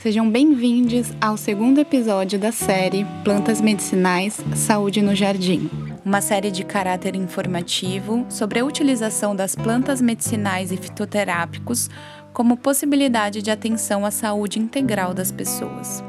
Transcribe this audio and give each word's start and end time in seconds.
Sejam 0.00 0.30
bem-vindos 0.30 1.12
ao 1.20 1.36
segundo 1.36 1.78
episódio 1.78 2.38
da 2.38 2.50
série 2.50 3.04
Plantas 3.22 3.60
Medicinais 3.60 4.40
Saúde 4.56 5.02
no 5.02 5.14
Jardim. 5.14 5.68
Uma 6.02 6.22
série 6.22 6.50
de 6.50 6.64
caráter 6.64 7.14
informativo 7.14 8.24
sobre 8.30 8.60
a 8.60 8.64
utilização 8.64 9.36
das 9.36 9.54
plantas 9.54 10.00
medicinais 10.00 10.72
e 10.72 10.78
fitoterápicos 10.78 11.90
como 12.32 12.56
possibilidade 12.56 13.42
de 13.42 13.50
atenção 13.50 14.06
à 14.06 14.10
saúde 14.10 14.58
integral 14.58 15.12
das 15.12 15.30
pessoas. 15.30 16.02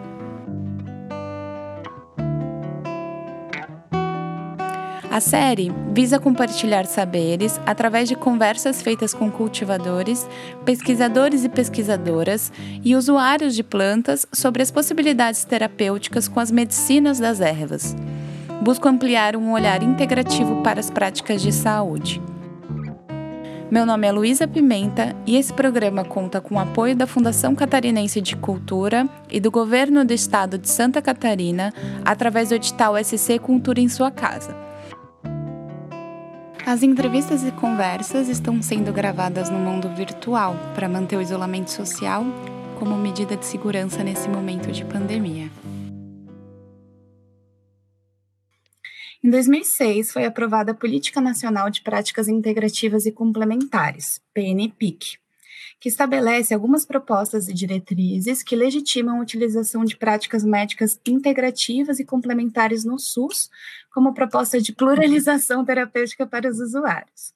A 5.12 5.20
série 5.20 5.70
visa 5.92 6.18
compartilhar 6.18 6.86
saberes 6.86 7.60
através 7.66 8.08
de 8.08 8.16
conversas 8.16 8.82
feitas 8.82 9.14
com 9.14 9.30
cultivadores, 9.30 10.26
pesquisadores 10.64 11.44
e 11.44 11.50
pesquisadoras 11.50 12.50
e 12.82 12.96
usuários 12.96 13.54
de 13.54 13.62
plantas 13.62 14.26
sobre 14.32 14.64
as 14.64 14.72
possibilidades 14.72 15.44
terapêuticas 15.44 16.30
com 16.30 16.40
as 16.40 16.50
medicinas 16.50 17.20
das 17.20 17.42
ervas. 17.42 17.94
Busco 18.64 18.88
ampliar 18.88 19.36
um 19.36 19.52
olhar 19.52 19.84
integrativo 19.84 20.62
para 20.62 20.80
as 20.80 20.90
práticas 20.90 21.42
de 21.42 21.52
saúde. 21.52 22.22
Meu 23.70 23.86
nome 23.86 24.08
é 24.08 24.14
Luísa 24.14 24.48
Pimenta 24.48 25.14
e 25.26 25.36
esse 25.36 25.52
programa 25.52 26.06
conta 26.06 26.40
com 26.40 26.56
o 26.56 26.60
apoio 26.60 26.96
da 26.96 27.06
Fundação 27.06 27.54
Catarinense 27.54 28.22
de 28.22 28.38
Cultura 28.38 29.10
e 29.30 29.42
do 29.42 29.52
Governo 29.52 30.06
do 30.06 30.14
Estado 30.14 30.58
de 30.58 30.70
Santa 30.70 31.02
Catarina 31.02 31.74
através 32.06 32.48
do 32.48 32.56
edital 32.56 32.96
SC 33.04 33.40
Cultura 33.40 33.82
em 33.82 33.90
Sua 33.90 34.10
Casa. 34.10 34.71
As 36.66 36.84
entrevistas 36.84 37.44
e 37.44 37.52
conversas 37.52 38.30
estão 38.30 38.62
sendo 38.62 38.94
gravadas 38.94 39.50
no 39.50 39.58
mundo 39.58 39.90
virtual 39.96 40.56
para 40.76 40.88
manter 40.88 41.18
o 41.18 41.22
isolamento 41.22 41.72
social 41.72 42.24
como 42.78 42.96
medida 42.98 43.36
de 43.36 43.46
segurança 43.46 44.04
nesse 44.04 44.30
momento 44.30 44.72
de 44.72 44.86
pandemia. 44.86 45.50
Em 49.24 49.30
2006, 49.30 50.12
foi 50.12 50.26
aprovada 50.26 50.72
a 50.72 50.76
Política 50.76 51.20
Nacional 51.20 51.70
de 51.70 51.82
Práticas 51.82 52.28
Integrativas 52.28 53.08
e 53.08 53.12
Complementares, 53.12 54.22
PNPIC, 54.34 55.18
que 55.82 55.90
estabelece 55.90 56.54
algumas 56.54 56.86
propostas 56.86 57.48
e 57.48 57.54
diretrizes 57.54 58.44
que 58.44 58.56
legitimam 58.56 59.18
a 59.18 59.22
utilização 59.24 59.84
de 59.84 59.98
práticas 59.98 60.44
médicas 60.44 61.00
integrativas 61.08 62.00
e 62.00 62.06
complementares 62.06 62.86
no 62.86 63.00
SUS, 63.00 63.50
como 63.92 64.14
proposta 64.14 64.62
de 64.62 64.74
pluralização 64.74 65.66
terapêutica 65.66 66.28
para 66.28 66.48
os 66.48 66.60
usuários. 66.60 67.34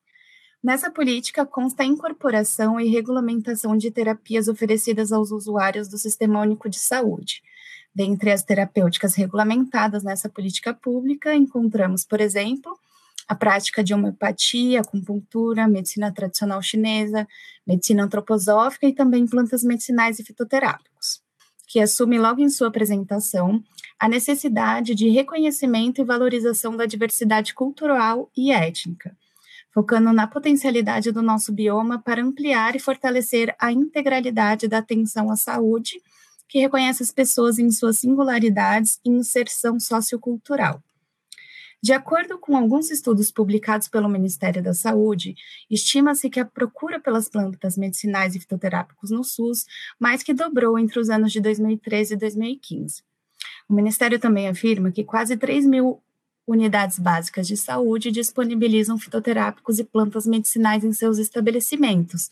Nessa 0.64 0.92
política 0.92 1.44
consta 1.44 1.82
a 1.82 1.88
incorporação 1.88 2.80
e 2.80 2.88
regulamentação 2.88 3.76
de 3.76 3.90
terapias 3.90 4.48
oferecidas 4.48 5.12
aos 5.12 5.32
usuários 5.32 5.88
do 5.88 5.98
Sistema 5.98 6.40
Único 6.42 6.70
de 6.70 6.78
Saúde. 6.78 7.42
Dentre 7.96 8.32
as 8.32 8.44
terapêuticas 8.44 9.16
regulamentadas 9.16 10.04
nessa 10.04 10.30
política 10.30 10.72
pública, 10.72 11.34
encontramos, 11.34 12.06
por 12.06 12.22
exemplo, 12.22 12.78
a 13.28 13.34
prática 13.36 13.84
de 13.84 13.94
homeopatia, 13.94 14.82
acupuntura, 14.82 15.68
medicina 15.68 16.12
tradicional 16.12 16.62
chinesa, 16.62 17.28
medicina 17.66 18.04
antroposófica 18.04 18.88
e 18.88 18.94
também 18.94 19.26
plantas 19.26 19.64
medicinais 19.64 20.20
e 20.20 20.24
fitoterápicos, 20.24 21.22
que 21.68 21.80
assume 21.80 22.20
logo 22.20 22.42
em 22.42 22.50
sua 22.50 22.68
apresentação 22.68 23.64
a 24.00 24.08
necessidade 24.08 24.94
de 24.94 25.10
reconhecimento 25.10 26.02
e 26.02 26.06
valorização 26.06 26.76
da 26.76 26.86
diversidade 26.86 27.54
cultural 27.54 28.30
e 28.38 28.52
étnica, 28.52 29.16
focando 29.74 30.14
na 30.14 30.28
potencialidade 30.28 31.12
do 31.12 31.22
nosso 31.22 31.52
bioma 31.52 32.00
para 32.00 32.22
ampliar 32.22 32.76
e 32.76 32.80
fortalecer 32.80 33.56
a 33.60 33.72
integralidade 33.72 34.68
da 34.68 34.78
atenção 34.78 35.32
à 35.32 35.36
saúde, 35.36 36.02
que 36.48 36.60
reconhece 36.60 37.02
as 37.02 37.12
pessoas 37.12 37.58
em 37.58 37.72
suas 37.72 38.00
singularidades 38.00 39.00
e 39.04 39.10
inserção 39.10 39.80
sociocultural. 39.80 40.82
De 41.82 41.94
acordo 41.94 42.38
com 42.40 42.58
alguns 42.58 42.90
estudos 42.90 43.32
publicados 43.32 43.88
pelo 43.88 44.10
Ministério 44.10 44.64
da 44.64 44.74
Saúde, 44.74 45.36
estima-se 45.70 46.30
que 46.30 46.40
a 46.40 46.46
procura 46.46 47.00
pelas 47.00 47.30
plantas 47.30 47.78
medicinais 47.78 48.36
e 48.36 48.40
fitoterápicos 48.40 49.12
no 49.12 49.24
SUS 49.24 49.66
mais 50.00 50.24
que 50.24 50.34
dobrou 50.34 50.80
entre 50.80 51.00
os 51.00 51.10
anos 51.10 51.32
de 51.32 51.40
2013 51.40 52.14
e 52.14 52.18
2015. 52.18 53.04
O 53.70 53.74
Ministério 53.74 54.20
também 54.20 54.48
afirma 54.48 54.92
que 54.92 55.04
quase 55.04 55.38
3 55.38 55.66
mil 55.66 56.02
unidades 56.48 57.00
básicas 57.00 57.48
de 57.48 57.58
saúde 57.58 58.12
disponibilizam 58.12 58.98
fitoterápicos 58.98 59.80
e 59.80 59.84
plantas 59.84 60.28
medicinais 60.28 60.84
em 60.84 60.94
seus 60.94 61.18
estabelecimentos, 61.18 62.30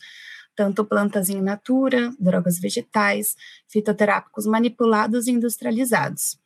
tanto 0.54 0.84
plantas 0.84 1.28
em 1.28 1.40
natura, 1.40 2.12
drogas 2.18 2.60
vegetais, 2.60 3.36
fitoterápicos 3.68 4.46
manipulados 4.46 5.26
e 5.26 5.32
industrializados 5.32 6.38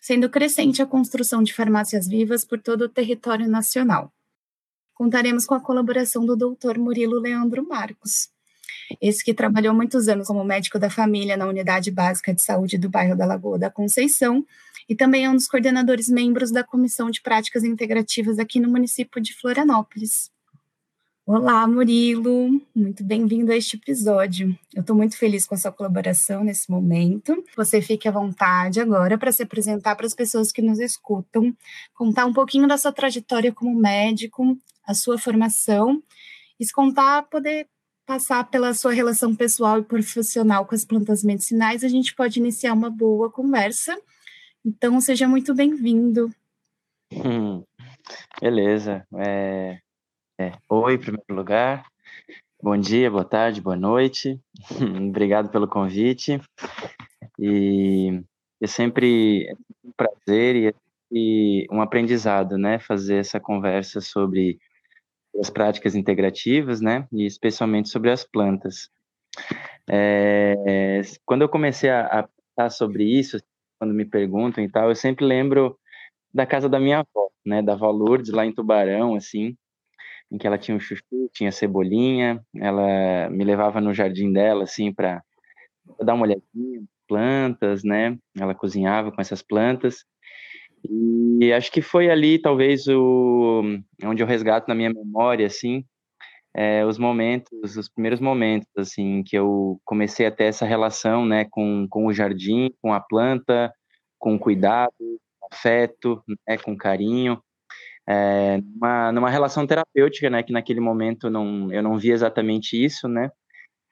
sendo 0.00 0.30
crescente 0.30 0.80
a 0.80 0.86
construção 0.86 1.42
de 1.42 1.52
farmácias 1.52 2.08
vivas 2.08 2.44
por 2.44 2.58
todo 2.60 2.82
o 2.82 2.88
território 2.88 3.48
nacional. 3.48 4.12
Contaremos 4.94 5.46
com 5.46 5.54
a 5.54 5.60
colaboração 5.60 6.24
do 6.24 6.36
Dr. 6.36 6.78
Murilo 6.78 7.20
Leandro 7.20 7.66
Marcos, 7.66 8.28
esse 9.00 9.24
que 9.24 9.34
trabalhou 9.34 9.74
muitos 9.74 10.08
anos 10.08 10.26
como 10.26 10.42
médico 10.44 10.78
da 10.78 10.90
família 10.90 11.36
na 11.36 11.46
Unidade 11.46 11.90
Básica 11.90 12.34
de 12.34 12.42
Saúde 12.42 12.78
do 12.78 12.88
bairro 12.88 13.16
da 13.16 13.26
Lagoa 13.26 13.58
da 13.58 13.70
Conceição 13.70 14.44
e 14.88 14.94
também 14.94 15.24
é 15.24 15.30
um 15.30 15.36
dos 15.36 15.46
coordenadores 15.46 16.08
membros 16.08 16.50
da 16.50 16.64
Comissão 16.64 17.10
de 17.10 17.22
Práticas 17.22 17.62
Integrativas 17.62 18.38
aqui 18.38 18.58
no 18.58 18.68
município 18.68 19.20
de 19.20 19.34
Florianópolis. 19.34 20.30
Olá, 21.26 21.66
Murilo, 21.66 22.60
muito 22.74 23.04
bem-vindo 23.04 23.52
a 23.52 23.56
este 23.56 23.76
episódio. 23.76 24.58
Eu 24.74 24.80
estou 24.80 24.96
muito 24.96 25.16
feliz 25.16 25.46
com 25.46 25.54
a 25.54 25.58
sua 25.58 25.70
colaboração 25.70 26.42
nesse 26.42 26.68
momento. 26.70 27.44
Você 27.56 27.80
fique 27.80 28.08
à 28.08 28.10
vontade 28.10 28.80
agora 28.80 29.16
para 29.16 29.30
se 29.30 29.42
apresentar 29.42 29.94
para 29.94 30.06
as 30.06 30.14
pessoas 30.14 30.50
que 30.50 30.60
nos 30.60 30.80
escutam, 30.80 31.54
contar 31.94 32.26
um 32.26 32.32
pouquinho 32.32 32.66
da 32.66 32.76
sua 32.76 32.90
trajetória 32.90 33.52
como 33.52 33.78
médico, 33.78 34.58
a 34.84 34.94
sua 34.94 35.18
formação, 35.18 36.02
e 36.58 36.64
se 36.64 36.72
contar, 36.72 37.22
poder 37.24 37.68
passar 38.06 38.50
pela 38.50 38.74
sua 38.74 38.92
relação 38.92 39.36
pessoal 39.36 39.78
e 39.78 39.84
profissional 39.84 40.66
com 40.66 40.74
as 40.74 40.84
plantas 40.84 41.22
medicinais, 41.22 41.84
a 41.84 41.88
gente 41.88 42.12
pode 42.14 42.40
iniciar 42.40 42.72
uma 42.72 42.90
boa 42.90 43.30
conversa. 43.30 43.96
Então, 44.64 45.00
seja 45.00 45.28
muito 45.28 45.54
bem-vindo. 45.54 46.28
Hum, 47.12 47.62
beleza. 48.40 49.06
É, 49.14 49.78
é, 50.40 50.52
oi, 50.70 50.94
em 50.94 50.98
primeiro 50.98 51.34
lugar. 51.34 51.84
Bom 52.62 52.74
dia, 52.74 53.10
boa 53.10 53.26
tarde, 53.26 53.60
boa 53.60 53.76
noite. 53.76 54.40
Obrigado 55.06 55.50
pelo 55.50 55.68
convite. 55.68 56.40
E 57.38 58.22
é 58.58 58.66
sempre 58.66 59.54
um 59.84 59.92
prazer 59.92 60.74
e, 61.12 61.66
um 61.70 61.82
aprendizado, 61.82 62.56
né, 62.56 62.78
fazer 62.78 63.16
essa 63.16 63.38
conversa 63.38 64.00
sobre 64.00 64.58
as 65.38 65.50
práticas 65.50 65.94
integrativas, 65.94 66.80
né, 66.80 67.06
e 67.12 67.26
especialmente 67.26 67.90
sobre 67.90 68.10
as 68.10 68.24
plantas. 68.24 68.88
É, 69.86 71.02
quando 71.26 71.42
eu 71.42 71.50
comecei 71.50 71.90
a, 71.90 72.06
a 72.06 72.28
pensar 72.56 72.70
sobre 72.70 73.04
isso, 73.04 73.36
quando 73.78 73.92
me 73.92 74.06
perguntam 74.06 74.64
e 74.64 74.70
tal, 74.70 74.88
eu 74.88 74.96
sempre 74.96 75.22
lembro 75.22 75.78
da 76.32 76.46
casa 76.46 76.66
da 76.66 76.80
minha 76.80 77.00
avó, 77.00 77.28
né, 77.44 77.60
da 77.60 77.74
avó 77.74 77.90
Lourdes, 77.90 78.32
lá 78.32 78.46
em 78.46 78.54
Tubarão, 78.54 79.14
assim, 79.14 79.54
em 80.30 80.38
que 80.38 80.46
ela 80.46 80.58
tinha 80.58 80.76
um 80.76 80.80
chuchu, 80.80 81.28
tinha 81.32 81.50
cebolinha, 81.50 82.44
ela 82.56 83.28
me 83.30 83.44
levava 83.44 83.80
no 83.80 83.92
jardim 83.92 84.32
dela, 84.32 84.64
assim, 84.64 84.92
para 84.92 85.22
dar 86.02 86.14
uma 86.14 86.24
olhadinha, 86.24 86.82
plantas, 87.08 87.82
né? 87.82 88.16
Ela 88.38 88.54
cozinhava 88.54 89.10
com 89.10 89.20
essas 89.20 89.42
plantas. 89.42 90.04
E 90.88 91.52
acho 91.52 91.70
que 91.72 91.82
foi 91.82 92.10
ali, 92.10 92.38
talvez, 92.38 92.86
o, 92.86 93.62
onde 94.04 94.22
eu 94.22 94.26
resgato 94.26 94.68
na 94.68 94.74
minha 94.74 94.90
memória, 94.92 95.46
assim, 95.46 95.84
é, 96.54 96.84
os 96.86 96.98
momentos, 96.98 97.76
os 97.76 97.88
primeiros 97.88 98.20
momentos, 98.20 98.68
assim, 98.76 99.22
que 99.24 99.36
eu 99.36 99.80
comecei 99.84 100.26
a 100.26 100.30
ter 100.30 100.44
essa 100.44 100.64
relação, 100.64 101.26
né, 101.26 101.46
com, 101.50 101.86
com 101.90 102.06
o 102.06 102.12
jardim, 102.12 102.70
com 102.80 102.92
a 102.92 103.00
planta, 103.00 103.72
com 104.18 104.38
cuidado, 104.38 104.92
afeto, 105.52 106.22
né, 106.48 106.56
com 106.58 106.76
carinho 106.76 107.40
é, 108.10 108.60
numa, 108.60 109.12
numa 109.12 109.30
relação 109.30 109.64
terapêutica, 109.64 110.28
né, 110.28 110.42
que 110.42 110.52
naquele 110.52 110.80
momento 110.80 111.30
não, 111.30 111.72
eu 111.72 111.80
não 111.80 111.96
vi 111.96 112.10
exatamente 112.10 112.82
isso, 112.82 113.06
né, 113.06 113.30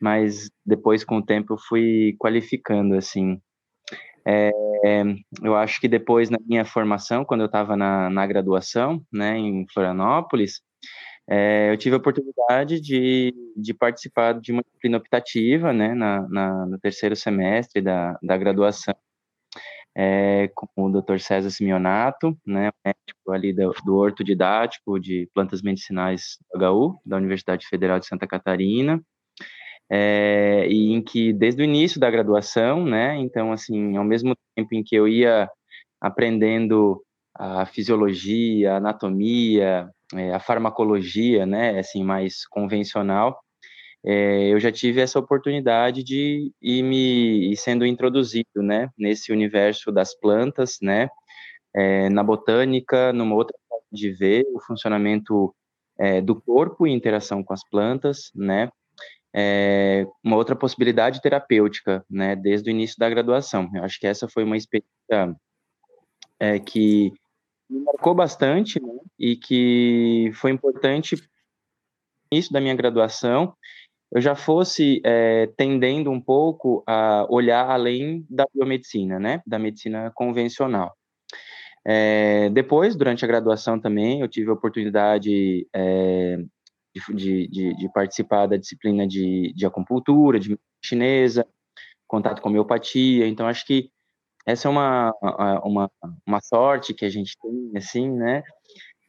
mas 0.00 0.50
depois 0.66 1.04
com 1.04 1.18
o 1.18 1.24
tempo 1.24 1.54
eu 1.54 1.58
fui 1.58 2.16
qualificando, 2.18 2.96
assim. 2.96 3.40
É, 4.26 4.50
eu 5.42 5.54
acho 5.56 5.80
que 5.80 5.88
depois 5.88 6.28
na 6.30 6.38
minha 6.44 6.64
formação, 6.64 7.24
quando 7.24 7.42
eu 7.42 7.46
estava 7.46 7.76
na, 7.76 8.10
na 8.10 8.26
graduação, 8.26 9.00
né, 9.12 9.38
em 9.38 9.64
Florianópolis, 9.72 10.60
é, 11.30 11.70
eu 11.70 11.76
tive 11.76 11.94
a 11.94 11.98
oportunidade 11.98 12.80
de, 12.80 13.32
de 13.56 13.72
participar 13.72 14.40
de 14.40 14.50
uma 14.50 14.62
disciplina 14.62 14.98
optativa, 14.98 15.72
né, 15.72 15.94
na, 15.94 16.28
na, 16.28 16.66
no 16.66 16.78
terceiro 16.78 17.14
semestre 17.14 17.80
da, 17.80 18.18
da 18.22 18.36
graduação, 18.36 18.94
é, 20.00 20.48
com 20.54 20.68
o 20.76 21.02
Dr. 21.02 21.18
César 21.18 21.50
Simeonato, 21.50 22.38
né, 22.46 22.70
médico 22.86 23.32
ali 23.32 23.52
do, 23.52 23.74
do 23.84 23.96
Horto 23.96 24.22
Didático 24.22 24.96
de 25.00 25.28
Plantas 25.34 25.60
Medicinais 25.60 26.38
do 26.54 26.64
HU, 26.64 27.00
da 27.04 27.16
Universidade 27.16 27.66
Federal 27.66 27.98
de 27.98 28.06
Santa 28.06 28.24
Catarina, 28.24 29.02
é, 29.90 30.68
e 30.68 30.92
em 30.92 31.02
que 31.02 31.32
desde 31.32 31.62
o 31.62 31.64
início 31.64 31.98
da 31.98 32.08
graduação, 32.08 32.84
né, 32.84 33.16
então 33.16 33.50
assim, 33.50 33.96
ao 33.96 34.04
mesmo 34.04 34.36
tempo 34.54 34.72
em 34.72 34.84
que 34.84 34.94
eu 34.94 35.08
ia 35.08 35.50
aprendendo 36.00 37.02
a 37.34 37.66
fisiologia, 37.66 38.74
a 38.74 38.76
anatomia, 38.76 39.90
é, 40.14 40.32
a 40.32 40.38
farmacologia, 40.38 41.44
né, 41.44 41.76
assim 41.76 42.04
mais 42.04 42.46
convencional, 42.46 43.36
é, 44.10 44.48
eu 44.48 44.58
já 44.58 44.72
tive 44.72 45.02
essa 45.02 45.18
oportunidade 45.18 46.02
de 46.02 46.50
ir 46.62 46.82
me 46.82 47.52
ir 47.52 47.56
sendo 47.58 47.84
introduzido, 47.84 48.62
né, 48.62 48.88
nesse 48.96 49.30
universo 49.30 49.92
das 49.92 50.18
plantas, 50.18 50.78
né, 50.80 51.10
é, 51.76 52.08
na 52.08 52.24
botânica, 52.24 53.12
numa 53.12 53.34
outra 53.34 53.54
forma 53.68 53.84
de 53.92 54.10
ver 54.10 54.46
o 54.54 54.60
funcionamento 54.60 55.54
é, 55.98 56.22
do 56.22 56.40
corpo 56.40 56.86
em 56.86 56.94
interação 56.94 57.44
com 57.44 57.52
as 57.52 57.62
plantas, 57.68 58.30
né, 58.34 58.70
é, 59.34 60.06
uma 60.24 60.36
outra 60.36 60.56
possibilidade 60.56 61.20
terapêutica, 61.20 62.02
né, 62.08 62.34
desde 62.34 62.70
o 62.70 62.72
início 62.72 62.96
da 62.98 63.10
graduação. 63.10 63.70
Eu 63.74 63.84
acho 63.84 64.00
que 64.00 64.06
essa 64.06 64.26
foi 64.26 64.42
uma 64.42 64.56
experiência 64.56 65.36
é, 66.40 66.58
que 66.58 67.12
me 67.68 67.80
marcou 67.80 68.14
bastante 68.14 68.80
né, 68.80 68.94
e 69.18 69.36
que 69.36 70.30
foi 70.32 70.50
importante 70.50 71.14
início 72.32 72.52
da 72.52 72.60
minha 72.60 72.74
graduação 72.74 73.54
eu 74.10 74.20
já 74.20 74.34
fosse 74.34 75.00
é, 75.04 75.48
tendendo 75.56 76.10
um 76.10 76.20
pouco 76.20 76.82
a 76.86 77.26
olhar 77.28 77.68
além 77.70 78.26
da 78.28 78.46
biomedicina, 78.52 79.18
né, 79.18 79.42
da 79.46 79.58
medicina 79.58 80.10
convencional. 80.14 80.96
É, 81.86 82.50
depois, 82.50 82.96
durante 82.96 83.24
a 83.24 83.28
graduação 83.28 83.78
também, 83.78 84.20
eu 84.20 84.28
tive 84.28 84.50
a 84.50 84.54
oportunidade 84.54 85.66
é, 85.74 86.38
de, 87.14 87.48
de, 87.48 87.74
de, 87.74 87.92
participar 87.92 88.46
da 88.46 88.56
disciplina 88.56 89.06
de, 89.06 89.52
de 89.54 89.66
acupuntura, 89.66 90.38
de 90.38 90.58
chinesa, 90.84 91.46
contato 92.06 92.40
com 92.40 92.48
homeopatia, 92.48 93.26
então 93.26 93.46
acho 93.46 93.66
que 93.66 93.90
essa 94.46 94.66
é 94.66 94.70
uma, 94.70 95.12
uma, 95.62 95.90
uma 96.26 96.40
sorte 96.40 96.94
que 96.94 97.04
a 97.04 97.10
gente 97.10 97.36
tem, 97.40 97.72
assim, 97.76 98.10
né, 98.10 98.42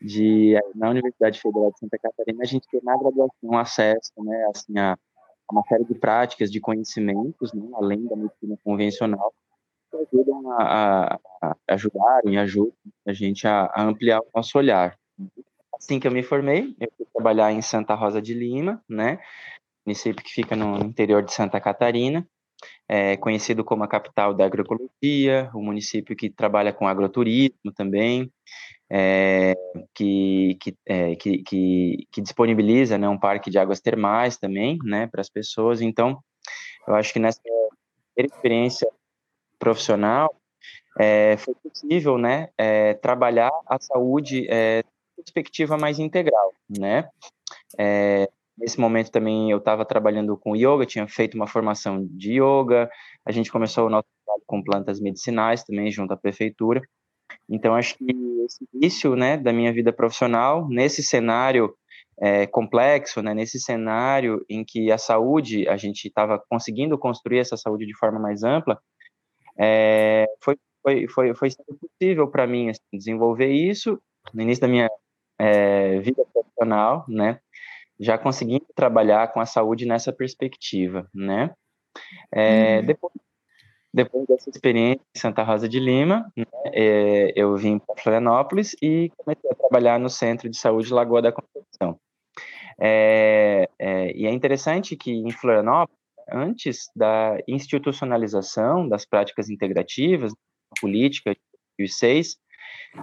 de 0.02 0.58
na 0.76 0.90
Universidade 0.90 1.40
Federal 1.40 1.72
de 1.72 1.80
Santa 1.80 1.98
Catarina 1.98 2.44
a 2.44 2.46
gente 2.46 2.68
ter 2.70 2.82
na 2.84 2.98
graduação 2.98 3.58
acesso, 3.58 4.12
né, 4.18 4.46
assim, 4.54 4.78
a, 4.78 4.94
a 4.94 4.98
uma 5.52 5.64
série 5.64 5.84
de 5.86 5.96
práticas, 5.96 6.52
de 6.52 6.60
conhecimentos, 6.60 7.54
né, 7.54 7.68
além 7.76 8.06
da 8.06 8.16
medicina 8.16 8.58
convencional, 8.64 9.34
que 9.92 9.98
ajudam 9.98 10.52
a, 10.52 11.16
a, 11.16 11.20
a 11.42 11.56
ajudam 11.70 12.74
a 13.06 13.14
gente 13.14 13.48
a, 13.48 13.66
a, 13.66 13.84
ampliar 13.84 14.20
o 14.20 14.28
nosso 14.34 14.58
olhar. 14.58 14.98
Assim 15.76 16.00
que 16.00 16.08
eu 16.08 16.12
me 16.12 16.24
formei, 16.24 16.76
eu 16.80 16.90
fui 16.96 17.06
trabalhar 17.14 17.52
em 17.52 17.62
Santa 17.62 17.94
Rosa 17.96 18.22
de 18.22 18.34
Lima, 18.34 18.84
né, 18.88 19.20
município 19.86 20.24
que 20.24 20.32
fica 20.32 20.56
no 20.56 20.78
interior 20.78 21.24
de 21.24 21.34
Santa 21.34 21.60
Catarina, 21.60 22.28
é 22.88 23.18
conhecido 23.18 23.64
como 23.64 23.84
a 23.84 23.88
capital 23.88 24.34
da 24.34 24.46
agroecologia, 24.46 25.50
o 25.54 25.62
município 25.62 26.16
que 26.16 26.30
trabalha 26.30 26.74
com 26.74 26.88
agroturismo 26.88 27.72
também, 27.76 28.32
é, 28.90 29.54
que, 29.94 30.58
que, 30.60 30.76
é, 30.86 31.16
que, 31.16 31.44
que, 31.44 32.08
que, 32.12 32.22
disponibiliza 32.22 32.98
né, 32.98 33.08
um 33.08 33.20
parque 33.20 33.50
de 33.50 33.60
águas 33.60 33.80
termais 33.80 34.38
também 34.38 34.80
né, 34.84 35.08
para 35.08 35.22
as 35.22 35.30
pessoas. 35.30 35.82
Então, 35.82 36.20
eu 36.88 36.96
acho 36.96 37.14
que 37.14 37.20
nessa 37.20 37.40
experiência 38.18 38.90
profissional 39.60 40.36
é, 41.00 41.38
foi 41.38 41.54
possível 41.56 42.18
né, 42.18 42.50
trabalhar 43.02 43.52
a 43.68 43.80
saúde 43.80 44.48
é, 44.50 44.84
perspectiva 45.16 45.78
mais 45.78 46.00
integral. 46.00 46.54
Né? 46.68 47.08
É, 47.78 48.30
nesse 48.60 48.80
momento 48.80 49.12
também 49.12 49.50
eu 49.50 49.58
estava 49.58 49.86
trabalhando 49.86 50.38
com 50.38 50.56
yoga, 50.56 50.86
tinha 50.86 51.08
feito 51.08 51.36
uma 51.36 51.48
formação 51.48 52.06
de 52.12 52.34
yoga, 52.34 52.90
a 53.26 53.32
gente 53.32 53.52
começou 53.52 53.88
o 53.88 53.90
nosso 53.90 54.08
trabalho 54.26 54.44
com 54.46 54.64
plantas 54.64 55.00
medicinais 55.00 55.64
também 55.64 55.92
junto 55.92 56.14
à 56.14 56.18
prefeitura. 56.18 56.82
Então, 57.50 57.76
acho 57.76 57.96
que 57.98 58.06
esse 58.46 58.68
início 58.74 59.16
né, 59.16 59.38
da 59.38 59.54
minha 59.54 59.72
vida 59.74 59.94
profissional, 59.94 60.68
nesse 60.68 61.02
cenário 61.04 61.76
é, 62.20 62.46
complexo, 62.48 63.22
né, 63.22 63.34
nesse 63.34 63.60
cenário 63.60 64.46
em 64.50 64.64
que 64.64 64.92
a 64.92 64.98
saúde, 64.98 65.68
a 65.68 65.78
gente 65.78 66.08
estava 66.08 66.42
conseguindo 66.50 66.98
construir 66.98 67.40
essa 67.40 67.56
saúde 67.56 67.86
de 67.86 67.98
forma 67.98 68.20
mais 68.20 68.44
ampla, 68.44 68.80
é, 69.58 70.26
foi, 70.42 70.58
foi, 70.82 71.08
foi, 71.08 71.34
foi 71.34 71.50
possível 71.80 72.28
para 72.30 72.48
mim 72.48 72.70
assim, 72.70 72.82
desenvolver 72.94 73.52
isso 73.52 74.02
no 74.34 74.42
início 74.42 74.62
da 74.62 74.68
minha 74.68 74.90
é, 75.40 76.00
vida 76.00 76.24
profissional, 76.34 77.06
né, 77.08 77.40
já 78.00 78.18
conseguindo 78.18 78.66
trabalhar 78.76 79.32
com 79.32 79.40
a 79.40 79.46
saúde 79.46 79.86
nessa 79.86 80.14
perspectiva, 80.14 81.08
né. 81.14 81.54
É, 82.32 82.80
uhum. 82.80 82.86
Depois 82.86 83.14
depois 83.92 84.28
dessa 84.28 84.50
experiência 84.50 85.02
em 85.16 85.20
Santa 85.20 85.42
Rosa 85.42 85.68
de 85.68 85.80
Lima, 85.80 86.32
né, 86.38 86.46
é, 86.66 87.34
eu 87.36 87.56
vim 87.58 87.80
para 87.80 88.02
Florianópolis 88.02 88.76
e 88.82 89.12
comecei 89.18 89.50
a 89.50 89.56
trabalhar 89.56 90.00
no 90.00 90.10
Centro 90.10 90.48
de 90.48 90.58
Saúde 90.58 90.94
Lagoa 90.94 91.24
da 91.24 91.32
Conceição. 91.32 92.00
É, 92.80 93.68
é, 93.80 94.16
e 94.16 94.28
é 94.28 94.32
interessante 94.32 94.96
que 94.96 95.12
em 95.12 95.32
Florianópolis, 95.32 95.98
antes 96.32 96.92
da 96.96 97.38
institucionalização 97.48 98.88
das 98.88 99.06
práticas 99.06 99.50
integrativas, 99.50 100.34
política 100.80 101.34
de 101.34 101.42
2006, 101.80 102.38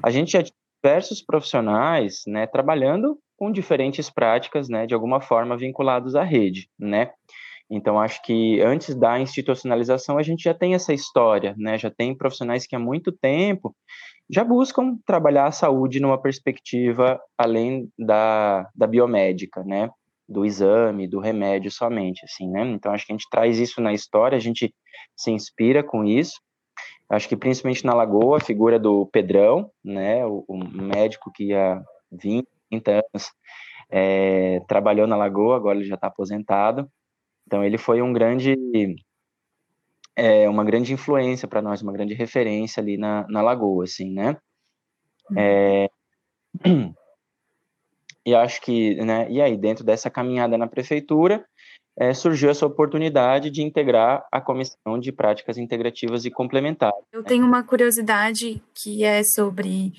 a 0.03 0.11
gente 0.11 0.33
já 0.33 0.43
tinha 0.43 0.57
diversos 0.83 1.21
profissionais 1.21 2.23
né, 2.29 2.47
trabalhando 2.47 3.19
com 3.37 3.53
diferentes 3.53 4.09
práticas, 4.09 4.69
né, 4.69 4.87
de 4.87 4.95
alguma 4.95 5.21
forma 5.21 5.57
vinculados 5.57 6.17
à 6.17 6.23
rede, 6.23 6.69
né? 6.79 7.11
Então, 7.69 7.99
acho 7.99 8.23
que 8.23 8.61
antes 8.61 8.95
da 8.95 9.19
institucionalização, 9.19 10.19
a 10.19 10.23
gente 10.23 10.45
já 10.45 10.55
tem 10.55 10.75
essa 10.75 10.95
história, 10.95 11.55
né? 11.59 11.77
Já 11.77 11.91
tem 11.91 12.17
profissionais 12.17 12.65
que 12.67 12.77
há 12.77 12.79
muito 12.79 13.11
tempo 13.11 13.75
já 14.29 14.43
buscam 14.43 14.97
trabalhar 15.07 15.47
a 15.47 15.53
saúde 15.53 16.01
numa 16.01 16.21
perspectiva 16.21 17.21
além 17.39 17.89
da, 17.99 18.69
da 18.75 18.87
biomédica, 18.87 19.63
né? 19.65 19.91
Do 20.29 20.45
exame, 20.45 21.07
do 21.07 21.21
remédio 21.21 21.71
somente, 21.71 22.25
assim, 22.25 22.51
né? 22.51 22.63
Então, 22.69 22.93
acho 22.93 23.07
que 23.07 23.13
a 23.13 23.17
gente 23.17 23.29
traz 23.31 23.59
isso 23.59 23.81
na 23.81 23.93
história, 23.93 24.37
a 24.37 24.41
gente 24.41 24.75
se 25.17 25.31
inspira 25.31 25.83
com 25.83 26.05
isso. 26.05 26.41
Acho 27.09 27.29
que 27.29 27.37
principalmente 27.37 27.87
na 27.87 27.95
Lagoa, 27.95 28.39
a 28.39 28.41
figura 28.41 28.79
do 28.79 29.07
Pedrão, 29.07 29.71
né? 29.85 30.25
O, 30.27 30.45
o 30.49 30.57
médico 30.57 31.31
que 31.33 31.53
há 31.55 31.81
20, 32.11 32.49
30 32.71 32.91
anos 32.93 33.33
é, 33.91 34.61
trabalhou 34.69 35.07
na 35.07 35.17
Lagoa, 35.17 35.57
agora 35.57 35.79
ele 35.79 35.87
já 35.87 35.95
está 35.95 36.09
aposentado 36.09 36.91
então 37.47 37.65
ele 37.65 37.79
foi 37.79 38.03
um 38.03 38.13
grande, 38.13 38.57
é, 40.17 40.49
uma 40.49 40.65
grande 40.65 40.93
influência 40.93 41.47
para 41.47 41.63
nós, 41.63 41.81
uma 41.81 41.93
grande 41.93 42.13
referência 42.13 42.83
ali 42.83 42.97
na, 42.97 43.25
na 43.29 43.41
Lagoa, 43.41 43.85
assim, 43.85 44.13
né? 44.13 44.37
É, 45.37 45.89
e 48.27 48.35
acho 48.35 48.61
que, 48.61 48.97
né? 48.97 49.31
E 49.31 49.41
aí 49.41 49.57
dentro 49.57 49.85
dessa 49.85 50.11
caminhada 50.11 50.59
na 50.59 50.67
prefeitura 50.67 51.47
é, 51.97 52.13
surgiu 52.13 52.51
essa 52.51 52.67
oportunidade 52.67 53.49
de 53.49 53.63
integrar 53.63 54.27
a 54.31 54.41
comissão 54.41 54.99
de 54.99 55.13
práticas 55.13 55.57
integrativas 55.57 56.25
e 56.25 56.31
complementares. 56.31 56.99
Eu 57.13 57.23
tenho 57.23 57.47
uma 57.47 57.63
curiosidade 57.63 58.61
que 58.75 59.05
é 59.05 59.23
sobre 59.23 59.93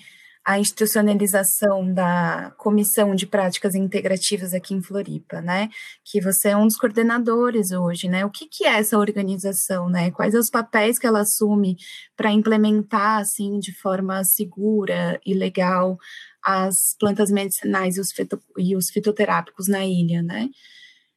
a 0.48 0.58
institucionalização 0.58 1.94
da 1.94 2.54
Comissão 2.58 3.14
de 3.14 3.28
Práticas 3.28 3.76
Integrativas 3.76 4.54
aqui 4.54 4.74
em 4.74 4.82
Floripa, 4.82 5.42
né? 5.42 5.68
Que 6.06 6.22
você 6.22 6.48
é 6.48 6.56
um 6.56 6.66
dos 6.66 6.78
coordenadores 6.78 7.74
hoje, 7.74 8.08
né? 8.08 8.26
O 8.26 8.30
que, 8.30 8.48
que 8.48 8.64
é 8.64 8.80
essa 8.80 8.98
organização, 8.98 9.90
né? 9.90 10.10
Quais 10.10 10.34
os 10.34 10.50
papéis 10.50 10.98
que 10.98 11.06
ela 11.06 11.20
assume 11.20 11.76
para 12.16 12.32
implementar, 12.32 13.20
assim, 13.20 13.60
de 13.60 13.78
forma 13.78 14.24
segura 14.24 15.20
e 15.26 15.34
legal 15.34 15.98
as 16.42 16.96
plantas 16.98 17.30
medicinais 17.30 17.98
e 17.98 18.00
os, 18.00 18.14
fito, 18.14 18.42
e 18.58 18.74
os 18.74 18.90
fitoterápicos 18.90 19.68
na 19.68 19.86
ilha, 19.86 20.24
né? 20.24 20.48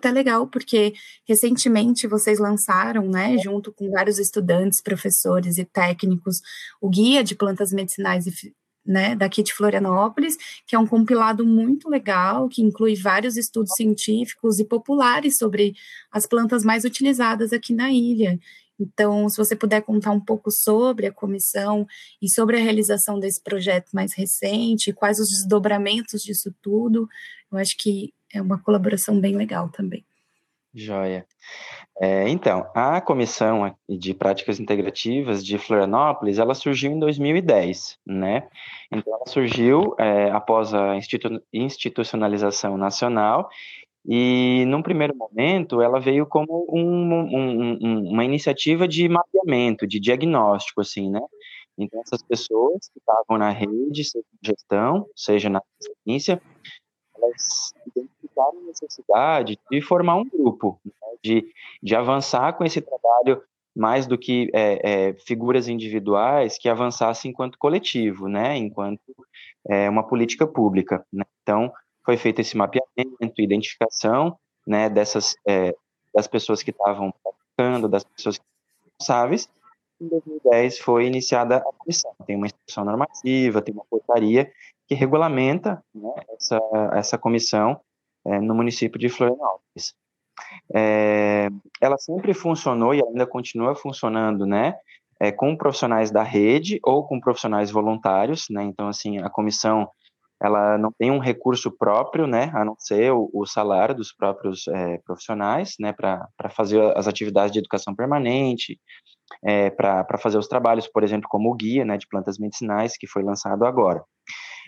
Até 0.01 0.11
legal, 0.11 0.49
porque 0.49 0.93
recentemente 1.29 2.09
vocês 2.09 2.41
lançaram, 2.41 3.09
né, 3.09 3.39
junto 3.39 3.71
com 3.71 3.91
vários 3.91 4.19
estudantes, 4.19 4.81
professores 4.81 5.57
e 5.57 5.65
técnicos, 5.65 6.41
o 6.81 6.89
Guia 6.89 7.23
de 7.23 7.37
Plantas 7.37 7.71
Medicinais 7.71 8.27
e 8.27 8.33
né, 8.85 9.15
daqui 9.15 9.43
de 9.43 9.53
Florianópolis, 9.53 10.37
que 10.67 10.75
é 10.75 10.79
um 10.79 10.87
compilado 10.87 11.45
muito 11.45 11.89
legal, 11.89 12.49
que 12.49 12.63
inclui 12.63 12.95
vários 12.95 13.37
estudos 13.37 13.73
científicos 13.77 14.59
e 14.59 14.65
populares 14.65 15.37
sobre 15.37 15.75
as 16.11 16.27
plantas 16.27 16.65
mais 16.65 16.85
utilizadas 16.85 17.53
aqui 17.53 17.75
na 17.75 17.93
ilha. 17.93 18.39
Então, 18.79 19.29
se 19.29 19.37
você 19.37 19.55
puder 19.55 19.83
contar 19.83 20.11
um 20.11 20.21
pouco 20.21 20.51
sobre 20.51 21.07
a 21.07 21.13
comissão 21.13 21.87
e 22.21 22.31
sobre 22.31 22.57
a 22.57 22.63
realização 22.63 23.21
desse 23.21 23.41
projeto 23.43 23.91
mais 23.93 24.15
recente, 24.15 24.93
quais 24.93 25.19
os 25.19 25.29
desdobramentos 25.29 26.23
disso 26.23 26.55
tudo, 26.63 27.07
eu 27.53 27.59
acho 27.59 27.77
que 27.77 28.15
é 28.33 28.41
uma 28.41 28.59
colaboração 28.59 29.21
bem 29.21 29.37
legal 29.37 29.69
também. 29.69 30.05
Joia. 30.73 31.27
É, 32.00 32.29
então, 32.29 32.71
a 32.75 33.00
Comissão 33.00 33.75
de 33.89 34.15
Práticas 34.15 34.61
Integrativas 34.61 35.45
de 35.45 35.59
Florianópolis, 35.59 36.39
ela 36.39 36.55
surgiu 36.55 36.93
em 36.93 36.99
2010, 36.99 37.99
né? 38.07 38.49
Então, 38.91 39.15
ela 39.15 39.27
surgiu 39.27 39.95
é, 39.99 40.31
após 40.31 40.73
a 40.73 40.97
institu 40.97 41.43
institucionalização 41.53 42.77
nacional 42.79 43.50
E, 44.07 44.65
num 44.67 44.83
primeiro 44.83 45.15
momento, 45.17 45.83
ela 45.83 46.00
veio 46.00 46.27
como 46.27 46.67
um, 46.71 47.15
um, 47.15 47.79
um, 47.83 48.11
uma 48.12 48.25
iniciativa 48.25 48.89
de 48.89 49.09
mapeamento, 49.09 49.87
de 49.87 50.00
diagnóstico, 50.00 50.81
assim, 50.81 51.11
né? 51.11 51.21
Então, 51.79 52.00
essas 52.03 52.23
pessoas 52.23 52.89
que 52.93 52.99
estavam 52.99 53.39
na 53.39 53.50
rede, 53.50 54.05
seja 54.05 54.25
na 54.43 54.53
gestão, 54.53 55.07
seja 55.17 55.50
na 55.50 55.62
ciência, 56.07 56.43
elas 57.17 57.75
identificaram 58.41 58.59
a 58.59 58.67
necessidade 58.67 59.59
de 59.71 59.83
formar 59.83 60.17
um 60.17 60.29
grupo, 60.29 60.81
né? 60.85 60.93
de, 61.23 61.47
de 61.83 61.95
avançar 61.95 62.55
com 62.55 62.65
esse 62.65 62.81
trabalho 62.81 63.43
mais 63.77 64.07
do 64.07 64.19
que 64.19 64.51
é, 64.53 65.09
é, 65.09 65.15
figuras 65.15 65.69
individuais 65.69 66.59
que 66.59 66.69
avançassem 66.69 67.31
enquanto 67.31 67.59
coletivo, 67.59 68.29
né, 68.29 68.57
enquanto 68.57 69.01
é, 69.69 69.89
uma 69.89 70.03
política 70.03 70.47
pública. 70.47 71.07
Né? 71.13 71.25
Então, 71.43 71.73
foi 72.05 72.17
feito 72.17 72.41
esse 72.41 72.57
mapeamento, 72.57 73.41
identificação, 73.41 74.37
né, 74.67 74.89
dessas 74.89 75.37
é, 75.47 75.73
das 76.13 76.27
pessoas 76.27 76.63
que 76.63 76.71
estavam 76.71 77.15
praticando, 77.23 77.89
das 77.89 78.03
pessoas 78.03 78.39
que 78.39 78.45
responsáveis. 78.85 79.49
Em 80.01 80.09
2010 80.09 80.81
foi 80.81 81.07
iniciada 81.07 81.59
a 81.59 81.73
comissão. 81.79 82.13
Tem 82.27 82.35
uma 82.35 82.47
instrução 82.47 82.85
normativa, 82.85 83.63
tem 83.63 83.73
uma 83.73 83.85
portaria 83.89 84.51
que 84.89 84.95
regulamenta 84.95 85.85
né, 85.95 86.11
essa, 86.31 86.61
essa 86.95 87.19
comissão 87.19 87.81
é, 88.27 88.41
no 88.41 88.55
município 88.55 88.99
de 88.99 89.09
Florianópolis. 89.09 89.95
É, 90.75 91.49
ela 91.81 91.99
sempre 91.99 92.33
funcionou 92.35 92.95
e 92.95 93.03
ainda 93.03 93.27
continua 93.27 93.75
funcionando, 93.75 94.47
né, 94.47 94.75
é, 95.21 95.31
com 95.31 95.57
profissionais 95.57 96.11
da 96.11 96.23
rede 96.23 96.81
ou 96.83 97.07
com 97.07 97.21
profissionais 97.21 97.71
voluntários, 97.71 98.47
né, 98.50 98.62
então, 98.65 98.89
assim, 98.89 99.19
a 99.19 99.29
comissão, 99.29 99.89
ela 100.43 100.79
não 100.79 100.91
tem 100.91 101.11
um 101.11 101.19
recurso 101.19 101.71
próprio, 101.71 102.27
né, 102.27 102.50
a 102.55 102.65
não 102.65 102.75
ser 102.79 103.12
o, 103.12 103.29
o 103.35 103.47
salário 103.47 103.95
dos 103.95 104.12
próprios 104.12 104.67
é, 104.69 104.99
profissionais, 104.99 105.75
né, 105.79 105.93
para 105.93 106.50
fazer 106.50 106.97
as 106.97 107.07
atividades 107.07 107.53
de 107.53 107.59
educação 107.59 107.95
permanente, 107.95 108.81
é, 109.45 109.71
para 109.71 110.19
fazer 110.19 110.39
os 110.39 110.49
trabalhos, 110.49 110.89
por 110.89 111.03
exemplo, 111.03 111.29
como 111.29 111.50
o 111.50 111.55
guia, 111.55 111.85
né, 111.85 111.97
de 111.97 112.07
plantas 112.09 112.39
medicinais, 112.39 112.97
que 112.97 113.07
foi 113.07 113.23
lançado 113.23 113.65
agora. 113.65 114.03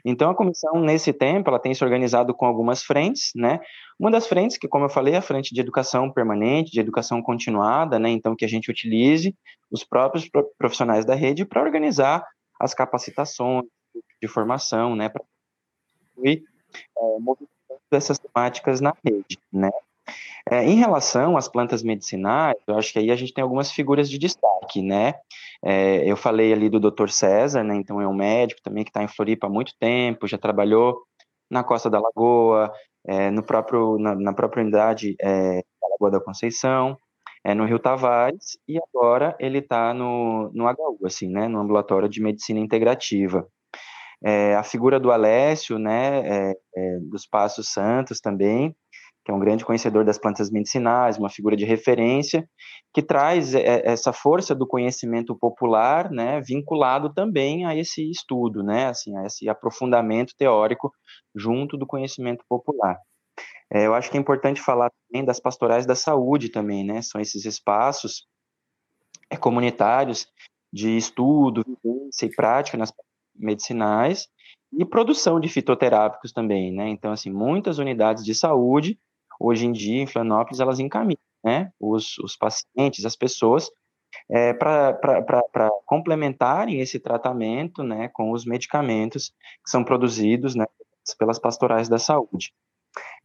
Então, 0.05 0.31
a 0.31 0.35
comissão, 0.35 0.81
nesse 0.81 1.13
tempo, 1.13 1.49
ela 1.49 1.61
tem 1.61 1.73
se 1.73 1.85
organizado 1.85 2.35
com 2.35 2.45
algumas 2.45 2.83
frentes, 2.83 3.31
né? 3.37 3.61
Uma 3.99 4.11
das 4.11 4.27
frentes, 4.27 4.59
que, 4.59 4.67
como 4.67 4.85
eu 4.85 4.91
falei, 4.91 5.15
é 5.15 5.19
a 5.19 5.23
frente 5.23 5.55
de 5.55 5.61
educação 5.61 6.11
permanente, 6.11 6.73
de 6.73 6.81
educação 6.81 7.23
continuada, 7.23 7.99
né? 7.99 8.11
Então, 8.11 8.35
que 8.35 8.45
a 8.45 8.49
gente 8.49 8.71
utilize 8.71 9.35
os 9.71 9.85
próprios 9.85 10.29
profissionais 10.59 11.05
da 11.05 11.15
rede 11.15 11.45
para 11.45 11.63
organizar 11.63 12.27
as 12.61 12.75
capacitações 12.75 13.65
de 14.21 14.29
formação, 14.29 14.97
né? 14.97 15.09
Para 15.09 15.23
é, 16.25 16.39
dessas 17.91 18.19
temáticas 18.19 18.81
na 18.81 18.95
rede, 19.05 19.39
né? 19.53 19.71
É, 20.51 20.65
em 20.65 20.75
relação 20.75 21.37
às 21.37 21.49
plantas 21.49 21.83
medicinais, 21.83 22.57
eu 22.67 22.77
acho 22.77 22.93
que 22.93 22.99
aí 22.99 23.11
a 23.11 23.17
gente 23.17 23.33
tem 23.33 23.43
algumas 23.43 23.71
figuras 23.71 24.11
de 24.11 24.19
destaque, 24.19 24.83
né? 24.83 25.15
É, 25.65 26.05
eu 26.11 26.17
falei 26.17 26.53
ali 26.53 26.69
do 26.69 26.81
Dr. 26.81 27.09
César, 27.09 27.63
né? 27.63 27.77
Então 27.77 28.01
é 28.01 28.09
um 28.09 28.15
médico 28.15 28.61
também 28.63 28.83
que 28.85 28.91
está 28.91 29.03
em 29.03 29.09
Floripa 29.09 29.47
há 29.47 29.51
muito 29.51 29.73
tempo, 29.79 30.27
já 30.27 30.37
trabalhou 30.37 31.01
na 31.49 31.63
Costa 31.63 31.89
da 31.89 32.01
Lagoa, 32.01 32.73
é, 33.07 33.31
no 33.31 33.43
próprio, 33.43 33.99
na, 33.99 34.15
na 34.15 34.33
própria 34.33 34.63
unidade 34.63 35.15
é, 35.21 35.63
da 35.81 35.89
Lagoa 35.93 36.11
da 36.11 36.21
Conceição, 36.21 36.97
é, 37.45 37.55
no 37.55 37.65
Rio 37.65 37.79
Tavares, 37.79 38.59
e 38.67 38.79
agora 38.79 39.37
ele 39.39 39.59
está 39.59 39.95
no, 39.95 40.51
no 40.53 40.65
HU, 40.69 41.07
assim, 41.07 41.29
né? 41.29 41.47
No 41.47 41.61
Ambulatório 41.61 42.09
de 42.09 42.21
Medicina 42.21 42.59
Integrativa. 42.59 43.47
É, 44.25 44.55
a 44.57 44.63
figura 44.63 44.99
do 44.99 45.13
Alessio, 45.13 45.79
né? 45.79 46.51
É, 46.51 46.99
dos 47.01 47.27
Passos 47.27 47.69
Santos 47.69 48.21
também, 48.21 48.75
que 49.25 49.31
é 49.31 49.35
um 49.35 49.39
grande 49.39 49.65
conhecedor 49.65 50.05
das 50.05 50.19
plantas 50.19 50.51
medicinais, 50.51 51.17
uma 51.17 51.31
figura 51.31 51.57
de 51.57 51.65
referência, 51.65 52.49
que 52.93 53.03
traz 53.03 53.55
é, 53.55 53.83
essa 53.85 54.13
força 54.13 54.55
do 54.55 54.67
conhecimento 54.67 55.37
popular, 55.37 56.11
né, 56.11 56.41
vinculado 56.41 57.13
também 57.13 57.65
a 57.65 57.77
esse 57.77 58.11
estudo, 58.11 58.63
né, 58.63 58.87
assim, 58.87 59.17
a 59.17 59.27
esse 59.27 59.49
aprofundamento 59.49 60.35
teórico 60.37 60.93
junto 61.35 61.77
do 61.77 61.87
conhecimento 61.87 62.45
popular. 62.49 62.99
É, 63.73 63.87
eu 63.87 63.95
acho 63.95 64.11
que 64.11 64.17
é 64.17 64.21
importante 64.21 64.61
falar 64.61 64.91
também 65.09 65.25
das 65.25 65.41
pastorais 65.41 65.87
da 65.87 65.95
saúde 65.95 66.49
também, 66.49 66.85
né, 66.85 67.01
são 67.01 67.21
esses 67.21 67.45
espaços 67.45 68.27
é, 69.31 69.37
comunitários 69.37 70.27
de 70.73 70.97
estudo, 70.97 71.65
vivência 71.65 72.27
e 72.27 72.35
prática 72.35 72.77
nas 72.77 72.93
medicinais 73.35 74.27
e 74.73 74.85
produção 74.85 75.39
de 75.39 75.49
fitoterápicos 75.49 76.33
também, 76.33 76.73
né, 76.73 76.89
então, 76.89 77.13
assim, 77.13 77.31
muitas 77.31 77.79
unidades 77.79 78.25
de 78.25 78.35
saúde 78.35 78.99
hoje 79.43 79.67
em 79.67 79.73
dia, 79.73 80.03
em 80.03 80.07
Florianópolis, 80.07 80.61
elas 80.61 80.79
encaminham 80.79 81.19
né, 81.45 81.73
os, 81.81 82.19
os 82.19 82.37
pacientes, 82.37 83.05
as 83.05 83.17
pessoas, 83.17 83.69
é, 84.31 84.53
para 84.53 85.71
complementarem 85.87 86.81
esse 86.81 87.01
tratamento 87.01 87.83
né, 87.83 88.09
com 88.13 88.31
os 88.31 88.45
medicamentos 88.45 89.33
que 89.65 89.71
são 89.71 89.83
produzidos 89.83 90.55
né, 90.55 90.65
pelas 91.19 91.39
pastorais 91.39 91.89
da 91.89 91.99
saúde. 91.99 92.53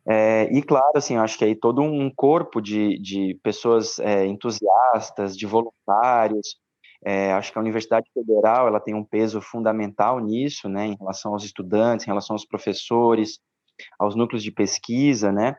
É, 0.10 0.50
e 0.54 0.62
claro, 0.62 0.94
assim, 0.96 1.18
acho 1.18 1.38
que 1.38 1.44
aí 1.44 1.54
todo 1.54 1.82
um 1.82 2.10
corpo 2.10 2.62
de, 2.62 2.98
de 3.00 3.38
pessoas 3.44 4.00
é, 4.00 4.26
entusiastas, 4.26 5.38
de 5.38 5.46
voluntários, 5.46 6.56
é, 7.06 7.34
acho 7.34 7.52
que 7.52 7.58
a 7.58 7.62
Universidade 7.62 8.10
Federal 8.14 8.68
ela 8.68 8.80
tem 8.80 8.96
um 8.96 9.04
peso 9.04 9.42
fundamental 9.42 10.20
nisso, 10.20 10.68
né, 10.70 10.88
em 10.88 10.96
relação 10.96 11.34
aos 11.34 11.44
estudantes, 11.44 12.06
em 12.06 12.10
relação 12.10 12.34
aos 12.34 12.46
professores, 12.46 13.40
aos 14.00 14.16
núcleos 14.16 14.44
de 14.44 14.52
pesquisa, 14.52 15.32
né? 15.32 15.56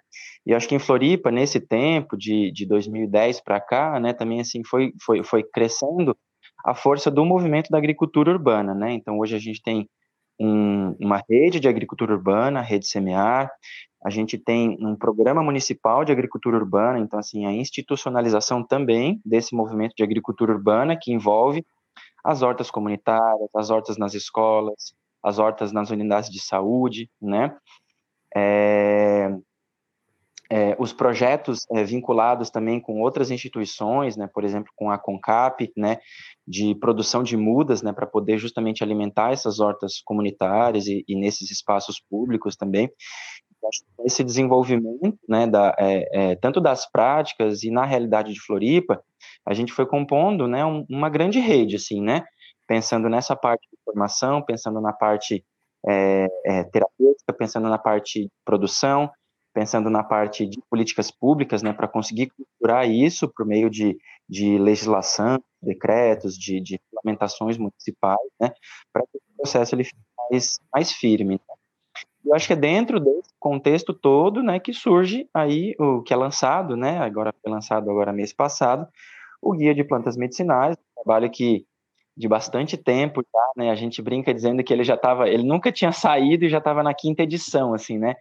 E 0.49 0.55
acho 0.55 0.67
que 0.67 0.75
em 0.75 0.79
Floripa, 0.79 1.31
nesse 1.31 1.61
tempo, 1.61 2.17
de, 2.17 2.51
de 2.51 2.65
2010 2.65 3.43
para 3.43 3.61
cá, 3.61 4.01
né, 4.01 4.15
também 4.15 4.41
assim 4.41 4.65
foi, 4.65 4.95
foi, 5.05 5.23
foi 5.23 5.43
crescendo 5.43 6.17
a 6.65 6.75
força 6.75 7.11
do 7.11 7.23
movimento 7.23 7.69
da 7.69 7.77
agricultura 7.77 8.33
urbana, 8.33 8.75
né? 8.75 8.93
Então 8.95 9.19
hoje 9.19 9.37
a 9.37 9.39
gente 9.39 9.61
tem 9.63 9.87
um, 10.41 10.97
uma 10.99 11.23
rede 11.29 11.61
de 11.61 11.69
agricultura 11.69 12.15
urbana, 12.15 12.63
rede 12.63 12.89
Semear, 12.89 13.51
a 14.03 14.09
gente 14.09 14.39
tem 14.39 14.79
um 14.81 14.97
programa 14.97 15.43
municipal 15.43 16.03
de 16.03 16.13
agricultura 16.13 16.57
urbana, 16.57 16.99
então 16.99 17.19
assim 17.19 17.45
a 17.45 17.53
institucionalização 17.53 18.65
também 18.65 19.21
desse 19.27 19.55
movimento 19.55 19.93
de 19.95 20.03
agricultura 20.03 20.53
urbana 20.53 20.97
que 20.99 21.13
envolve 21.13 21.63
as 22.25 22.41
hortas 22.41 22.71
comunitárias, 22.71 23.51
as 23.55 23.69
hortas 23.69 23.99
nas 23.99 24.15
escolas, 24.15 24.95
as 25.23 25.39
hortas 25.39 25.73
nas 25.73 25.91
unidades 25.91 26.31
de 26.31 26.41
saúde, 26.41 27.11
né? 27.21 27.55
É, 28.35 29.31
é, 30.51 30.75
os 30.79 30.93
projetos 30.93 31.67
é, 31.73 31.85
vinculados 31.85 32.51
também 32.51 32.81
com 32.81 33.01
outras 33.03 33.31
instituições, 33.31 34.17
né, 34.17 34.29
por 34.33 34.45
exemplo, 34.45 34.73
com 34.75 34.91
a 34.91 34.99
CONCAP, 34.99 35.73
né, 35.77 35.99
de 36.47 36.75
produção 36.77 37.23
de 37.23 37.37
mudas, 37.37 37.83
né, 37.83 37.93
para 37.93 38.07
poder 38.07 38.39
justamente 38.39 38.83
alimentar 38.83 39.33
essas 39.33 39.61
hortas 39.61 40.01
comunitárias 40.03 40.87
e, 40.87 41.05
e 41.07 41.15
nesses 41.15 41.51
espaços 41.51 42.01
públicos 42.01 42.57
também. 42.57 42.91
Esse 44.07 44.25
desenvolvimento, 44.25 45.19
né, 45.29 45.47
da, 45.47 45.75
é, 45.79 46.31
é, 46.31 46.37
tanto 46.37 46.61
das 46.61 46.91
práticas 46.91 47.63
e 47.63 47.71
na 47.71 47.85
realidade 47.85 48.33
de 48.33 48.41
Floripa, 48.41 49.03
a 49.45 49.53
gente 49.53 49.73
foi 49.73 49.85
compondo, 49.85 50.49
né, 50.49 50.65
um, 50.65 50.87
uma 50.89 51.11
grande 51.11 51.41
rede, 51.41 51.77
assim, 51.77 52.01
né, 52.01 52.25
pensando 52.67 53.09
nessa 53.11 53.37
parte 53.37 53.69
de 53.71 53.79
formação, 53.85 54.43
pensando 54.43 54.81
na 54.81 54.95
parte 54.95 55.45
é, 55.87 56.27
é, 56.47 56.65
terapêutica, 56.65 57.33
pensando 57.33 57.69
na 57.69 57.79
parte 57.79 58.23
de 58.23 58.31
produção, 58.45 59.11
pensando 59.59 59.91
na 59.91 60.05
parte 60.05 60.47
de 60.47 60.63
políticas 60.71 61.11
públicas, 61.11 61.65
né, 61.65 61.73
para 61.73 61.89
conseguir 61.89 62.31
culturar 62.31 62.89
isso 62.89 63.27
por 63.27 63.45
meio 63.45 63.69
de, 63.69 63.99
de 64.29 64.57
legislação, 64.57 65.43
decretos, 65.61 66.39
de, 66.39 66.61
de 66.61 66.81
regulamentações 66.81 67.59
municipais, 67.59 68.21
né, 68.41 68.53
para 68.93 69.03
que 69.03 69.19
o 69.19 69.37
processo 69.37 69.75
ele 69.75 69.83
fique 69.83 69.99
mais, 70.31 70.61
mais 70.73 70.93
firme. 70.93 71.35
Né? 71.35 71.55
Eu 72.25 72.37
acho 72.37 72.47
que 72.47 72.53
é 72.53 72.57
dentro 72.57 73.01
desse 73.01 73.35
contexto 73.41 73.93
todo, 73.93 74.45
né, 74.45 74.61
que 74.61 74.73
surge 74.73 75.29
aí 75.35 75.75
o 75.77 76.03
que 76.03 76.15
é 76.15 76.17
lançado, 76.17 76.77
né, 76.77 76.99
agora 76.99 77.35
foi 77.43 77.51
lançado 77.51 77.91
agora 77.91 78.13
mês 78.13 78.33
passado, 78.33 78.87
o 79.43 79.53
guia 79.55 79.75
de 79.75 79.83
plantas 79.83 80.17
medicinais, 80.17 80.77
um 80.77 81.03
trabalho 81.03 81.29
que 81.29 81.67
de 82.17 82.29
bastante 82.29 82.77
tempo 82.77 83.25
né? 83.59 83.71
A 83.71 83.75
gente 83.75 84.01
brinca 84.01 84.33
dizendo 84.33 84.63
que 84.63 84.73
ele 84.73 84.85
já 84.85 84.95
estava, 84.95 85.29
ele 85.29 85.43
nunca 85.43 85.73
tinha 85.73 85.91
saído 85.91 86.45
e 86.45 86.49
já 86.49 86.59
estava 86.59 86.81
na 86.81 86.95
quinta 86.95 87.25
edição, 87.25 87.75
assim, 87.75 87.99
né? 87.99 88.15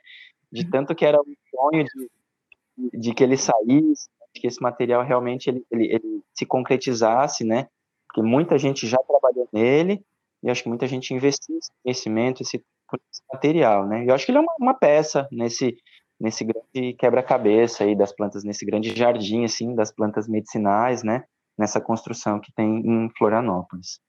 De 0.51 0.69
tanto 0.69 0.95
que 0.95 1.05
era 1.05 1.19
um 1.19 1.33
sonho 1.49 1.83
de, 1.83 2.99
de 2.99 3.13
que 3.13 3.23
ele 3.23 3.37
saísse, 3.37 4.09
de 4.33 4.41
que 4.41 4.47
esse 4.47 4.61
material 4.61 5.03
realmente 5.03 5.49
ele, 5.49 5.65
ele, 5.71 5.93
ele 5.93 6.23
se 6.33 6.45
concretizasse, 6.45 7.43
né? 7.43 7.67
Porque 8.07 8.21
muita 8.21 8.57
gente 8.57 8.87
já 8.87 8.97
trabalhou 8.97 9.47
nele 9.51 10.03
e 10.43 10.49
acho 10.49 10.63
que 10.63 10.69
muita 10.69 10.87
gente 10.87 11.13
investiu 11.13 11.57
esse 11.57 11.71
conhecimento, 11.83 12.41
esse, 12.41 12.57
esse 12.57 13.21
material, 13.31 13.87
né? 13.87 14.05
Eu 14.07 14.13
acho 14.13 14.25
que 14.25 14.31
ele 14.31 14.39
é 14.39 14.41
uma, 14.41 14.53
uma 14.59 14.73
peça 14.73 15.27
nesse 15.31 15.75
nesse 16.19 16.43
grande 16.43 16.93
quebra-cabeça 16.93 17.83
aí 17.83 17.95
das 17.95 18.11
plantas, 18.11 18.43
nesse 18.43 18.65
grande 18.65 18.95
jardim 18.95 19.43
assim 19.43 19.75
das 19.75 19.91
plantas 19.91 20.27
medicinais, 20.27 21.03
né? 21.03 21.23
nessa 21.57 21.81
construção 21.81 22.39
que 22.39 22.53
tem 22.53 22.81
em 22.85 23.09
Florianópolis. 23.17 23.99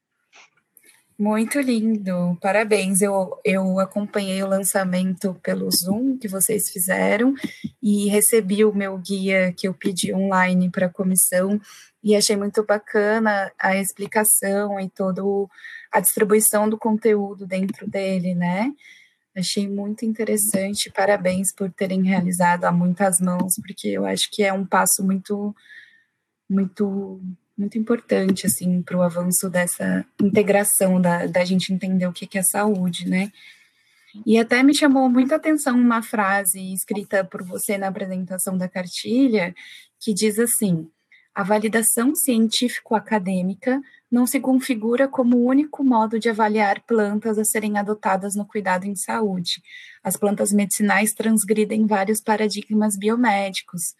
Muito 1.18 1.58
lindo, 1.58 2.38
parabéns. 2.40 3.00
Eu, 3.00 3.40
eu 3.44 3.80
acompanhei 3.80 4.40
o 4.40 4.46
lançamento 4.46 5.34
pelo 5.42 5.68
Zoom 5.68 6.16
que 6.16 6.28
vocês 6.28 6.70
fizeram 6.70 7.34
e 7.82 8.08
recebi 8.08 8.64
o 8.64 8.72
meu 8.72 8.96
guia 8.98 9.52
que 9.52 9.66
eu 9.66 9.74
pedi 9.74 10.14
online 10.14 10.70
para 10.70 10.86
a 10.86 10.92
comissão 10.92 11.60
e 12.04 12.14
achei 12.14 12.36
muito 12.36 12.64
bacana 12.64 13.50
a 13.58 13.76
explicação 13.76 14.78
e 14.78 14.88
toda 14.88 15.20
a 15.90 15.98
distribuição 15.98 16.68
do 16.68 16.78
conteúdo 16.78 17.44
dentro 17.44 17.90
dele, 17.90 18.36
né? 18.36 18.72
Achei 19.36 19.68
muito 19.68 20.04
interessante, 20.04 20.88
parabéns 20.88 21.52
por 21.52 21.68
terem 21.72 22.04
realizado 22.04 22.64
a 22.64 22.70
muitas 22.70 23.18
mãos, 23.18 23.54
porque 23.56 23.88
eu 23.88 24.06
acho 24.06 24.30
que 24.30 24.44
é 24.44 24.52
um 24.52 24.64
passo 24.64 25.04
muito, 25.04 25.52
muito 26.48 27.20
muito 27.58 27.76
importante 27.76 28.46
assim 28.46 28.80
para 28.80 28.96
o 28.96 29.02
avanço 29.02 29.50
dessa 29.50 30.06
integração 30.22 31.00
da, 31.00 31.26
da 31.26 31.44
gente 31.44 31.72
entender 31.72 32.06
o 32.06 32.12
que, 32.12 32.26
que 32.26 32.38
é 32.38 32.42
saúde, 32.42 33.08
né? 33.08 33.32
E 34.24 34.38
até 34.38 34.62
me 34.62 34.74
chamou 34.74 35.08
muita 35.08 35.36
atenção 35.36 35.76
uma 35.76 36.02
frase 36.02 36.72
escrita 36.72 37.24
por 37.24 37.42
você 37.42 37.76
na 37.76 37.88
apresentação 37.88 38.56
da 38.56 38.68
cartilha, 38.68 39.54
que 40.00 40.14
diz 40.14 40.38
assim: 40.38 40.88
a 41.34 41.42
validação 41.42 42.14
científico-acadêmica 42.14 43.80
não 44.10 44.26
se 44.26 44.40
configura 44.40 45.06
como 45.06 45.36
o 45.36 45.44
único 45.44 45.84
modo 45.84 46.18
de 46.18 46.28
avaliar 46.28 46.80
plantas 46.86 47.38
a 47.38 47.44
serem 47.44 47.76
adotadas 47.78 48.34
no 48.34 48.46
cuidado 48.46 48.86
em 48.86 48.96
saúde. 48.96 49.62
As 50.02 50.16
plantas 50.16 50.50
medicinais 50.52 51.12
transgridem 51.12 51.86
vários 51.86 52.20
paradigmas 52.20 52.96
biomédicos, 52.96 53.94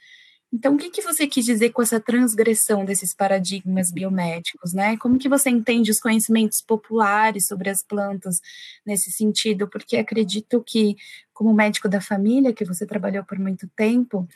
então, 0.52 0.75
o 0.75 0.78
que, 0.78 0.88
que 0.90 1.02
você 1.02 1.26
quis 1.26 1.45
dizer 1.45 1.71
com 1.71 1.83
essa 1.83 2.00
transgressão 2.00 2.85
desses 2.85 3.14
paradigmas 3.14 3.93
biomédicos, 3.93 4.73
né? 4.73 4.97
Como 4.97 5.19
que 5.19 5.28
você 5.28 5.50
entende 5.50 5.90
os 5.90 6.00
conhecimentos 6.00 6.62
populares 6.62 7.47
sobre 7.47 7.69
as 7.69 7.83
plantas 7.83 8.40
nesse 8.85 9.11
sentido? 9.12 9.69
Porque 9.69 9.99
acredito 9.99 10.62
que, 10.67 10.97
como 11.35 11.52
médico 11.52 11.88
da 11.88 12.00
família, 12.00 12.55
que 12.55 12.64
você 12.64 12.87
trabalhou 12.87 13.25
por 13.25 13.38
muito 13.38 13.69
tempo, 13.76 14.26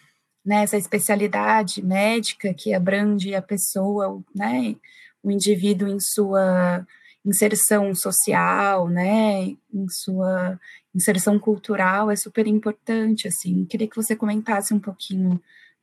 né, 0.45 0.65
essa 0.65 0.77
especialidade 0.77 1.83
médica 1.83 2.53
que 2.53 2.75
abrange 2.75 3.35
a 3.35 3.41
pessoa, 3.43 4.23
né, 4.35 4.77
o 5.23 5.31
indivíduo 5.31 5.89
em 5.89 6.01
sua 6.01 6.87
inserção 7.25 7.95
social, 7.95 8.89
né, 8.89 9.57
em 9.73 9.89
sua 9.89 10.59
inserção 10.95 11.39
cultural 11.39 12.11
é 12.11 12.17
super 12.17 12.47
importante, 12.47 13.29
assim. 13.29 13.65
Queria 13.65 13.89
que 13.89 13.97
você 13.97 14.15
comentasse 14.17 14.75
um 14.75 14.81
pouquinho 14.81 15.41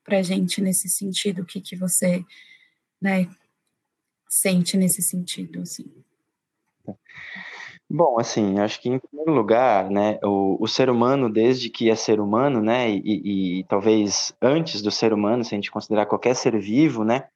para 0.10 0.18
a 0.18 0.24
gente 0.24 0.60
nesse 0.60 0.90
sentido, 0.90 1.44
o 1.44 1.46
que, 1.46 1.62
que 1.62 1.76
você 1.76 2.26
né, 3.00 3.30
sente 4.28 4.76
nesse 4.76 5.04
sentido, 5.04 5.62
assim. 5.62 5.86
Bom, 7.88 8.20
assim, 8.20 8.60
acho 8.60 8.82
que 8.82 8.90
em 8.90 9.00
primeiro 9.00 9.32
lugar, 9.32 9.90
né, 9.90 10.20
o, 10.24 10.58
o 10.60 10.68
ser 10.68 10.90
humano, 10.90 11.32
desde 11.32 11.70
que 11.70 11.90
é 11.90 11.96
ser 11.96 12.20
humano, 12.20 12.62
né, 12.62 12.90
e, 12.90 13.60
e, 13.60 13.64
talvez 13.66 14.34
antes 14.42 14.82
do 14.82 14.92
ser 14.92 15.14
humano, 15.14 15.44
se 15.44 15.54
a 15.54 15.58
gente 15.58 15.72
considerar 15.72 16.08
qualquer 16.08 16.36
ser 16.36 16.60
vivo, 16.60 17.04
né, 17.04 17.28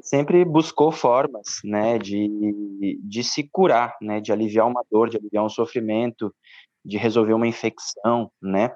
sempre 0.00 0.44
buscou 0.44 0.90
formas, 0.92 1.60
né, 1.64 1.98
de, 1.98 2.98
de 3.02 3.24
se 3.24 3.48
curar, 3.50 3.96
né, 4.00 4.20
de 4.20 4.32
aliviar 4.32 4.66
uma 4.66 4.84
dor, 4.90 5.08
de 5.10 5.16
aliviar 5.16 5.44
um 5.44 5.48
sofrimento, 5.48 6.32
de 6.84 6.96
resolver 6.96 7.34
uma 7.34 7.46
infecção, 7.46 8.30
né, 8.40 8.70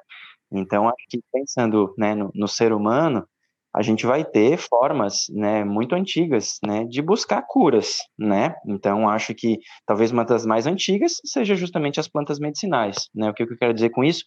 então, 0.50 0.88
acho 0.88 1.06
que 1.08 1.20
pensando 1.32 1.94
né, 1.96 2.14
no, 2.14 2.30
no, 2.34 2.48
ser 2.48 2.72
humano, 2.72 3.26
a 3.74 3.82
gente 3.82 4.06
vai 4.06 4.24
ter 4.24 4.56
formas 4.56 5.26
né, 5.30 5.64
muito 5.64 5.94
antigas 5.94 6.58
né, 6.64 6.84
de 6.84 7.02
buscar 7.02 7.42
curas. 7.42 7.98
Né? 8.18 8.54
Então, 8.66 9.08
acho 9.08 9.34
que 9.34 9.58
talvez 9.86 10.10
uma 10.10 10.24
das 10.24 10.46
mais 10.46 10.66
antigas 10.66 11.20
seja 11.24 11.54
justamente 11.54 12.00
as 12.00 12.08
plantas 12.08 12.38
medicinais. 12.38 13.08
Né? 13.14 13.30
O 13.30 13.34
que 13.34 13.42
eu 13.42 13.58
quero 13.58 13.74
dizer 13.74 13.90
com 13.90 14.02
isso? 14.02 14.24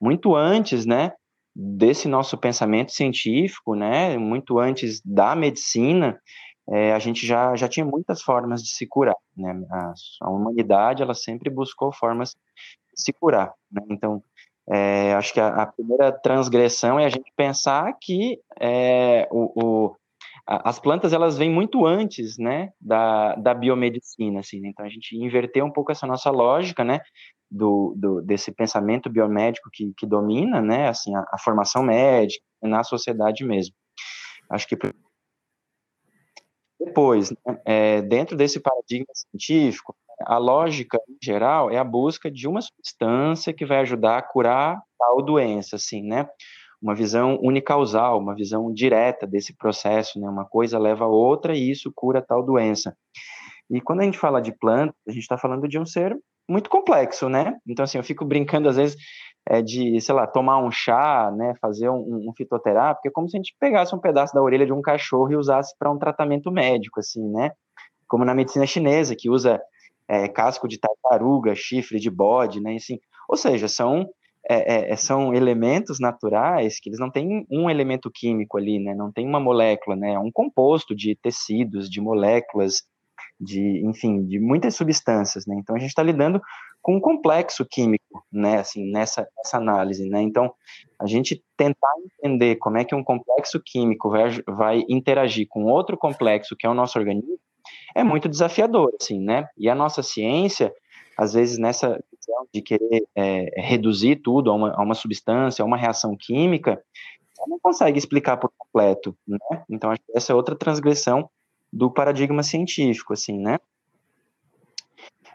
Muito 0.00 0.36
antes 0.36 0.84
né, 0.84 1.12
desse 1.54 2.08
nosso 2.08 2.36
pensamento 2.36 2.92
científico, 2.92 3.74
né, 3.74 4.18
muito 4.18 4.58
antes 4.58 5.00
da 5.04 5.34
medicina, 5.34 6.20
é, 6.68 6.92
a 6.92 6.98
gente 6.98 7.26
já, 7.26 7.54
já 7.56 7.68
tinha 7.68 7.84
muitas 7.84 8.22
formas 8.22 8.62
de 8.62 8.70
se 8.70 8.86
curar. 8.86 9.16
Né? 9.36 9.52
A, 9.70 9.92
a 10.22 10.30
humanidade 10.30 11.02
ela 11.02 11.14
sempre 11.14 11.50
buscou 11.50 11.92
formas 11.92 12.30
de 12.94 13.02
se 13.02 13.12
curar. 13.12 13.52
Né? 13.70 13.82
Então, 13.90 14.22
é, 14.70 15.12
acho 15.14 15.32
que 15.32 15.40
a, 15.40 15.48
a, 15.48 15.66
primeira 15.66 16.10
transgressão 16.10 16.98
é 16.98 17.04
a 17.04 17.10
gente 17.10 17.30
pensar 17.36 17.92
que 18.00 18.40
é, 18.58 19.28
o, 19.30 19.52
o, 19.62 19.96
a, 20.46 20.70
as 20.70 20.78
plantas 20.78 21.12
elas 21.12 21.36
vêm 21.36 21.50
muito 21.50 21.84
antes, 21.84 22.38
né, 22.38 22.72
da, 22.80 23.34
da 23.34 23.52
biomedicina, 23.52 24.40
assim. 24.40 24.60
Né? 24.60 24.68
Então 24.68 24.86
a 24.86 24.88
gente 24.88 25.16
inverteu 25.16 25.66
um 25.66 25.70
pouco 25.70 25.92
essa 25.92 26.06
nossa 26.06 26.30
lógica, 26.30 26.82
né, 26.82 27.00
do, 27.50 27.94
do 27.96 28.22
desse 28.22 28.50
pensamento 28.52 29.10
biomédico 29.10 29.68
que, 29.72 29.92
que 29.96 30.06
domina, 30.06 30.62
né, 30.62 30.88
assim, 30.88 31.14
a, 31.14 31.24
a 31.32 31.38
formação 31.38 31.82
médica 31.82 32.44
na 32.62 32.82
sociedade 32.82 33.44
mesmo. 33.44 33.74
Acho 34.50 34.66
que 34.66 34.76
depois, 36.80 37.30
né, 37.30 37.60
é, 37.66 38.02
dentro 38.02 38.36
desse 38.36 38.60
paradigma 38.60 39.12
científico, 39.14 39.94
a 40.22 40.38
lógica, 40.38 40.98
em 41.08 41.18
geral, 41.22 41.70
é 41.70 41.78
a 41.78 41.84
busca 41.84 42.30
de 42.30 42.46
uma 42.46 42.60
substância 42.60 43.52
que 43.52 43.64
vai 43.66 43.78
ajudar 43.78 44.18
a 44.18 44.22
curar 44.22 44.80
tal 44.98 45.22
doença, 45.22 45.76
assim, 45.76 46.02
né? 46.02 46.28
Uma 46.80 46.94
visão 46.94 47.38
unicausal, 47.42 48.18
uma 48.18 48.34
visão 48.34 48.72
direta 48.72 49.26
desse 49.26 49.56
processo, 49.56 50.20
né? 50.20 50.28
Uma 50.28 50.44
coisa 50.44 50.78
leva 50.78 51.04
a 51.04 51.08
outra 51.08 51.56
e 51.56 51.70
isso 51.70 51.92
cura 51.94 52.22
tal 52.22 52.42
doença. 52.42 52.96
E 53.70 53.80
quando 53.80 54.00
a 54.00 54.04
gente 54.04 54.18
fala 54.18 54.40
de 54.40 54.52
planta, 54.52 54.94
a 55.08 55.10
gente 55.10 55.22
está 55.22 55.38
falando 55.38 55.66
de 55.66 55.78
um 55.78 55.86
ser 55.86 56.16
muito 56.48 56.68
complexo, 56.68 57.28
né? 57.28 57.56
Então, 57.66 57.84
assim, 57.84 57.98
eu 57.98 58.04
fico 58.04 58.24
brincando 58.24 58.68
às 58.68 58.76
vezes 58.76 58.96
é, 59.48 59.60
de, 59.60 60.00
sei 60.00 60.14
lá, 60.14 60.26
tomar 60.26 60.58
um 60.58 60.70
chá, 60.70 61.32
né? 61.34 61.54
Fazer 61.60 61.88
um, 61.88 62.28
um 62.28 62.32
fitoterápico, 62.36 63.08
é 63.08 63.10
como 63.10 63.28
se 63.28 63.36
a 63.36 63.38
gente 63.38 63.54
pegasse 63.58 63.94
um 63.94 64.00
pedaço 64.00 64.34
da 64.34 64.42
orelha 64.42 64.66
de 64.66 64.72
um 64.72 64.82
cachorro 64.82 65.32
e 65.32 65.36
usasse 65.36 65.74
para 65.78 65.90
um 65.90 65.98
tratamento 65.98 66.50
médico, 66.50 67.00
assim, 67.00 67.26
né? 67.30 67.52
Como 68.06 68.24
na 68.24 68.34
medicina 68.34 68.66
chinesa, 68.66 69.16
que 69.16 69.30
usa 69.30 69.60
é, 70.08 70.28
casco 70.28 70.68
de 70.68 70.78
tartaruga, 70.78 71.54
chifre 71.54 71.98
de 71.98 72.10
bode, 72.10 72.60
né? 72.60 72.76
Assim, 72.76 72.98
ou 73.28 73.36
seja, 73.36 73.68
são 73.68 74.08
é, 74.46 74.74
é, 74.74 74.92
é, 74.92 74.96
são 74.96 75.32
elementos 75.32 75.98
naturais 75.98 76.78
que 76.78 76.90
eles 76.90 77.00
não 77.00 77.10
têm 77.10 77.46
um 77.50 77.70
elemento 77.70 78.10
químico 78.10 78.58
ali, 78.58 78.78
né? 78.78 78.94
Não 78.94 79.10
tem 79.10 79.26
uma 79.26 79.40
molécula, 79.40 79.96
né? 79.96 80.12
É 80.12 80.18
um 80.18 80.30
composto 80.30 80.94
de 80.94 81.16
tecidos, 81.16 81.88
de 81.88 81.98
moléculas, 81.98 82.82
de, 83.40 83.82
enfim, 83.86 84.22
de 84.26 84.38
muitas 84.38 84.76
substâncias, 84.76 85.46
né? 85.46 85.56
Então 85.58 85.74
a 85.74 85.78
gente 85.78 85.88
está 85.88 86.02
lidando 86.02 86.42
com 86.82 86.96
um 86.96 87.00
complexo 87.00 87.64
químico, 87.64 88.22
né? 88.30 88.58
Assim, 88.58 88.90
nessa, 88.90 89.26
nessa 89.38 89.56
análise, 89.56 90.06
né? 90.10 90.20
Então 90.20 90.52
a 90.98 91.06
gente 91.06 91.42
tentar 91.56 91.92
entender 92.22 92.56
como 92.56 92.76
é 92.76 92.84
que 92.84 92.94
um 92.94 93.02
complexo 93.02 93.58
químico 93.64 94.10
vai, 94.10 94.28
vai 94.46 94.84
interagir 94.90 95.46
com 95.48 95.64
outro 95.64 95.96
complexo 95.96 96.54
que 96.54 96.66
é 96.66 96.70
o 96.70 96.74
nosso 96.74 96.98
organismo 96.98 97.38
é 97.94 98.02
muito 98.02 98.28
desafiador, 98.28 98.92
assim, 99.00 99.20
né? 99.20 99.48
E 99.56 99.68
a 99.68 99.74
nossa 99.74 100.02
ciência, 100.02 100.72
às 101.16 101.32
vezes, 101.32 101.58
nessa 101.58 102.02
questão 102.10 102.46
de 102.52 102.62
querer 102.62 103.04
é, 103.14 103.60
reduzir 103.60 104.16
tudo 104.16 104.50
a 104.50 104.54
uma, 104.54 104.74
a 104.74 104.82
uma 104.82 104.94
substância, 104.94 105.62
a 105.62 105.66
uma 105.66 105.76
reação 105.76 106.16
química, 106.16 106.82
ela 107.38 107.48
não 107.48 107.58
consegue 107.58 107.98
explicar 107.98 108.36
por 108.36 108.50
completo, 108.56 109.16
né? 109.26 109.38
Então, 109.68 109.90
acho 109.90 110.00
que 110.00 110.16
essa 110.16 110.32
é 110.32 110.34
outra 110.34 110.56
transgressão 110.56 111.28
do 111.72 111.90
paradigma 111.90 112.42
científico, 112.42 113.12
assim, 113.12 113.38
né? 113.38 113.58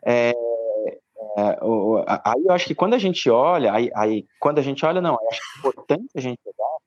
É, 0.06 0.34
é, 1.38 1.63
o, 1.63 2.04
aí 2.08 2.44
eu 2.46 2.52
acho 2.52 2.65
que 2.65 2.76
quando 2.76 2.94
a 2.94 2.98
gente 2.98 3.30
olha, 3.30 3.74
aí, 3.74 3.89
aí, 3.96 4.26
quando 4.39 4.60
a 4.60 4.62
gente 4.62 4.86
olha, 4.86 5.02
não, 5.02 5.18
acho 5.30 5.39
que 5.39 5.58
é 5.58 5.60
importante 5.60 6.10
a 6.15 6.22
gente 6.22 6.39
olhar 6.46 6.78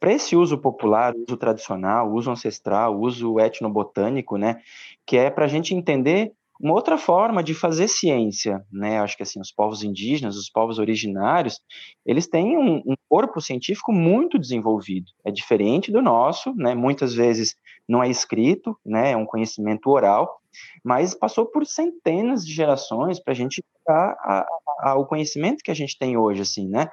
para 0.00 0.12
esse 0.12 0.36
uso 0.36 0.58
popular, 0.58 1.14
uso 1.14 1.36
tradicional, 1.36 2.12
uso 2.12 2.30
ancestral, 2.30 2.98
uso 2.98 3.38
etnobotânico, 3.40 4.36
né, 4.36 4.60
que 5.04 5.16
é 5.16 5.30
para 5.30 5.44
a 5.44 5.48
gente 5.48 5.74
entender 5.74 6.32
uma 6.60 6.74
outra 6.74 6.98
forma 6.98 7.42
de 7.42 7.54
fazer 7.54 7.86
ciência, 7.86 8.64
né? 8.72 8.98
Acho 8.98 9.16
que 9.16 9.22
assim 9.22 9.40
os 9.40 9.52
povos 9.52 9.84
indígenas, 9.84 10.36
os 10.36 10.50
povos 10.50 10.78
originários, 10.78 11.60
eles 12.04 12.26
têm 12.26 12.58
um, 12.58 12.82
um, 12.84 12.94
corpo 13.08 13.40
científico 13.40 13.92
muito 13.92 14.38
desenvolvido. 14.38 15.12
É 15.24 15.30
diferente 15.30 15.92
do 15.92 16.02
nosso, 16.02 16.52
né? 16.56 16.74
Muitas 16.74 17.14
vezes 17.14 17.54
não 17.88 18.02
é 18.02 18.08
escrito, 18.08 18.76
né? 18.84 19.12
É 19.12 19.16
um 19.16 19.24
conhecimento 19.24 19.88
oral, 19.88 20.40
mas 20.82 21.14
passou 21.14 21.46
por 21.46 21.64
centenas 21.64 22.44
de 22.44 22.52
gerações 22.52 23.20
para 23.20 23.32
a 23.32 23.36
gente 23.36 23.62
chegar 23.86 24.46
ao 24.80 25.06
conhecimento 25.06 25.62
que 25.62 25.70
a 25.70 25.74
gente 25.74 25.96
tem 25.96 26.16
hoje, 26.16 26.42
assim, 26.42 26.68
né? 26.68 26.90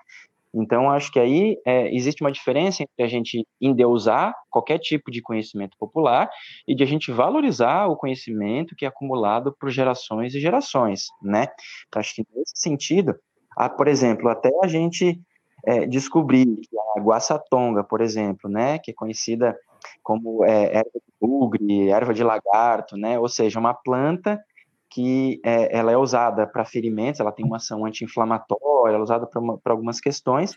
Então, 0.55 0.89
acho 0.89 1.11
que 1.11 1.19
aí 1.19 1.57
é, 1.65 1.93
existe 1.93 2.23
uma 2.23 2.31
diferença 2.31 2.81
entre 2.81 3.03
a 3.03 3.07
gente 3.07 3.45
endeusar 3.59 4.33
qualquer 4.49 4.79
tipo 4.79 5.11
de 5.11 5.21
conhecimento 5.21 5.75
popular 5.77 6.29
e 6.65 6.73
de 6.73 6.81
a 6.81 6.87
gente 6.87 7.11
valorizar 7.11 7.87
o 7.87 7.97
conhecimento 7.97 8.75
que 8.75 8.85
é 8.85 8.87
acumulado 8.87 9.53
por 9.59 9.69
gerações 9.69 10.33
e 10.33 10.39
gerações, 10.39 11.07
né? 11.21 11.47
Então, 11.87 11.99
acho 11.99 12.15
que 12.15 12.25
nesse 12.33 12.53
sentido, 12.55 13.15
por 13.75 13.87
exemplo, 13.87 14.29
até 14.29 14.49
a 14.63 14.67
gente 14.67 15.19
é, 15.65 15.85
descobrir 15.85 16.45
que 16.45 16.77
a 16.95 17.01
guaçatonga, 17.01 17.83
por 17.83 17.99
exemplo, 17.99 18.49
né, 18.49 18.79
que 18.79 18.91
é 18.91 18.93
conhecida 18.93 19.57
como 20.01 20.45
é, 20.45 20.77
erva 20.77 20.89
de 20.93 21.13
bugre, 21.19 21.89
erva 21.89 22.13
de 22.13 22.23
lagarto, 22.23 22.95
né, 22.95 23.19
ou 23.19 23.27
seja, 23.27 23.59
uma 23.59 23.73
planta 23.73 24.39
que 24.89 25.39
é, 25.43 25.77
ela 25.77 25.91
é 25.91 25.97
usada 25.97 26.47
para 26.47 26.65
ferimentos, 26.65 27.19
ela 27.19 27.31
tem 27.31 27.45
uma 27.45 27.57
ação 27.57 27.85
anti-inflamatória, 27.85 28.93
ela 28.93 28.99
é 28.99 29.03
usada 29.03 29.27
para 29.27 29.73
algumas 29.73 29.99
questões, 29.99 30.55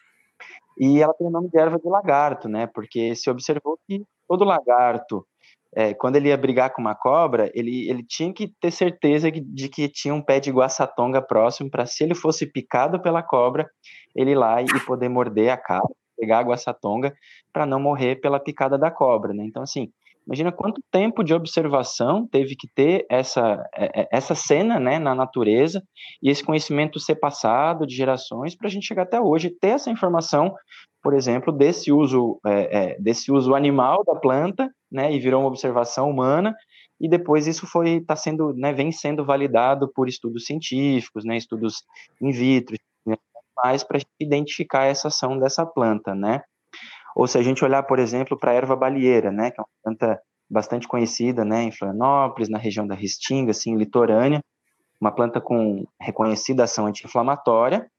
e 0.79 1.03
ela 1.03 1.15
tem 1.15 1.27
o 1.27 1.31
nome 1.31 1.49
de 1.49 1.59
erva 1.59 1.79
de 1.79 1.89
lagarto, 1.89 2.49
né? 2.49 2.67
Porque 2.67 3.15
se 3.17 3.29
observou 3.29 3.79
que 3.87 4.05
todo 4.29 4.45
lagarto, 4.45 5.27
é, 5.75 5.93
quando 5.93 6.17
ele 6.17 6.29
ia 6.29 6.37
brigar 6.37 6.73
com 6.73 6.81
uma 6.81 6.95
cobra, 6.95 7.51
ele, 7.55 7.91
ele 7.91 8.05
tinha 8.05 8.33
que 8.33 8.49
ter 8.61 8.71
certeza 8.71 9.31
de 9.31 9.69
que 9.69 9.89
tinha 9.89 10.15
um 10.15 10.23
pé 10.23 10.39
de 10.39 10.51
guaçatonga 10.51 11.21
próximo 11.21 11.71
para 11.71 11.85
se 11.85 12.05
ele 12.05 12.15
fosse 12.15 12.47
picado 12.47 13.01
pela 13.01 13.23
cobra, 13.23 13.69
ele 14.15 14.33
ir 14.33 14.37
lá 14.37 14.63
e 14.63 14.67
poder 14.87 15.09
morder 15.09 15.51
a 15.51 15.57
cara, 15.57 15.89
pegar 16.17 16.39
a 16.39 16.43
guaçatonga 16.43 17.13
para 17.53 17.67
não 17.67 17.81
morrer 17.81 18.17
pela 18.17 18.41
picada 18.41 18.79
da 18.79 18.91
cobra, 18.91 19.33
né? 19.35 19.45
Então, 19.45 19.63
assim, 19.63 19.93
Imagina 20.29 20.53
quanto 20.53 20.83
tempo 20.91 21.25
de 21.25 21.33
observação 21.33 22.27
teve 22.27 22.55
que 22.55 22.69
ter 22.69 23.07
essa, 23.09 23.67
é, 23.75 24.03
é, 24.03 24.09
essa 24.13 24.35
cena 24.35 24.79
né, 24.79 24.99
na 24.99 25.15
natureza 25.15 25.83
e 26.23 26.29
esse 26.29 26.45
conhecimento 26.45 27.01
ser 27.01 27.15
passado 27.15 27.87
de 27.87 27.97
gerações 27.97 28.55
para 28.55 28.67
a 28.67 28.71
gente 28.71 28.87
chegar 28.87 29.05
até 29.05 29.19
hoje 29.19 29.49
ter 29.49 29.69
essa 29.69 29.91
informação, 29.91 30.55
por 31.03 31.15
exemplo, 31.15 31.51
desse 31.51 31.91
uso, 31.91 32.39
é, 32.45 32.91
é, 32.91 33.01
desse 33.01 33.33
uso 33.33 33.55
animal 33.55 34.05
da 34.05 34.15
planta, 34.17 34.71
né, 34.93 35.11
e 35.11 35.19
virou 35.19 35.41
uma 35.41 35.49
observação 35.49 36.11
humana, 36.11 36.55
e 37.01 37.09
depois 37.09 37.47
isso 37.47 37.67
foi 37.67 37.93
está 37.93 38.15
sendo, 38.15 38.53
né, 38.53 38.71
vem 38.75 38.93
sendo 38.93 39.25
validado 39.25 39.91
por 39.95 40.11
estudos 40.11 40.45
científicos, 40.45 41.25
né, 41.25 41.39
estudos 41.39 41.83
in 42.21 42.33
vitro, 42.33 42.77
né, 43.07 43.17
mais 43.57 43.83
para 43.83 43.99
identificar 44.21 44.85
essa 44.85 45.09
ação 45.09 45.39
dessa 45.39 45.65
planta, 45.65 46.15
né? 46.15 46.43
Ou 47.19 47.27
se 47.27 47.37
a 47.37 47.43
gente 47.43 47.65
olhar, 47.65 47.83
por 47.83 47.99
exemplo, 47.99 48.39
para 48.39 48.53
a 48.53 48.55
erva 48.55 48.77
balieira, 48.77 49.33
né, 49.33 49.51
que 49.51 49.61
é 49.61 49.63
uma 49.63 49.69
planta 49.83 50.23
bastante 50.49 50.87
conhecida, 50.87 51.45
né, 51.45 51.65
em 51.65 51.73
Florianópolis, 51.73 52.49
na 52.49 52.59
região 52.59 52.87
da 52.87 52.95
Restinga, 52.95 53.51
assim, 53.51 53.77
litorânea, 53.77 54.41
uma 55.01 55.11
planta 55.11 55.41
com 55.41 55.85
reconhecida 56.01 56.63
ação 56.63 56.87
anti-inflamatória, 56.87 57.91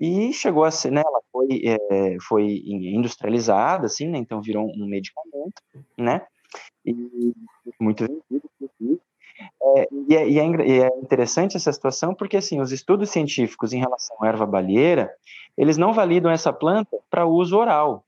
e 0.00 0.32
chegou 0.32 0.62
a 0.62 0.70
ser, 0.70 0.92
né, 0.92 1.02
ela 1.04 1.20
foi, 1.32 1.60
é, 1.64 2.16
foi 2.28 2.62
industrializada, 2.64 3.86
assim, 3.86 4.06
né, 4.06 4.16
então 4.16 4.40
virou 4.40 4.64
um 4.64 4.86
medicamento, 4.86 5.60
né, 5.98 6.24
e 6.86 6.94
muito 7.80 8.06
vendido, 8.06 8.48
é, 9.76 9.88
e, 10.08 10.14
é, 10.14 10.22
é, 10.22 10.68
e, 10.68 10.80
é, 10.82 10.86
interessante 11.02 11.56
essa 11.56 11.72
situação 11.72 12.14
porque, 12.14 12.36
assim, 12.36 12.60
os 12.60 12.70
estudos 12.70 13.10
científicos 13.10 13.72
em 13.72 13.80
relação 13.80 14.16
à 14.22 14.28
erva 14.28 14.46
balieira, 14.46 15.12
eles 15.56 15.76
não 15.76 15.92
validam 15.92 16.30
essa 16.30 16.52
planta 16.52 16.96
para 17.10 17.26
uso 17.26 17.58
oral, 17.58 18.04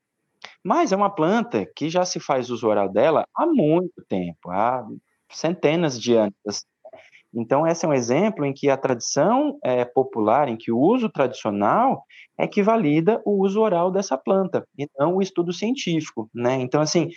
mas 0.64 0.92
é 0.92 0.96
uma 0.96 1.10
planta 1.10 1.66
que 1.74 1.88
já 1.88 2.04
se 2.04 2.20
faz 2.20 2.50
uso 2.50 2.66
oral 2.68 2.88
dela 2.88 3.24
há 3.34 3.46
muito 3.46 4.04
tempo, 4.08 4.50
há 4.50 4.86
centenas 5.30 6.00
de 6.00 6.14
anos. 6.14 6.34
Assim, 6.46 6.64
né. 6.84 7.00
Então, 7.32 7.66
esse 7.66 7.84
é 7.84 7.88
um 7.88 7.94
exemplo 7.94 8.44
em 8.44 8.52
que 8.52 8.68
a 8.68 8.76
tradição 8.76 9.56
é, 9.64 9.84
popular, 9.84 10.48
em 10.48 10.56
que 10.56 10.72
o 10.72 10.78
uso 10.78 11.08
tradicional 11.08 12.04
é 12.36 12.46
que 12.46 12.62
valida 12.62 13.22
o 13.24 13.42
uso 13.42 13.60
oral 13.60 13.90
dessa 13.90 14.18
planta, 14.18 14.66
e 14.76 14.88
não 14.98 15.16
o 15.16 15.22
estudo 15.22 15.52
científico, 15.52 16.28
né? 16.34 16.54
Então, 16.54 16.80
assim, 16.80 17.08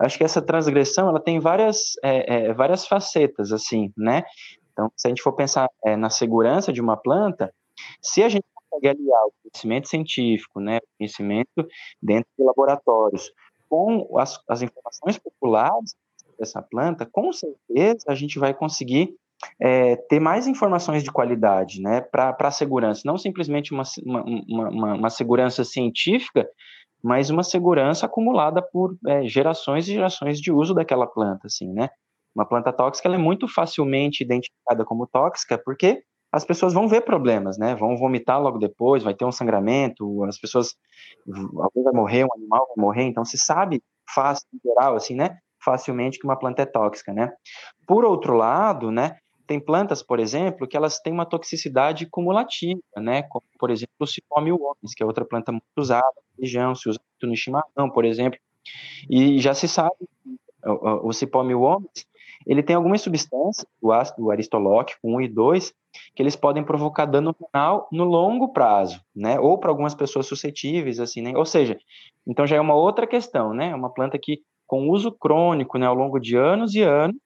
acho 0.00 0.16
que 0.16 0.24
essa 0.24 0.40
transgressão, 0.40 1.08
ela 1.08 1.20
tem 1.20 1.38
várias, 1.38 1.92
é, 2.02 2.46
é, 2.48 2.54
várias 2.54 2.86
facetas, 2.86 3.52
assim, 3.52 3.92
né? 3.96 4.22
Então, 4.72 4.90
se 4.96 5.06
a 5.06 5.10
gente 5.10 5.22
for 5.22 5.32
pensar 5.32 5.68
na 5.98 6.08
segurança 6.08 6.72
de 6.72 6.80
uma 6.80 6.96
planta, 6.96 7.52
se 8.00 8.22
a 8.22 8.28
gente 8.28 8.44
consegue 8.78 8.88
aliar 8.88 9.24
o 9.24 9.32
conhecimento 9.42 9.88
científico, 9.88 10.60
né, 10.60 10.78
o 10.78 10.98
conhecimento 10.98 11.68
dentro 12.00 12.28
de 12.38 12.44
laboratórios, 12.44 13.30
com 13.68 14.18
as, 14.18 14.38
as 14.48 14.62
informações 14.62 15.18
populares 15.18 15.94
dessa 16.38 16.62
planta, 16.62 17.06
com 17.10 17.32
certeza 17.32 18.06
a 18.08 18.14
gente 18.14 18.38
vai 18.38 18.54
conseguir 18.54 19.14
é, 19.60 19.96
ter 19.96 20.20
mais 20.20 20.46
informações 20.46 21.02
de 21.02 21.10
qualidade 21.10 21.80
né, 21.80 22.00
para 22.00 22.36
a 22.38 22.50
segurança, 22.50 23.02
não 23.04 23.18
simplesmente 23.18 23.72
uma, 23.72 23.82
uma, 24.04 24.22
uma, 24.24 24.94
uma, 24.94 25.10
segurança 25.10 25.64
científica, 25.64 26.48
mas 27.02 27.30
uma 27.30 27.44
segurança 27.44 28.06
acumulada 28.06 28.60
por 28.62 28.96
é, 29.06 29.24
gerações 29.26 29.86
e 29.88 29.92
gerações 29.92 30.40
de 30.40 30.50
uso 30.50 30.74
daquela 30.74 31.06
planta, 31.06 31.46
assim, 31.46 31.72
né? 31.72 31.88
Uma 32.34 32.44
planta 32.44 32.72
tóxica 32.72 33.08
é 33.08 33.18
muito 33.18 33.46
facilmente 33.48 34.22
identificada 34.22 34.84
como 34.84 35.06
tóxica 35.06 35.60
porque 35.64 36.02
as 36.30 36.44
pessoas 36.44 36.74
vão 36.74 36.88
ver 36.88 37.02
problemas, 37.02 37.58
né? 37.58 37.74
Vão 37.74 37.96
vomitar 37.96 38.40
logo 38.40 38.58
depois, 38.58 39.02
vai 39.02 39.14
ter 39.14 39.24
um 39.24 39.32
sangramento, 39.32 40.24
as 40.24 40.38
pessoas, 40.38 40.74
alguém 41.56 41.82
vai 41.82 41.92
morrer, 41.92 42.24
um 42.24 42.34
animal 42.34 42.66
vai 42.68 42.84
morrer, 42.84 43.02
então 43.04 43.24
se 43.24 43.38
sabe 43.38 43.82
fácil, 44.14 44.46
em 44.54 44.60
geral, 44.68 44.94
assim, 44.96 45.14
né? 45.14 45.38
Facilmente 45.64 46.18
que 46.18 46.24
uma 46.24 46.38
planta 46.38 46.62
é 46.62 46.66
tóxica, 46.66 47.12
né? 47.12 47.32
Por 47.86 48.04
outro 48.04 48.34
lado, 48.34 48.90
né? 48.90 49.16
Tem 49.46 49.58
plantas, 49.58 50.02
por 50.02 50.20
exemplo, 50.20 50.68
que 50.68 50.76
elas 50.76 51.00
têm 51.00 51.12
uma 51.12 51.24
toxicidade 51.24 52.06
cumulativa, 52.06 52.80
né? 52.98 53.22
Como, 53.22 53.44
por 53.58 53.70
exemplo, 53.70 53.94
o 53.98 54.06
cipó 54.06 54.40
mil 54.42 54.56
homens, 54.56 54.94
que 54.94 55.02
é 55.02 55.06
outra 55.06 55.24
planta 55.24 55.50
muito 55.50 55.64
usada 55.76 56.04
na 56.14 56.42
região, 56.42 56.74
se 56.74 56.88
usa 56.88 57.00
muito 57.10 57.30
no 57.30 57.36
chimarrão, 57.36 57.90
por 57.90 58.04
exemplo. 58.04 58.38
E 59.08 59.38
já 59.40 59.54
se 59.54 59.66
sabe 59.66 59.96
que 60.22 60.38
o, 60.68 61.08
o 61.08 61.12
cipó 61.12 61.42
mil 61.42 61.62
homens, 61.62 62.06
ele 62.46 62.62
tem 62.62 62.76
algumas 62.76 63.00
substâncias, 63.00 63.66
o 63.80 63.90
ácido 63.90 64.30
aristolóquico 64.30 65.00
1 65.02 65.22
e 65.22 65.28
2, 65.28 65.74
que 66.14 66.22
eles 66.22 66.36
podem 66.36 66.62
provocar 66.62 67.06
dano 67.06 67.34
renal 67.40 67.88
no 67.92 68.04
longo 68.04 68.52
prazo, 68.52 69.00
né? 69.14 69.38
Ou 69.38 69.58
para 69.58 69.70
algumas 69.70 69.94
pessoas 69.94 70.26
suscetíveis, 70.26 71.00
assim, 71.00 71.22
né? 71.22 71.32
Ou 71.36 71.44
seja, 71.44 71.78
então 72.26 72.46
já 72.46 72.56
é 72.56 72.60
uma 72.60 72.74
outra 72.74 73.06
questão, 73.06 73.54
né? 73.54 73.74
Uma 73.74 73.92
planta 73.92 74.18
que, 74.18 74.40
com 74.66 74.88
uso 74.88 75.10
crônico, 75.12 75.78
né, 75.78 75.86
ao 75.86 75.94
longo 75.94 76.18
de 76.18 76.36
anos 76.36 76.74
e 76.74 76.82
anos, 76.82 77.16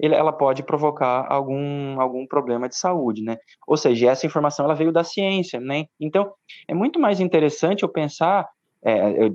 ela 0.00 0.32
pode 0.32 0.62
provocar 0.62 1.26
algum, 1.28 2.00
algum 2.00 2.26
problema 2.26 2.68
de 2.68 2.76
saúde, 2.76 3.22
né? 3.22 3.36
Ou 3.66 3.76
seja, 3.76 4.10
essa 4.10 4.26
informação 4.26 4.64
ela 4.64 4.74
veio 4.74 4.92
da 4.92 5.04
ciência, 5.04 5.60
né? 5.60 5.86
Então, 6.00 6.32
é 6.68 6.74
muito 6.74 6.98
mais 6.98 7.20
interessante 7.20 7.82
eu 7.82 7.88
pensar 7.88 8.48
é, 8.86 9.24
eu, 9.24 9.34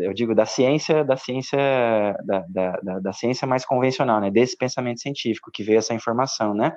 eu, 0.00 0.14
digo 0.14 0.34
da 0.34 0.46
ciência, 0.46 1.04
da 1.04 1.18
ciência, 1.18 1.58
da, 2.24 2.44
da, 2.48 2.80
da, 2.82 2.98
da, 2.98 3.12
ciência 3.12 3.46
mais 3.46 3.62
convencional, 3.62 4.22
né, 4.22 4.30
desse 4.30 4.56
pensamento 4.56 5.02
científico 5.02 5.50
que 5.52 5.62
veio 5.62 5.76
essa 5.78 5.92
informação, 5.92 6.54
né. 6.54 6.74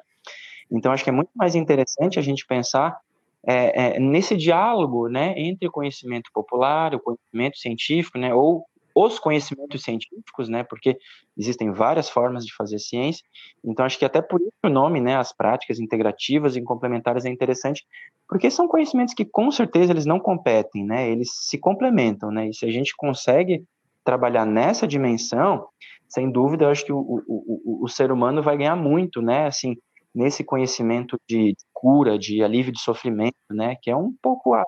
Então 0.72 0.92
acho 0.92 1.04
que 1.04 1.10
é 1.10 1.14
muito 1.14 1.32
mais 1.36 1.56
interessante 1.56 2.20
a 2.20 2.22
gente 2.22 2.46
pensar 2.46 2.98
é, 3.46 3.96
é, 3.96 4.00
nesse 4.00 4.36
diálogo, 4.36 5.08
né, 5.08 5.34
entre 5.38 5.68
o 5.68 5.72
conhecimento 5.72 6.30
popular, 6.34 6.94
o 6.94 7.00
conhecimento 7.00 7.58
científico, 7.58 8.18
né, 8.18 8.34
ou 8.34 8.66
os 8.94 9.18
conhecimentos 9.18 9.82
científicos, 9.82 10.50
né, 10.50 10.64
porque 10.64 10.98
existem 11.38 11.72
várias 11.72 12.10
formas 12.10 12.46
de 12.46 12.54
fazer 12.54 12.80
ciência, 12.80 13.24
então 13.64 13.86
acho 13.86 13.98
que 13.98 14.04
até 14.04 14.22
por 14.22 14.42
isso 14.42 14.52
o 14.66 14.70
nome, 14.70 15.00
né, 15.00 15.16
as 15.16 15.32
práticas 15.32 15.80
integrativas 15.80 16.56
e 16.58 16.62
complementares 16.62 17.24
é 17.24 17.30
interessante, 17.30 17.86
porque 18.28 18.52
são 18.52 18.68
conhecimentos 18.68 19.14
que 19.14 19.24
com 19.24 19.50
certeza 19.52 19.94
eles 19.94 20.06
não 20.06 20.20
competem, 20.20 20.84
né, 20.84 21.10
eles 21.10 21.30
se 21.34 21.58
complementam, 21.58 22.30
né, 22.30 22.50
e 22.50 22.54
se 22.54 22.66
a 22.66 22.72
gente 22.72 22.94
consegue 22.98 23.64
trabalhar 24.04 24.46
nessa 24.46 24.88
dimensão, 24.88 25.66
sem 26.10 26.30
dúvida, 26.30 26.66
eu 26.66 26.70
acho 26.70 26.84
que 26.84 26.92
o, 26.92 27.00
o, 27.00 27.24
o, 27.28 27.86
o 27.86 27.88
ser 27.88 28.12
humano 28.12 28.42
vai 28.42 28.58
ganhar 28.58 28.76
muito, 28.76 29.22
né, 29.22 29.46
assim, 29.46 29.78
nesse 30.14 30.44
conhecimento 30.44 31.20
de 31.28 31.56
cura, 31.74 32.18
de 32.18 32.44
alívio 32.44 32.72
de 32.72 32.82
sofrimento, 32.82 33.36
né, 33.50 33.76
que 33.82 33.90
é 33.90 33.96
um 33.96 34.14
pouco 34.22 34.54
a, 34.54 34.64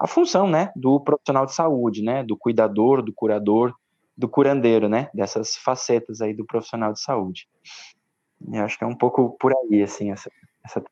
a 0.00 0.06
função, 0.06 0.48
né, 0.48 0.72
do 0.74 1.00
profissional 1.00 1.46
de 1.46 1.54
saúde, 1.54 2.02
né, 2.02 2.22
do 2.22 2.36
cuidador, 2.36 3.02
do 3.02 3.12
curador, 3.12 3.74
do 4.16 4.28
curandeiro, 4.28 4.88
né, 4.88 5.10
dessas 5.14 5.56
facetas 5.56 6.20
aí 6.20 6.34
do 6.34 6.44
profissional 6.44 6.92
de 6.92 7.00
saúde. 7.00 7.48
Eu 8.52 8.64
acho 8.64 8.78
que 8.78 8.84
é 8.84 8.86
um 8.86 8.96
pouco 8.96 9.36
por 9.38 9.52
aí, 9.52 9.82
assim, 9.82 10.10
essa, 10.10 10.30
essa... 10.64 10.82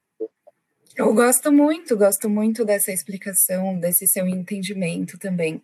Eu 0.97 1.15
gosto 1.15 1.53
muito, 1.53 1.97
gosto 1.97 2.29
muito 2.29 2.65
dessa 2.65 2.93
explicação, 2.93 3.79
desse 3.79 4.07
seu 4.07 4.27
entendimento 4.27 5.19
também 5.19 5.63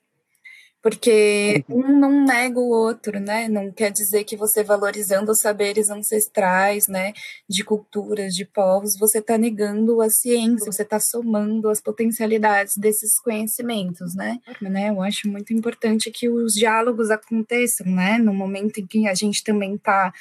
porque 0.85 1.64
uhum. 1.66 1.79
um 1.79 1.99
não 1.99 2.25
nega 2.27 2.61
o 2.61 2.68
outro, 2.68 3.18
né? 3.18 3.49
Não 3.49 3.73
quer 3.73 3.90
dizer 3.90 4.23
que 4.25 4.37
você 4.37 4.62
valorizando 4.62 5.33
os 5.33 5.38
saberes 5.38 5.88
ancestrais, 5.88 6.87
né, 6.87 7.14
de 7.49 7.64
culturas, 7.64 8.35
de 8.35 8.44
povos, 8.44 8.94
você 8.99 9.18
está 9.18 9.38
negando 9.38 10.03
a 10.03 10.11
ciência, 10.11 10.70
você 10.70 10.83
está 10.83 11.01
somando 11.01 11.70
as 11.70 11.81
potencialidades 11.81 12.77
desses 12.77 13.18
conhecimentos, 13.18 14.14
né? 14.14 14.38
né? 14.61 14.90
Eu 14.90 15.01
acho 15.01 15.27
muito 15.27 15.55
importante 15.55 16.11
que 16.11 16.29
os 16.29 16.53
diálogos 16.53 17.11
aconteçam, 17.11 17.87
né? 17.87 18.18
No 18.18 18.35
momento 18.35 18.79
em 18.79 18.87
que 18.87 19.09
a 19.09 19.14
gente 19.14 19.42
também 19.42 19.77
está 19.77 20.12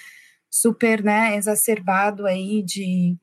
super, 0.50 1.04
né, 1.04 1.36
exacerbado 1.36 2.26
aí 2.26 2.64
de 2.64 3.18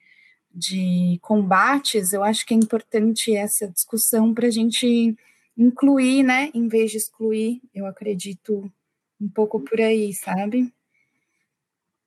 de 0.53 1.17
combates, 1.23 2.13
eu 2.13 2.25
acho 2.25 2.45
que 2.45 2.53
é 2.53 2.57
importante 2.57 3.35
essa 3.37 3.69
discussão 3.69 4.35
para 4.35 4.49
a 4.49 4.51
gente 4.51 5.17
incluir, 5.61 6.23
né, 6.23 6.51
em 6.55 6.67
vez 6.67 6.91
de 6.91 6.97
excluir, 6.97 7.61
eu 7.75 7.85
acredito 7.85 8.73
um 9.21 9.29
pouco 9.29 9.61
por 9.61 9.79
aí, 9.79 10.15
sabe? 10.15 10.73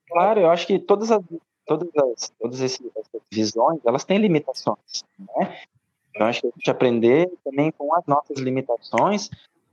Claro, 0.08 0.40
eu 0.40 0.50
acho 0.50 0.66
que 0.66 0.80
todas 0.80 1.12
as 1.12 1.24
todas 1.66 1.90
as 1.96 2.34
todas 2.40 2.62
essas 2.62 2.82
visões, 3.32 3.80
elas 3.86 4.04
têm 4.04 4.18
limitações, 4.18 5.04
né? 5.20 5.56
Eu 6.16 6.26
acho 6.26 6.42
que 6.42 6.48
a 6.48 6.52
gente 6.56 6.72
aprender 6.72 7.32
também 7.44 7.72
com 7.72 7.94
as 7.96 8.06
nossas 8.08 8.38
limitações 8.38 9.30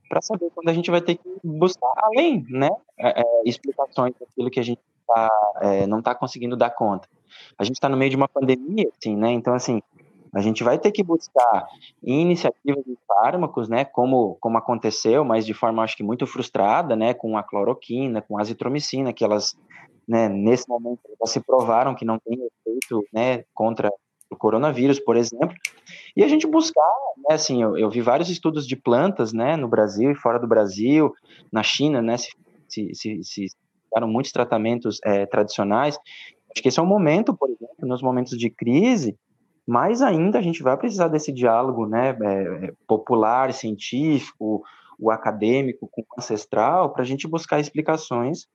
para 0.07 0.21
saber 0.21 0.51
quando 0.53 0.69
a 0.69 0.73
gente 0.73 0.91
vai 0.91 1.01
ter 1.01 1.15
que 1.15 1.29
buscar 1.43 1.91
além, 1.97 2.45
né, 2.49 2.69
é, 2.97 3.21
é, 3.21 3.23
explicações 3.45 4.13
daquilo 4.19 4.49
que 4.49 4.59
a 4.59 4.63
gente 4.63 4.81
tá, 5.07 5.29
é, 5.61 5.87
não 5.87 5.99
está 5.99 6.13
conseguindo 6.13 6.55
dar 6.55 6.69
conta. 6.71 7.07
a 7.57 7.63
gente 7.63 7.75
está 7.75 7.87
no 7.87 7.97
meio 7.97 8.09
de 8.09 8.17
uma 8.17 8.27
pandemia, 8.27 8.89
assim, 8.97 9.15
né? 9.15 9.31
Então, 9.31 9.53
assim, 9.53 9.81
a 10.33 10.41
gente 10.41 10.63
vai 10.63 10.79
ter 10.79 10.91
que 10.91 11.03
buscar 11.03 11.67
iniciativas 12.01 12.83
de 12.85 12.97
fármacos, 13.07 13.67
né, 13.67 13.83
como, 13.83 14.37
como 14.39 14.57
aconteceu, 14.57 15.25
mas 15.25 15.45
de 15.45 15.53
forma, 15.53 15.83
acho 15.83 15.97
que 15.97 16.03
muito 16.03 16.25
frustrada, 16.25 16.95
né, 16.95 17.13
com 17.13 17.37
a 17.37 17.43
cloroquina, 17.43 18.21
com 18.21 18.37
a 18.37 18.41
azitromicina, 18.41 19.11
que 19.11 19.25
elas, 19.25 19.57
né, 20.07 20.29
nesse 20.29 20.67
momento, 20.69 20.99
se 21.25 21.39
provaram 21.41 21.93
que 21.93 22.05
não 22.05 22.17
tem 22.19 22.33
efeito, 22.35 23.05
né, 23.13 23.43
contra 23.53 23.91
o 24.29 24.35
coronavírus, 24.37 24.99
por 24.99 25.17
exemplo, 25.17 25.53
e 26.15 26.23
a 26.23 26.27
gente 26.27 26.47
buscar, 26.47 26.95
né, 27.29 27.35
assim, 27.35 27.61
eu, 27.61 27.77
eu, 27.77 27.89
vi 27.89 27.99
vários 27.99 28.29
estudos 28.29 28.65
de 28.65 28.77
plantas, 28.77 29.33
né, 29.33 29.57
no 29.57 29.67
Brasil 29.67 30.11
e 30.11 30.15
fora 30.15 30.39
do 30.39 30.47
Brasil, 30.47 31.13
na 31.51 31.61
China, 31.61 32.01
né, 32.01 32.15
se, 32.17 32.29
se, 32.69 32.95
se, 32.95 33.23
se 33.23 33.47
fizeram 33.83 34.07
muitos 34.07 34.31
tratamentos 34.31 34.99
é, 35.03 35.25
tradicionais, 35.25 35.99
acho 36.49 36.61
que 36.61 36.69
esse 36.69 36.79
é 36.79 36.83
um 36.83 36.87
momento, 36.87 37.35
por 37.35 37.49
exemplo, 37.49 37.75
nos 37.81 38.01
momentos 38.01 38.37
de 38.37 38.49
crise, 38.49 39.17
mais 39.71 40.01
ainda 40.01 40.37
a 40.37 40.41
gente 40.41 40.61
vai 40.61 40.75
precisar 40.75 41.07
desse 41.07 41.31
diálogo 41.31 41.87
né, 41.87 42.09
é, 42.09 42.73
popular, 42.85 43.53
científico, 43.53 44.61
o 44.99 45.09
acadêmico 45.09 45.87
com 45.89 46.01
o 46.01 46.05
ancestral, 46.19 46.91
para 46.91 47.03
a 47.03 47.05
gente 47.05 47.25
buscar 47.25 47.57
explicações 47.57 48.47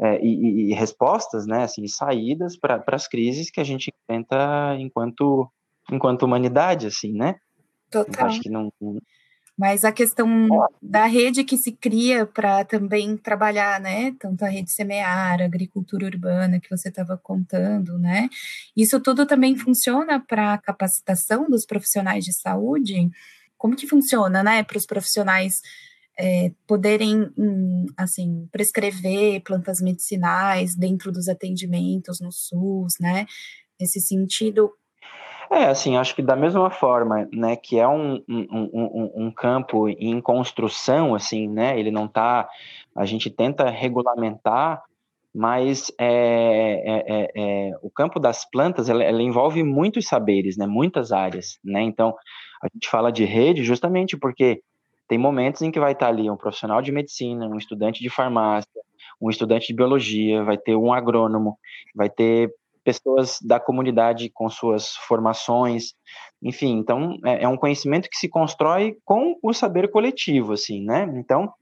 é, 0.00 0.18
e, 0.24 0.70
e, 0.70 0.72
respostas, 0.72 1.46
né, 1.46 1.64
assim, 1.64 1.86
saídas 1.86 2.56
para 2.56 2.82
as 2.86 3.06
crises 3.06 3.50
que 3.50 3.60
a 3.60 3.64
gente 3.64 3.92
enfrenta 3.92 4.74
enquanto, 4.78 5.46
enquanto 5.90 6.22
humanidade, 6.22 6.86
assim, 6.86 7.12
né? 7.12 7.36
Total. 7.90 8.26
Acho 8.26 8.40
que 8.40 8.48
não, 8.48 8.72
mas 9.56 9.84
a 9.84 9.92
questão 9.92 10.48
da 10.80 11.04
rede 11.06 11.44
que 11.44 11.56
se 11.56 11.72
cria 11.72 12.26
para 12.26 12.64
também 12.64 13.16
trabalhar, 13.16 13.80
né? 13.80 14.14
Tanto 14.18 14.44
a 14.44 14.48
rede 14.48 14.70
semear, 14.70 15.40
a 15.40 15.44
agricultura 15.44 16.06
urbana 16.06 16.58
que 16.58 16.70
você 16.70 16.88
estava 16.88 17.18
contando, 17.18 17.98
né? 17.98 18.28
Isso 18.76 18.98
tudo 19.00 19.26
também 19.26 19.56
funciona 19.56 20.18
para 20.20 20.54
a 20.54 20.58
capacitação 20.58 21.48
dos 21.48 21.66
profissionais 21.66 22.24
de 22.24 22.32
saúde? 22.32 23.10
Como 23.58 23.76
que 23.76 23.86
funciona, 23.86 24.42
né? 24.42 24.62
Para 24.62 24.78
os 24.78 24.86
profissionais 24.86 25.60
é, 26.18 26.52
poderem, 26.66 27.30
hum, 27.36 27.86
assim, 27.96 28.48
prescrever 28.50 29.42
plantas 29.42 29.80
medicinais 29.80 30.74
dentro 30.74 31.12
dos 31.12 31.28
atendimentos 31.28 32.20
no 32.20 32.32
SUS, 32.32 32.94
né? 33.00 33.26
Nesse 33.80 34.00
sentido, 34.00 34.72
é, 35.52 35.68
assim, 35.68 35.96
acho 35.96 36.14
que 36.14 36.22
da 36.22 36.36
mesma 36.36 36.70
forma, 36.70 37.28
né, 37.32 37.56
que 37.56 37.78
é 37.78 37.86
um, 37.86 38.22
um, 38.28 38.70
um, 38.72 39.12
um 39.26 39.30
campo 39.30 39.88
em 39.88 40.20
construção, 40.20 41.14
assim, 41.14 41.48
né, 41.48 41.78
ele 41.78 41.90
não 41.90 42.06
está, 42.06 42.48
a 42.96 43.04
gente 43.04 43.30
tenta 43.30 43.68
regulamentar, 43.68 44.82
mas 45.34 45.90
é, 45.98 46.82
é, 46.84 47.04
é, 47.06 47.30
é, 47.34 47.72
o 47.82 47.90
campo 47.90 48.20
das 48.20 48.48
plantas, 48.50 48.88
ela, 48.88 49.02
ela, 49.02 49.22
envolve 49.22 49.62
muitos 49.62 50.06
saberes, 50.06 50.56
né, 50.56 50.66
muitas 50.66 51.12
áreas, 51.12 51.58
né, 51.64 51.82
então 51.82 52.14
a 52.62 52.68
gente 52.72 52.88
fala 52.88 53.10
de 53.10 53.24
rede 53.24 53.62
justamente 53.64 54.16
porque 54.16 54.62
tem 55.08 55.18
momentos 55.18 55.62
em 55.62 55.70
que 55.70 55.80
vai 55.80 55.92
estar 55.92 56.08
ali 56.08 56.30
um 56.30 56.36
profissional 56.36 56.80
de 56.80 56.92
medicina, 56.92 57.46
um 57.46 57.58
estudante 57.58 58.02
de 58.02 58.08
farmácia, 58.08 58.80
um 59.20 59.28
estudante 59.30 59.66
de 59.66 59.74
biologia, 59.74 60.42
vai 60.42 60.56
ter 60.56 60.74
um 60.74 60.92
agrônomo, 60.92 61.58
vai 61.94 62.08
ter 62.08 62.50
pessoas 62.84 63.38
da 63.40 63.60
comunidade 63.60 64.30
com 64.30 64.48
suas 64.50 64.90
formações, 65.08 65.94
enfim, 66.42 66.78
então 66.78 67.18
é, 67.24 67.44
é 67.44 67.48
um 67.48 67.56
conhecimento 67.56 68.08
que 68.08 68.16
se 68.16 68.28
constrói 68.28 68.96
com 69.04 69.38
o 69.42 69.52
saber 69.52 69.90
coletivo, 69.90 70.52
assim, 70.52 70.84
né? 70.84 71.10
Então, 71.16 71.52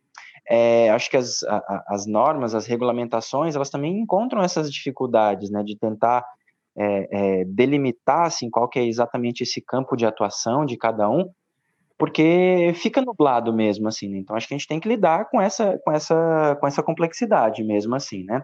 é, 0.48 0.90
acho 0.90 1.10
que 1.10 1.16
as, 1.16 1.42
a, 1.44 1.84
as 1.88 2.06
normas, 2.06 2.54
as 2.54 2.66
regulamentações, 2.66 3.54
elas 3.54 3.70
também 3.70 4.00
encontram 4.00 4.42
essas 4.42 4.72
dificuldades, 4.72 5.50
né, 5.50 5.62
de 5.62 5.76
tentar 5.76 6.24
é, 6.76 7.40
é, 7.40 7.44
delimitar, 7.44 8.26
assim, 8.26 8.48
qual 8.48 8.68
que 8.68 8.78
é 8.78 8.86
exatamente 8.86 9.42
esse 9.42 9.60
campo 9.60 9.96
de 9.96 10.06
atuação 10.06 10.64
de 10.64 10.76
cada 10.76 11.08
um, 11.08 11.30
porque 11.98 12.72
fica 12.76 13.02
nublado 13.02 13.52
mesmo, 13.52 13.86
assim, 13.86 14.08
né? 14.08 14.18
então 14.18 14.34
acho 14.34 14.48
que 14.48 14.54
a 14.54 14.56
gente 14.56 14.66
tem 14.66 14.80
que 14.80 14.88
lidar 14.88 15.28
com 15.28 15.38
essa, 15.38 15.78
com 15.84 15.92
essa, 15.92 16.56
com 16.58 16.66
essa 16.66 16.82
complexidade 16.82 17.62
mesmo, 17.62 17.94
assim, 17.94 18.24
né? 18.24 18.42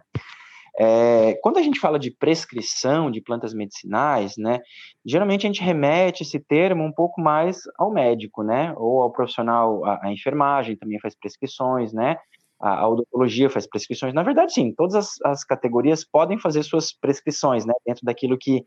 É, 0.78 1.34
quando 1.42 1.58
a 1.58 1.62
gente 1.62 1.80
fala 1.80 1.98
de 1.98 2.10
prescrição 2.10 3.10
de 3.10 3.20
plantas 3.20 3.54
medicinais, 3.54 4.36
né, 4.36 4.60
geralmente 5.04 5.46
a 5.46 5.48
gente 5.48 5.62
remete 5.62 6.22
esse 6.22 6.38
termo 6.38 6.84
um 6.84 6.92
pouco 6.92 7.20
mais 7.20 7.62
ao 7.78 7.90
médico, 7.90 8.42
né, 8.42 8.74
ou 8.76 9.00
ao 9.00 9.10
profissional, 9.10 9.84
a, 9.86 10.06
a 10.06 10.12
enfermagem 10.12 10.76
também 10.76 11.00
faz 11.00 11.14
prescrições, 11.14 11.94
né, 11.94 12.16
a, 12.60 12.80
a, 12.80 12.88
odontologia 12.88 13.48
faz 13.48 13.66
prescrições. 13.66 14.12
Na 14.12 14.22
verdade, 14.22 14.52
sim, 14.52 14.72
todas 14.76 14.94
as, 14.94 15.08
as 15.24 15.44
categorias 15.44 16.04
podem 16.04 16.38
fazer 16.38 16.62
suas 16.62 16.92
prescrições, 16.92 17.64
né, 17.64 17.72
dentro 17.86 18.04
daquilo 18.04 18.36
que, 18.36 18.62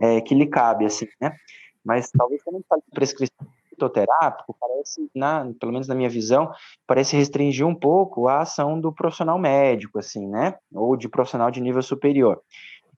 é, 0.00 0.20
que 0.20 0.34
lhe 0.34 0.46
cabe, 0.46 0.86
assim, 0.86 1.06
né, 1.20 1.36
mas 1.84 2.10
talvez 2.10 2.42
a 2.48 2.50
gente 2.50 2.66
fala 2.68 2.82
de 2.84 2.94
prescrição 2.94 3.46
fitoterápico 3.74 4.56
parece, 4.58 5.10
na, 5.14 5.50
pelo 5.58 5.72
menos 5.72 5.88
na 5.88 5.94
minha 5.94 6.08
visão, 6.08 6.50
parece 6.86 7.16
restringir 7.16 7.66
um 7.66 7.74
pouco 7.74 8.28
a 8.28 8.40
ação 8.40 8.80
do 8.80 8.92
profissional 8.92 9.38
médico, 9.38 9.98
assim, 9.98 10.26
né? 10.26 10.54
Ou 10.72 10.96
de 10.96 11.08
profissional 11.08 11.50
de 11.50 11.60
nível 11.60 11.82
superior. 11.82 12.40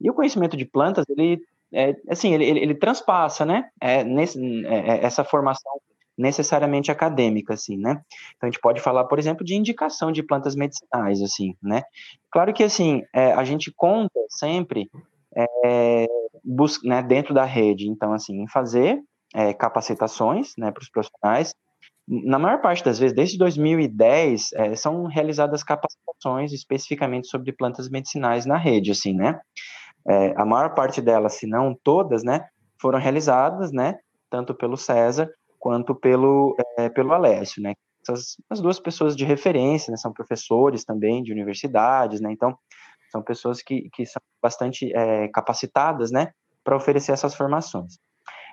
E 0.01 0.11
o 0.11 0.15
conhecimento 0.15 0.57
de 0.57 0.65
plantas, 0.65 1.05
ele, 1.09 1.41
é, 1.73 1.97
assim, 2.09 2.35
ele, 2.35 2.45
ele, 2.45 2.61
ele 2.61 2.75
transpassa, 2.75 3.45
né? 3.45 3.69
É, 3.81 4.05
nesse, 4.05 4.39
é, 4.67 4.91
é, 4.91 5.05
essa 5.05 5.25
formação 5.25 5.73
necessariamente 6.17 6.91
acadêmica, 6.91 7.55
assim, 7.55 7.77
né? 7.77 8.01
Então 8.37 8.49
a 8.49 8.51
gente 8.51 8.61
pode 8.61 8.81
falar, 8.81 9.05
por 9.05 9.19
exemplo, 9.19 9.45
de 9.45 9.55
indicação 9.55 10.11
de 10.11 10.23
plantas 10.23 10.55
medicinais, 10.55 11.21
assim, 11.21 11.55
né? 11.63 11.83
Claro 12.31 12.55
que, 12.55 12.63
assim, 12.63 13.03
é, 13.15 13.33
a 13.33 13.45
gente 13.45 13.73
conta 13.75 14.19
sempre 14.31 14.91
é, 15.37 16.07
busca, 16.43 16.89
né, 16.89 17.03
dentro 17.03 17.35
da 17.35 17.45
rede, 17.45 17.89
então, 17.89 18.13
assim, 18.13 18.43
em 18.43 18.49
fazer 18.49 19.03
é, 19.35 19.53
capacitações 19.53 20.53
né, 20.57 20.71
para 20.71 20.83
os 20.83 20.91
profissionais. 20.91 21.55
Na 22.09 22.39
maior 22.39 22.61
parte 22.61 22.85
das 22.85 22.99
vezes, 22.99 23.15
desde 23.15 23.39
2010, 23.39 24.53
é, 24.53 24.77
são 24.77 25.07
realizadas 25.07 25.65
capacitações 25.65 26.53
especificamente 26.53 27.27
sobre 27.29 27.53
plantas 27.53 27.89
medicinais 27.89 28.47
na 28.47 28.57
rede, 28.57 28.93
assim, 28.93 29.13
né? 29.13 29.41
É, 30.09 30.41
a 30.41 30.45
maior 30.45 30.73
parte 30.75 31.01
delas, 31.03 31.35
se 31.35 31.49
não 31.49 31.75
todas, 31.83 32.23
né, 32.23 32.47
foram 32.81 33.01
realizadas, 33.01 33.73
né, 33.73 33.99
tanto 34.31 34.55
pelo 34.55 34.77
César 34.77 35.29
quanto 35.59 35.97
pelo, 35.97 36.57
é, 36.79 36.89
pelo 36.89 37.13
Alessio, 37.13 37.61
né? 37.61 37.75
Essas, 38.03 38.37
as 38.49 38.61
duas 38.61 38.79
pessoas 38.79 39.17
de 39.17 39.25
referência, 39.25 39.91
né, 39.91 39.97
são 39.97 40.13
professores 40.13 40.85
também 40.85 41.25
de 41.25 41.33
universidades, 41.33 42.21
né? 42.21 42.31
Então, 42.31 42.57
são 43.11 43.21
pessoas 43.21 43.61
que, 43.61 43.89
que 43.93 44.07
são 44.07 44.23
bastante 44.41 44.93
é, 44.95 45.27
capacitadas, 45.29 46.13
né, 46.13 46.31
para 46.63 46.77
oferecer 46.77 47.11
essas 47.11 47.35
formações. 47.35 47.99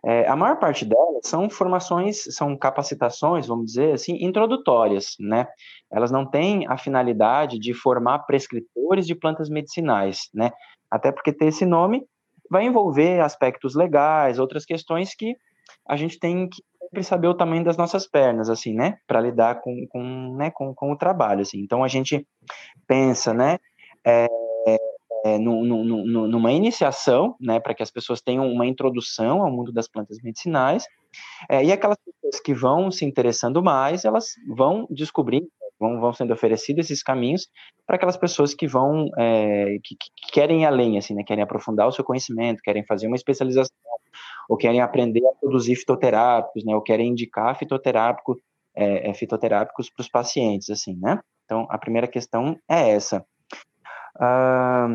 É, 0.05 0.27
a 0.27 0.35
maior 0.35 0.59
parte 0.59 0.83
delas 0.83 1.21
são 1.23 1.49
formações, 1.49 2.23
são 2.35 2.57
capacitações, 2.57 3.47
vamos 3.47 3.67
dizer 3.67 3.93
assim, 3.93 4.17
introdutórias, 4.21 5.15
né? 5.17 5.47
Elas 5.91 6.11
não 6.11 6.25
têm 6.25 6.67
a 6.67 6.77
finalidade 6.77 7.57
de 7.57 7.73
formar 7.73 8.19
prescritores 8.19 9.07
de 9.07 9.15
plantas 9.15 9.49
medicinais, 9.49 10.29
né? 10.33 10.51
Até 10.91 11.11
porque 11.11 11.31
ter 11.31 11.45
esse 11.45 11.65
nome 11.65 12.05
vai 12.49 12.65
envolver 12.65 13.21
aspectos 13.21 13.75
legais, 13.75 14.39
outras 14.39 14.65
questões 14.65 15.15
que 15.15 15.35
a 15.87 15.95
gente 15.95 16.19
tem 16.19 16.49
que 16.49 16.61
sempre 16.81 17.03
saber 17.03 17.27
o 17.27 17.33
tamanho 17.33 17.63
das 17.63 17.77
nossas 17.77 18.05
pernas, 18.05 18.49
assim, 18.49 18.73
né? 18.73 18.97
Para 19.07 19.21
lidar 19.21 19.61
com, 19.61 19.87
com, 19.89 20.35
né? 20.35 20.51
com, 20.51 20.75
com 20.75 20.91
o 20.91 20.97
trabalho, 20.97 21.41
assim. 21.41 21.59
Então 21.59 21.83
a 21.83 21.87
gente 21.87 22.27
pensa, 22.85 23.33
né? 23.33 23.57
É, 24.05 24.27
é, 25.23 25.39
no, 25.39 25.63
no, 25.63 25.83
no, 25.83 26.27
numa 26.27 26.51
iniciação, 26.51 27.35
né, 27.39 27.59
para 27.59 27.73
que 27.73 27.81
as 27.81 27.89
pessoas 27.89 28.21
tenham 28.21 28.45
uma 28.51 28.65
introdução 28.65 29.41
ao 29.41 29.51
mundo 29.51 29.71
das 29.71 29.87
plantas 29.87 30.17
medicinais, 30.21 30.85
é, 31.49 31.63
e 31.63 31.71
aquelas 31.71 31.97
pessoas 31.97 32.41
que 32.41 32.53
vão 32.53 32.91
se 32.91 33.05
interessando 33.05 33.63
mais, 33.63 34.03
elas 34.03 34.33
vão 34.47 34.85
descobrindo, 34.89 35.47
vão, 35.79 35.99
vão 35.99 36.13
sendo 36.13 36.33
oferecidos 36.33 36.85
esses 36.85 37.01
caminhos 37.01 37.47
para 37.85 37.95
aquelas 37.95 38.17
pessoas 38.17 38.53
que 38.53 38.67
vão, 38.67 39.07
é, 39.17 39.77
que, 39.83 39.95
que, 39.95 40.31
querem 40.33 40.63
ir 40.63 40.65
além, 40.65 40.97
assim, 40.97 41.13
né, 41.13 41.23
querem 41.23 41.43
aprofundar 41.43 41.87
o 41.87 41.91
seu 41.91 42.03
conhecimento, 42.03 42.61
querem 42.61 42.85
fazer 42.85 43.07
uma 43.07 43.15
especialização, 43.15 43.73
ou 44.49 44.57
querem 44.57 44.81
aprender 44.81 45.25
a 45.25 45.35
produzir 45.39 45.75
fitoterápicos, 45.75 46.65
né, 46.65 46.75
ou 46.75 46.81
querem 46.81 47.09
indicar 47.09 47.57
fitoterápico, 47.57 48.37
é, 48.75 49.09
é 49.09 49.13
fitoterápicos 49.13 49.89
para 49.89 50.01
os 50.01 50.09
pacientes, 50.09 50.69
assim, 50.69 50.97
né. 50.99 51.19
Então, 51.45 51.67
a 51.69 51.77
primeira 51.77 52.07
questão 52.07 52.57
é 52.69 52.91
essa. 52.91 53.25
Ah, 54.19 54.87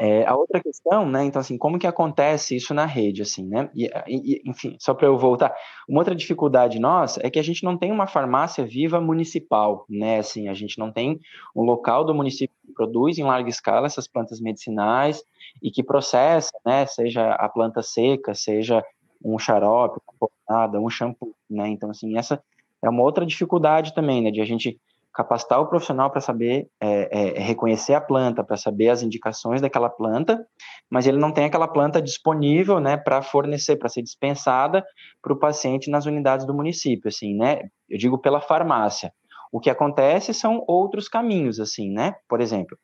é, 0.00 0.24
a 0.24 0.36
outra 0.36 0.60
questão, 0.60 1.04
né, 1.08 1.24
então 1.24 1.40
assim, 1.40 1.58
como 1.58 1.76
que 1.78 1.86
acontece 1.86 2.54
isso 2.54 2.72
na 2.72 2.86
rede, 2.86 3.20
assim, 3.22 3.44
né, 3.44 3.68
e, 3.74 3.90
e 4.06 4.42
enfim, 4.48 4.76
só 4.78 4.94
para 4.94 5.08
eu 5.08 5.18
voltar, 5.18 5.52
uma 5.88 5.98
outra 5.98 6.14
dificuldade 6.14 6.78
nossa 6.78 7.20
é 7.24 7.28
que 7.28 7.38
a 7.38 7.42
gente 7.42 7.64
não 7.64 7.76
tem 7.76 7.90
uma 7.90 8.06
farmácia 8.06 8.64
viva 8.64 9.00
municipal, 9.00 9.84
né, 9.90 10.18
assim, 10.18 10.48
a 10.48 10.54
gente 10.54 10.78
não 10.78 10.92
tem 10.92 11.18
um 11.54 11.62
local 11.62 12.04
do 12.04 12.14
município 12.14 12.54
que 12.64 12.72
produz 12.72 13.18
em 13.18 13.24
larga 13.24 13.50
escala 13.50 13.86
essas 13.86 14.06
plantas 14.06 14.40
medicinais 14.40 15.20
e 15.60 15.68
que 15.68 15.82
processa, 15.82 16.52
né, 16.64 16.86
seja 16.86 17.32
a 17.32 17.48
planta 17.48 17.82
seca, 17.82 18.36
seja 18.36 18.84
um 19.24 19.36
xarope, 19.36 20.00
uma 20.06 20.30
pomada, 20.46 20.80
um 20.80 20.88
shampoo, 20.88 21.34
né, 21.50 21.66
então 21.70 21.90
assim, 21.90 22.16
essa 22.16 22.40
é 22.80 22.88
uma 22.88 23.02
outra 23.02 23.26
dificuldade 23.26 23.92
também, 23.92 24.22
né, 24.22 24.30
de 24.30 24.40
a 24.40 24.44
gente 24.44 24.78
capacitar 25.18 25.60
o 25.60 25.66
profissional 25.66 26.08
para 26.10 26.20
saber 26.20 26.68
é, 26.80 27.38
é, 27.38 27.40
reconhecer 27.40 27.92
a 27.92 28.00
planta, 28.00 28.44
para 28.44 28.56
saber 28.56 28.88
as 28.88 29.02
indicações 29.02 29.60
daquela 29.60 29.90
planta, 29.90 30.46
mas 30.88 31.08
ele 31.08 31.18
não 31.18 31.32
tem 31.32 31.44
aquela 31.44 31.66
planta 31.66 32.00
disponível, 32.00 32.78
né, 32.78 32.96
para 32.96 33.20
fornecer, 33.20 33.74
para 33.74 33.88
ser 33.88 34.00
dispensada 34.00 34.86
para 35.20 35.32
o 35.32 35.36
paciente 35.36 35.90
nas 35.90 36.06
unidades 36.06 36.46
do 36.46 36.54
município, 36.54 37.08
assim, 37.08 37.34
né? 37.34 37.62
Eu 37.88 37.98
digo 37.98 38.16
pela 38.16 38.40
farmácia. 38.40 39.12
O 39.50 39.58
que 39.58 39.68
acontece 39.68 40.32
são 40.32 40.62
outros 40.68 41.08
caminhos, 41.08 41.58
assim, 41.58 41.90
né? 41.90 42.14
Por 42.28 42.40
exemplo, 42.40 42.78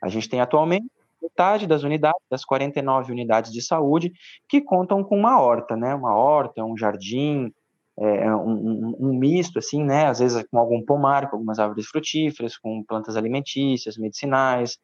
a 0.00 0.08
gente 0.08 0.28
tem 0.28 0.40
atualmente 0.40 0.86
metade 1.20 1.66
das 1.66 1.82
unidades, 1.82 2.22
das 2.30 2.44
49 2.44 3.10
unidades 3.10 3.52
de 3.52 3.60
saúde, 3.60 4.12
que 4.48 4.60
contam 4.60 5.02
com 5.02 5.18
uma 5.18 5.40
horta, 5.40 5.76
né? 5.76 5.92
Uma 5.92 6.14
horta, 6.14 6.64
um 6.64 6.76
jardim, 6.76 7.52
é, 7.98 8.24
é, 8.26 8.34
um, 8.34 8.96
um, 8.98 9.18
misto, 9.18 9.58
assim, 9.58 9.84
né? 9.84 10.06
Às 10.06 10.20
vezes 10.20 10.42
com 10.50 10.58
algum 10.58 10.82
pomar, 10.82 11.28
com 11.28 11.36
algumas 11.36 11.58
árvores 11.58 11.86
frutíferas, 11.86 12.56
com 12.56 12.82
plantas 12.82 13.16
alimentícias, 13.16 13.98
medicinais, 13.98 14.78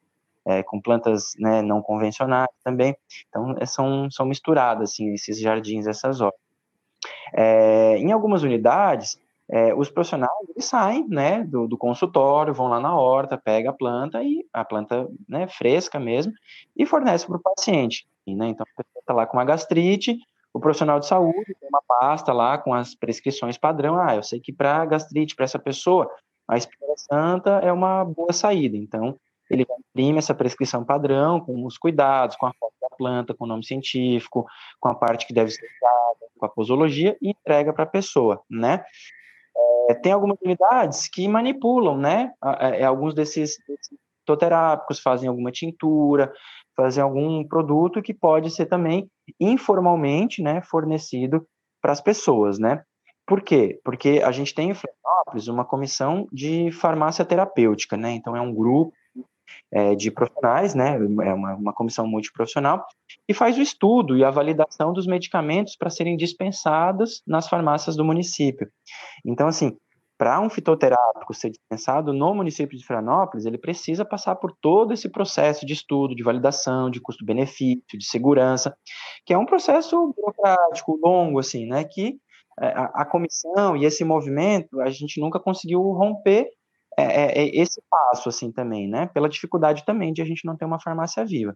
é, 0.44 0.62
com 0.62 0.80
plantas 0.80 1.32
né, 1.38 1.62
não 1.62 1.82
convencionais 1.82 2.48
também. 2.62 2.96
Então, 3.28 3.56
é, 3.58 3.66
são, 3.66 4.10
são 4.10 4.26
misturadas, 4.26 4.92
assim, 4.92 5.12
esses 5.12 5.40
jardins, 5.40 5.86
essas 5.86 6.20
hortas. 6.20 6.40
É, 7.34 7.96
em 7.98 8.12
algumas 8.12 8.42
unidades, 8.42 9.18
é, 9.48 9.74
os 9.74 9.90
profissionais 9.90 10.30
saem 10.58 11.06
né, 11.08 11.44
do, 11.44 11.66
do, 11.66 11.76
consultório, 11.76 12.54
vão 12.54 12.68
lá 12.68 12.80
na 12.80 12.96
horta, 12.96 13.38
pega 13.38 13.70
a 13.70 13.72
planta 13.72 14.22
e 14.22 14.44
a 14.52 14.64
planta 14.64 15.08
né, 15.28 15.46
fresca 15.48 15.98
mesmo 16.00 16.32
e 16.76 16.84
fornece 16.86 17.26
para 17.26 17.36
o 17.36 17.40
paciente. 17.40 18.06
Né? 18.26 18.48
Então 18.48 18.66
está 18.76 19.14
lá 19.14 19.26
com 19.26 19.36
uma 19.36 19.44
gastrite, 19.44 20.18
o 20.56 20.60
profissional 20.60 20.98
de 20.98 21.06
saúde 21.06 21.54
tem 21.60 21.68
uma 21.68 21.82
pasta 21.86 22.32
lá 22.32 22.56
com 22.56 22.72
as 22.72 22.94
prescrições 22.94 23.58
padrão. 23.58 23.98
Ah, 23.98 24.16
eu 24.16 24.22
sei 24.22 24.40
que 24.40 24.52
para 24.52 24.86
gastrite, 24.86 25.36
para 25.36 25.44
essa 25.44 25.58
pessoa, 25.58 26.10
a 26.48 26.56
espera 26.56 26.94
santa 26.96 27.50
é 27.62 27.70
uma 27.70 28.02
boa 28.06 28.32
saída. 28.32 28.74
Então 28.74 29.18
ele 29.50 29.66
imprime 29.90 30.18
essa 30.18 30.34
prescrição 30.34 30.82
padrão 30.82 31.40
com 31.40 31.66
os 31.66 31.76
cuidados, 31.76 32.36
com 32.36 32.46
a 32.46 32.54
foto 32.58 32.72
da 32.80 32.88
planta, 32.96 33.34
com 33.34 33.44
o 33.44 33.46
nome 33.46 33.66
científico, 33.66 34.46
com 34.80 34.88
a 34.88 34.94
parte 34.94 35.26
que 35.26 35.34
deve 35.34 35.50
ser 35.50 35.66
usada, 35.76 36.32
com 36.38 36.46
a 36.46 36.48
posologia 36.48 37.18
e 37.20 37.30
entrega 37.30 37.70
para 37.72 37.84
a 37.84 37.88
pessoa, 37.88 38.40
né? 38.48 38.82
É, 39.90 39.94
tem 39.94 40.12
algumas 40.12 40.38
unidades 40.42 41.06
que 41.06 41.28
manipulam, 41.28 41.98
né? 41.98 42.32
É, 42.60 42.84
alguns 42.84 43.12
desses, 43.14 43.58
desses 43.68 45.00
fazem 45.02 45.28
alguma 45.28 45.52
tintura, 45.52 46.32
fazem 46.74 47.04
algum 47.04 47.46
produto 47.46 48.02
que 48.02 48.14
pode 48.14 48.50
ser 48.50 48.66
também 48.66 49.08
informalmente, 49.40 50.42
né, 50.42 50.62
fornecido 50.62 51.46
para 51.80 51.92
as 51.92 52.00
pessoas, 52.00 52.58
né? 52.58 52.82
Por 53.26 53.42
quê? 53.42 53.80
Porque 53.84 54.22
a 54.24 54.30
gente 54.30 54.54
tem 54.54 54.70
em 54.70 54.74
Florianópolis 54.74 55.48
uma 55.48 55.64
comissão 55.64 56.28
de 56.32 56.70
farmácia 56.70 57.24
terapêutica, 57.24 57.96
né? 57.96 58.12
Então 58.12 58.36
é 58.36 58.40
um 58.40 58.54
grupo 58.54 58.92
é, 59.72 59.94
de 59.94 60.10
profissionais, 60.10 60.74
né, 60.74 60.96
é 60.96 61.34
uma, 61.34 61.54
uma 61.54 61.72
comissão 61.72 62.06
multiprofissional, 62.06 62.84
que 63.26 63.34
faz 63.34 63.56
o 63.56 63.62
estudo 63.62 64.16
e 64.16 64.24
a 64.24 64.30
validação 64.30 64.92
dos 64.92 65.06
medicamentos 65.06 65.76
para 65.76 65.90
serem 65.90 66.16
dispensados 66.16 67.22
nas 67.26 67.48
farmácias 67.48 67.96
do 67.96 68.04
município. 68.04 68.68
Então, 69.24 69.48
assim, 69.48 69.76
para 70.18 70.40
um 70.40 70.48
fitoterápico 70.48 71.34
ser 71.34 71.50
dispensado 71.50 72.12
no 72.12 72.34
município 72.34 72.78
de 72.78 72.84
Florianópolis, 72.86 73.44
ele 73.44 73.58
precisa 73.58 74.04
passar 74.04 74.36
por 74.36 74.52
todo 74.60 74.92
esse 74.92 75.08
processo 75.08 75.66
de 75.66 75.72
estudo, 75.72 76.14
de 76.14 76.22
validação, 76.22 76.90
de 76.90 77.00
custo-benefício, 77.00 77.98
de 77.98 78.06
segurança, 78.06 78.76
que 79.24 79.34
é 79.34 79.38
um 79.38 79.46
processo 79.46 80.14
burocrático, 80.16 80.98
longo, 81.02 81.38
assim, 81.38 81.66
né, 81.66 81.84
que 81.84 82.18
é, 82.60 82.68
a, 82.68 82.84
a 82.94 83.04
comissão 83.04 83.76
e 83.76 83.84
esse 83.84 84.04
movimento, 84.04 84.80
a 84.80 84.90
gente 84.90 85.20
nunca 85.20 85.38
conseguiu 85.38 85.80
romper 85.80 86.48
é, 86.98 87.42
é, 87.42 87.60
esse 87.60 87.82
passo, 87.90 88.30
assim, 88.30 88.50
também, 88.50 88.88
né? 88.88 89.06
Pela 89.12 89.28
dificuldade 89.28 89.84
também 89.84 90.14
de 90.14 90.22
a 90.22 90.24
gente 90.24 90.46
não 90.46 90.56
ter 90.56 90.64
uma 90.64 90.80
farmácia 90.80 91.22
viva. 91.26 91.54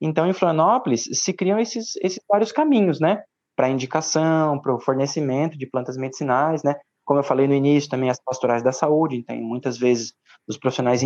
Então, 0.00 0.28
em 0.28 0.32
Florianópolis, 0.32 1.08
se 1.12 1.32
criam 1.32 1.58
esses, 1.58 1.96
esses 1.96 2.20
vários 2.28 2.52
caminhos, 2.52 3.00
né? 3.00 3.24
Para 3.56 3.68
indicação, 3.68 4.60
para 4.60 4.72
o 4.72 4.78
fornecimento 4.80 5.58
de 5.58 5.66
plantas 5.66 5.96
medicinais, 5.96 6.62
né? 6.62 6.76
Como 7.06 7.20
eu 7.20 7.24
falei 7.24 7.48
no 7.48 7.54
início, 7.54 7.88
também 7.88 8.10
as 8.10 8.20
pastorais 8.20 8.62
da 8.62 8.72
saúde, 8.72 9.16
então, 9.16 9.34
muitas 9.36 9.78
vezes, 9.78 10.12
os 10.46 10.58
profissionais 10.58 11.00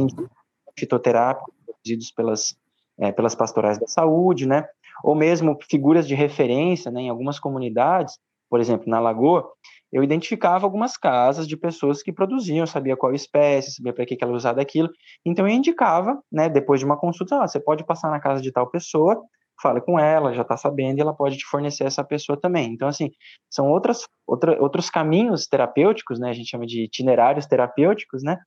fitoterápicos 0.76 1.54
produzidos 1.64 2.10
pelas, 2.10 2.56
é, 2.98 3.12
pelas 3.12 3.34
pastorais 3.34 3.78
da 3.78 3.86
saúde, 3.86 4.46
né? 4.46 4.66
Ou 5.04 5.14
mesmo 5.14 5.56
figuras 5.70 6.08
de 6.08 6.14
referência, 6.14 6.90
né? 6.90 7.02
Em 7.02 7.08
algumas 7.08 7.38
comunidades, 7.38 8.18
por 8.48 8.60
exemplo, 8.60 8.88
na 8.88 8.98
Lagoa, 8.98 9.48
eu 9.92 10.02
identificava 10.02 10.66
algumas 10.66 10.96
casas 10.96 11.46
de 11.46 11.56
pessoas 11.56 12.02
que 12.02 12.12
produziam, 12.12 12.66
sabia 12.66 12.96
qual 12.96 13.14
espécie, 13.14 13.72
sabia 13.72 13.92
para 13.92 14.06
que, 14.06 14.16
que 14.16 14.24
ela 14.24 14.32
usava 14.32 14.60
aquilo. 14.60 14.88
Então 15.24 15.46
eu 15.46 15.54
indicava, 15.54 16.20
né, 16.32 16.48
depois 16.48 16.80
de 16.80 16.86
uma 16.86 16.96
consulta, 16.96 17.42
ah, 17.42 17.46
você 17.46 17.60
pode 17.60 17.84
passar 17.84 18.10
na 18.10 18.20
casa 18.20 18.40
de 18.40 18.50
tal 18.50 18.68
pessoa, 18.68 19.22
fale 19.60 19.80
com 19.80 19.98
ela, 19.98 20.34
já 20.34 20.42
está 20.42 20.56
sabendo, 20.56 20.98
e 20.98 21.00
ela 21.00 21.14
pode 21.14 21.36
te 21.36 21.44
fornecer 21.46 21.84
essa 21.84 22.04
pessoa 22.04 22.40
também. 22.40 22.72
Então, 22.72 22.88
assim, 22.88 23.10
são 23.48 23.68
outras, 23.68 24.06
outra, 24.26 24.60
outros 24.60 24.90
caminhos 24.90 25.46
terapêuticos, 25.46 26.18
né, 26.18 26.30
a 26.30 26.32
gente 26.32 26.50
chama 26.50 26.66
de 26.66 26.84
itinerários 26.84 27.46
terapêuticos, 27.46 28.22
né, 28.22 28.38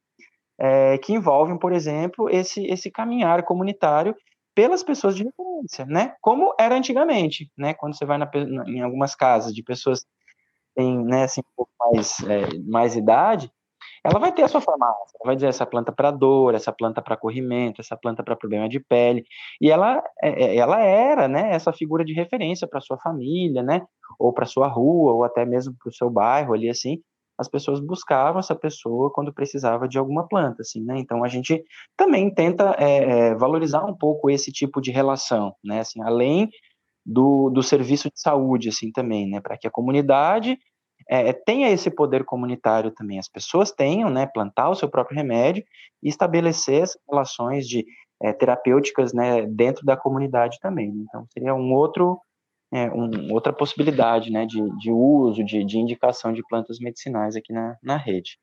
é, 0.60 0.98
que 0.98 1.14
envolvem, 1.14 1.58
por 1.58 1.72
exemplo, 1.72 2.30
esse, 2.30 2.66
esse 2.68 2.92
caminhar 2.92 3.44
comunitário 3.44 4.16
pelas 4.56 4.84
pessoas 4.84 5.16
de 5.16 5.24
referência, 5.24 5.86
né, 5.86 6.16
como 6.22 6.54
era 6.60 6.76
antigamente, 6.76 7.50
né, 7.58 7.74
quando 7.74 7.98
você 7.98 8.06
vai 8.06 8.18
na, 8.18 8.30
em 8.68 8.82
algumas 8.82 9.16
casas 9.16 9.54
de 9.54 9.64
pessoas 9.64 10.06
tem, 10.76 11.04
né, 11.06 11.24
assim, 11.24 11.42
um 11.42 11.54
pouco 11.56 11.72
mais, 11.80 12.20
é, 12.22 12.58
mais 12.66 12.96
idade, 12.96 13.52
ela 14.04 14.20
vai 14.20 14.34
ter 14.34 14.44
a 14.44 14.48
sua 14.48 14.60
farmácia, 14.60 15.16
ela 15.16 15.28
vai 15.28 15.36
dizer 15.36 15.48
essa 15.48 15.66
planta 15.66 15.92
para 15.92 16.12
dor, 16.12 16.54
essa 16.54 16.74
planta 16.74 17.02
para 17.02 17.16
corrimento, 17.16 17.80
essa 17.80 17.96
planta 17.96 18.22
para 18.22 18.36
problema 18.36 18.68
de 18.68 18.80
pele, 18.80 19.24
e 19.62 19.72
ela, 19.72 20.04
é, 20.22 20.44
é, 20.46 20.56
ela 20.58 20.82
era, 20.82 21.28
né, 21.28 21.52
essa 21.54 21.72
figura 21.72 22.04
de 22.04 22.14
referência 22.14 22.68
para 22.68 22.82
sua 22.82 22.98
família, 22.98 23.64
né, 23.64 23.82
ou 24.20 24.34
para 24.34 24.46
sua 24.46 24.68
rua, 24.68 25.14
ou 25.14 25.24
até 25.24 25.46
mesmo 25.46 25.74
para 25.82 25.90
o 25.90 25.94
seu 25.94 26.10
bairro 26.10 26.54
ali, 26.54 26.70
assim, 26.70 27.00
as 27.38 27.48
pessoas 27.48 27.80
buscavam 27.80 28.40
essa 28.40 28.54
pessoa 28.54 29.12
quando 29.12 29.34
precisava 29.34 29.88
de 29.88 29.98
alguma 29.98 30.28
planta, 30.28 30.62
assim, 30.62 30.84
né, 30.84 30.98
então 30.98 31.24
a 31.24 31.30
gente 31.30 31.64
também 31.96 32.34
tenta 32.34 32.76
é, 32.78 32.98
é, 33.30 33.36
valorizar 33.36 33.86
um 33.86 33.96
pouco 33.96 34.30
esse 34.30 34.52
tipo 34.52 34.82
de 34.82 34.92
relação, 34.92 35.56
né, 35.64 35.80
assim, 35.80 36.02
além 36.04 36.50
do, 37.06 37.50
do 37.50 37.64
serviço 37.64 38.10
de 38.10 38.20
saúde, 38.20 38.70
assim, 38.70 38.92
também, 38.92 39.30
né, 39.30 39.40
para 39.40 39.58
que 39.58 39.68
a 39.68 39.72
comunidade 39.72 40.58
é, 41.10 41.34
tenha 41.34 41.70
esse 41.70 41.90
poder 41.90 42.24
comunitário 42.24 42.92
também, 42.92 43.20
as 43.20 43.28
pessoas 43.28 43.72
tenham, 43.72 44.10
né, 44.10 44.26
plantar 44.26 44.70
o 44.70 44.76
seu 44.76 44.90
próprio 44.90 45.18
remédio 45.18 45.64
e 46.02 46.10
estabelecer 46.10 46.84
essas 46.84 47.02
relações 47.10 47.68
de 47.68 47.86
é, 48.22 48.32
terapêuticas, 48.32 49.14
né, 49.14 49.46
dentro 49.46 49.86
da 49.86 49.98
comunidade 49.98 50.60
também. 50.60 50.92
Né? 50.92 51.04
Então, 51.08 51.26
seria 51.32 51.54
um 51.54 51.74
outro, 51.74 52.20
é, 52.72 52.90
um, 52.92 53.34
outra 53.34 53.52
possibilidade, 53.52 54.32
né, 54.32 54.46
de, 54.46 54.62
de 54.78 54.92
uso, 54.92 55.44
de, 55.44 55.64
de 55.64 55.78
indicação 55.78 56.32
de 56.32 56.44
plantas 56.48 56.80
medicinais 56.80 57.36
aqui 57.36 57.52
na, 57.52 57.78
na 57.82 57.98
rede. 57.98 58.38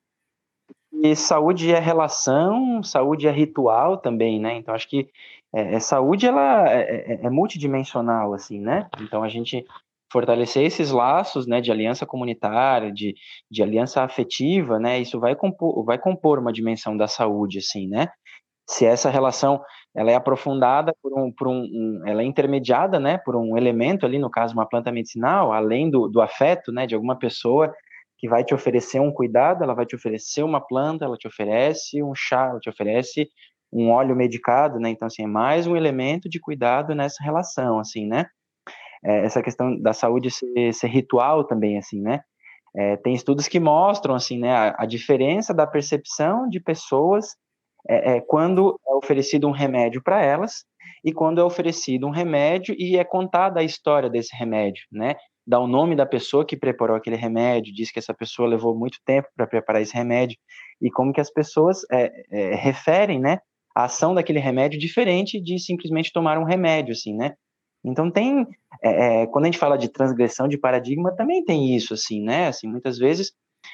E 0.93 1.15
saúde 1.15 1.73
é 1.73 1.79
relação, 1.79 2.83
saúde 2.83 3.27
é 3.27 3.31
ritual 3.31 3.97
também, 3.97 4.41
né? 4.41 4.55
Então 4.57 4.75
acho 4.75 4.89
que 4.89 5.09
é, 5.53 5.77
é 5.77 5.81
saúde 5.81 6.27
ela 6.27 6.69
é, 6.69 7.13
é, 7.13 7.21
é, 7.23 7.31
multidimensional, 7.31 8.35
assim, 8.35 8.61
né? 8.61 8.89
Então 9.01 9.23
a 9.23 9.29
gente 9.29 9.65
fortalecer 10.13 10.65
esses 10.65 10.91
laços, 10.91 11.47
né, 11.47 11.61
de 11.61 11.71
aliança 11.71 12.05
comunitária, 12.07 12.93
de, 12.93 13.15
de 13.51 13.63
aliança 13.63 14.03
afetiva, 14.03 14.79
né? 14.79 14.99
Isso 15.01 15.21
vai 15.21 15.37
compor, 15.37 15.85
vai 15.85 15.99
compor 15.99 16.39
uma 16.39 16.53
dimensão 16.53 16.97
da 16.97 17.07
saúde, 17.07 17.59
assim, 17.59 17.89
né? 17.89 18.09
Se 18.69 18.85
essa 18.85 19.11
relação 19.11 19.61
ela 19.95 20.11
é 20.11 20.15
aprofundada 20.15 20.93
por 21.03 21.19
um, 21.19 21.33
por 21.33 21.49
um, 21.49 21.63
um 21.63 22.03
ela 22.07 22.23
é 22.23 22.25
intermediada, 22.25 23.01
né, 23.01 23.19
por 23.19 23.35
um 23.35 23.57
elemento 23.57 24.07
ali, 24.07 24.19
no 24.19 24.31
caso 24.31 24.55
uma 24.55 24.69
planta 24.69 24.93
medicinal, 24.93 25.53
além 25.53 25.91
do, 25.91 26.09
do 26.09 26.21
afeto, 26.21 26.71
né, 26.73 26.87
de 26.87 26.95
alguma 26.95 27.19
pessoa 27.19 27.73
que 28.19 28.29
vai 28.29 28.45
te 28.45 28.55
oferecer 28.55 29.01
um 29.01 29.13
cuidado, 29.13 29.65
ela 29.65 29.75
vai 29.75 29.87
te 29.87 29.97
oferecer 29.97 30.43
uma 30.45 30.61
planta, 30.61 31.05
ela 31.07 31.17
te 31.17 31.27
oferece 31.27 32.03
um 32.03 32.15
chá, 32.15 32.51
ela 32.51 32.61
te 32.61 32.69
oferece 32.69 33.29
um 33.73 33.91
óleo 33.91 34.15
medicado, 34.15 34.79
né? 34.79 34.91
Então, 34.91 35.07
assim, 35.07 35.23
é 35.23 35.27
mais 35.27 35.67
um 35.67 35.77
elemento 35.77 36.29
de 36.29 36.41
cuidado 36.41 36.95
nessa 36.95 37.23
relação, 37.23 37.79
assim, 37.79 38.07
né? 38.07 38.27
É, 39.05 39.25
essa 39.25 39.43
questão 39.43 39.81
da 39.81 39.93
saúde 39.93 40.31
ser, 40.31 40.73
ser, 40.73 40.89
ritual 40.89 41.45
também, 41.45 41.79
assim, 41.79 42.01
né? 42.01 42.21
É, 42.77 42.97
tem 42.99 43.15
estudos 43.15 43.49
que 43.49 43.59
mostram, 43.59 44.15
assim, 44.15 44.39
né, 44.39 44.53
a, 44.53 44.77
a 44.79 44.87
diferença 44.87 45.53
da 45.53 45.67
percepção 45.67 46.49
de 46.49 46.61
pessoas 46.61 47.35
é, 47.89 48.17
é 48.17 48.21
quando 48.21 48.79
é 48.87 48.95
oferecido 48.95 49.49
um 49.49 49.53
remédio 49.53 50.03
para 50.03 50.25
elas 50.25 50.65
e 51.05 51.13
quando 51.13 51.41
é 51.41 51.45
oferecido 51.45 52.07
um 52.07 52.11
remédio 52.11 52.75
e 52.79 52.97
é 52.97 53.03
contada 53.03 53.61
a 53.61 53.65
história 53.65 54.09
desse 54.09 54.37
remédio, 54.37 54.85
né? 54.93 55.17
dá 55.51 55.59
o 55.59 55.67
nome 55.67 55.97
da 55.97 56.07
pessoa 56.07 56.47
que 56.47 56.57
preparou 56.57 56.97
aquele 56.97 57.17
remédio, 57.17 57.75
diz 57.75 57.91
que 57.91 57.99
essa 57.99 58.15
pessoa 58.15 58.49
levou 58.49 58.73
muito 58.79 58.99
tempo 59.05 59.29
para 59.35 59.49
preparar 59.49 59.83
esse 59.83 59.93
remédio, 59.93 60.39
e 60.81 60.89
como 60.91 61.13
que 61.13 61.21
as 61.21 61.31
pessoas 61.31 61.81
é, 61.91 62.11
é, 62.31 62.55
referem, 62.55 63.19
né, 63.19 63.39
a 63.75 63.85
ação 63.85 64.15
daquele 64.15 64.39
remédio 64.39 64.79
diferente 64.79 65.41
de 65.41 65.59
simplesmente 65.59 66.13
tomar 66.13 66.39
um 66.39 66.45
remédio, 66.45 66.93
assim, 66.93 67.17
né? 67.17 67.35
Então 67.85 68.11
tem, 68.11 68.47
é, 68.83 69.23
é, 69.23 69.27
quando 69.27 69.45
a 69.45 69.49
gente 69.49 69.59
fala 69.59 69.77
de 69.77 69.89
transgressão 69.89 70.47
de 70.47 70.59
paradigma, 70.59 71.15
também 71.17 71.45
tem 71.45 71.75
isso, 71.75 71.95
assim, 71.95 72.23
né? 72.23 72.49
Assim, 72.49 72.69
muitas 72.69 72.99
vezes 72.99 73.33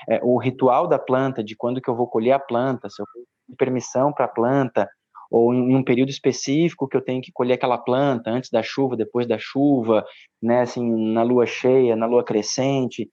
é, 0.09 0.21
o 0.23 0.39
ritual 0.39 0.87
da 0.87 0.99
planta, 0.99 1.43
de 1.43 1.57
quando 1.57 1.81
que 1.81 1.89
eu 1.89 1.97
vou 1.97 2.07
colher 2.07 2.33
a 2.33 2.39
planta, 2.39 2.89
se 2.89 3.01
eu 3.01 3.07
tenho 3.13 3.57
permissão 3.57 4.13
para 4.13 4.27
a 4.27 4.29
planta, 4.29 4.89
ou 5.31 5.53
em 5.53 5.75
um 5.75 5.83
período 5.83 6.11
específico 6.11 6.89
que 6.89 6.97
eu 6.97 7.01
tenho 7.01 7.21
que 7.21 7.33
colher 7.33 7.55
aquela 7.55 7.79
planta 7.79 8.31
antes 8.31 8.51
da 8.51 8.63
chuva, 8.63 8.97
depois 8.97 9.27
da 9.27 9.39
chuva, 9.39 10.05
né, 10.43 10.61
assim, 10.61 11.13
na 11.13 11.23
lua 11.23 11.47
cheia, 11.47 11.97
na 11.97 12.07
lua 12.07 12.25
crescente. 12.25 13.11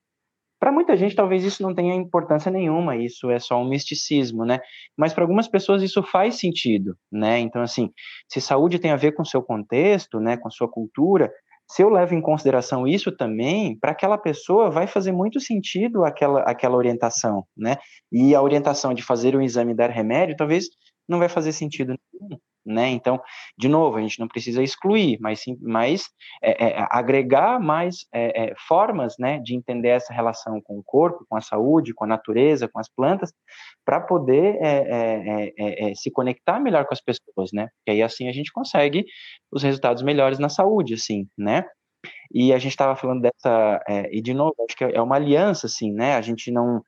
Para 0.63 0.71
muita 0.71 0.95
gente, 0.95 1.13
talvez 1.13 1.43
isso 1.43 1.61
não 1.61 1.75
tenha 1.75 1.93
importância 1.93 2.49
nenhuma, 2.49 2.95
isso 2.95 3.29
é 3.29 3.37
só 3.37 3.61
um 3.61 3.67
misticismo, 3.67 4.45
né? 4.45 4.61
Mas 4.97 5.13
para 5.13 5.25
algumas 5.25 5.45
pessoas 5.45 5.83
isso 5.83 6.01
faz 6.01 6.39
sentido, 6.39 6.95
né? 7.11 7.37
Então, 7.39 7.61
assim, 7.61 7.91
se 8.31 8.39
saúde 8.39 8.79
tem 8.79 8.89
a 8.91 8.95
ver 8.95 9.11
com 9.11 9.25
seu 9.25 9.43
contexto, 9.43 10.21
né, 10.21 10.37
com 10.37 10.49
sua 10.49 10.69
cultura, 10.69 11.29
se 11.69 11.83
eu 11.83 11.89
levo 11.89 12.15
em 12.15 12.21
consideração 12.21 12.87
isso 12.87 13.11
também, 13.11 13.77
para 13.77 13.91
aquela 13.91 14.17
pessoa 14.17 14.69
vai 14.71 14.87
fazer 14.87 15.11
muito 15.11 15.37
sentido 15.41 16.05
aquela, 16.05 16.43
aquela 16.43 16.77
orientação, 16.77 17.45
né? 17.57 17.75
E 18.09 18.33
a 18.33 18.41
orientação 18.41 18.93
de 18.93 19.03
fazer 19.03 19.35
um 19.35 19.41
exame 19.41 19.73
e 19.73 19.75
dar 19.75 19.89
remédio, 19.89 20.37
talvez 20.37 20.69
não 21.09 21.19
vai 21.19 21.27
fazer 21.27 21.51
sentido 21.51 21.93
nenhum, 22.13 22.39
né? 22.65 22.89
Então, 22.89 23.21
de 23.57 23.67
novo, 23.67 23.97
a 23.97 24.01
gente 24.01 24.19
não 24.19 24.27
precisa 24.27 24.63
excluir, 24.63 25.17
mas 25.19 25.41
sim, 25.41 25.57
mas 25.61 26.09
é, 26.41 26.67
é, 26.67 26.87
agregar 26.89 27.59
mais 27.59 28.05
é, 28.13 28.51
é 28.51 28.53
formas, 28.67 29.15
né, 29.19 29.39
de 29.39 29.55
entender 29.55 29.89
essa 29.89 30.13
relação 30.13 30.61
com 30.61 30.77
o 30.77 30.83
corpo, 30.83 31.25
com 31.29 31.35
a 31.35 31.41
saúde, 31.41 31.93
com 31.93 32.05
a 32.05 32.07
natureza, 32.07 32.67
com 32.67 32.79
as 32.79 32.89
plantas, 32.89 33.33
para 33.85 33.99
poder 33.99 34.57
é, 34.61 35.53
é, 35.57 35.95
se 35.95 36.09
conectar 36.11 36.59
melhor 36.59 36.85
com 36.85 36.93
as 36.93 37.01
pessoas, 37.01 37.51
né? 37.53 37.67
E 37.87 37.91
aí 37.91 38.01
assim 38.01 38.29
a 38.29 38.31
gente 38.31 38.51
consegue 38.51 39.05
os 39.51 39.61
resultados 39.61 40.01
melhores 40.03 40.39
na 40.39 40.49
saúde, 40.49 40.93
assim, 40.93 41.27
né? 41.37 41.65
E 42.33 42.53
a 42.53 42.57
gente 42.57 42.71
estava 42.71 42.95
falando 42.95 43.21
dessa, 43.21 43.81
e 44.11 44.21
de 44.21 44.33
novo, 44.33 44.55
acho 44.67 44.75
que 44.75 44.83
é 44.83 45.01
uma 45.01 45.15
aliança, 45.15 45.67
assim, 45.67 45.91
né? 45.91 46.15
A 46.15 46.21
gente 46.21 46.51
não 46.51 46.81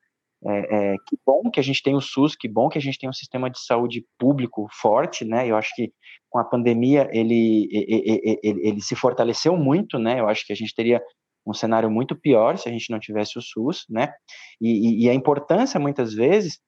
é, 0.47 0.93
é, 0.93 0.95
que 1.07 1.17
bom 1.25 1.49
que 1.49 1.59
a 1.59 1.63
gente 1.63 1.81
tem 1.81 1.95
o 1.95 2.01
SUS, 2.01 2.35
que 2.35 2.47
bom 2.47 2.69
que 2.69 2.77
a 2.77 2.81
gente 2.81 2.99
tem 2.99 3.09
um 3.09 3.13
sistema 3.13 3.49
de 3.49 3.59
saúde 3.59 4.05
público 4.17 4.67
forte, 4.71 5.25
né? 5.25 5.49
Eu 5.49 5.57
acho 5.57 5.73
que 5.75 5.91
com 6.29 6.37
a 6.37 6.43
pandemia 6.43 7.09
ele, 7.11 7.67
ele, 7.71 8.39
ele, 8.43 8.67
ele 8.67 8.81
se 8.81 8.95
fortaleceu 8.95 9.57
muito, 9.57 9.97
né? 9.97 10.19
Eu 10.19 10.27
acho 10.27 10.45
que 10.45 10.53
a 10.53 10.55
gente 10.55 10.73
teria 10.75 11.01
um 11.47 11.53
cenário 11.53 11.89
muito 11.89 12.15
pior 12.15 12.57
se 12.57 12.67
a 12.67 12.71
gente 12.71 12.91
não 12.91 12.99
tivesse 12.99 13.37
o 13.37 13.41
SUS, 13.41 13.85
né? 13.89 14.13
E, 14.61 14.69
e, 14.69 15.05
e 15.05 15.09
a 15.09 15.13
importância, 15.13 15.79
muitas 15.79 16.13
vezes, 16.13 16.59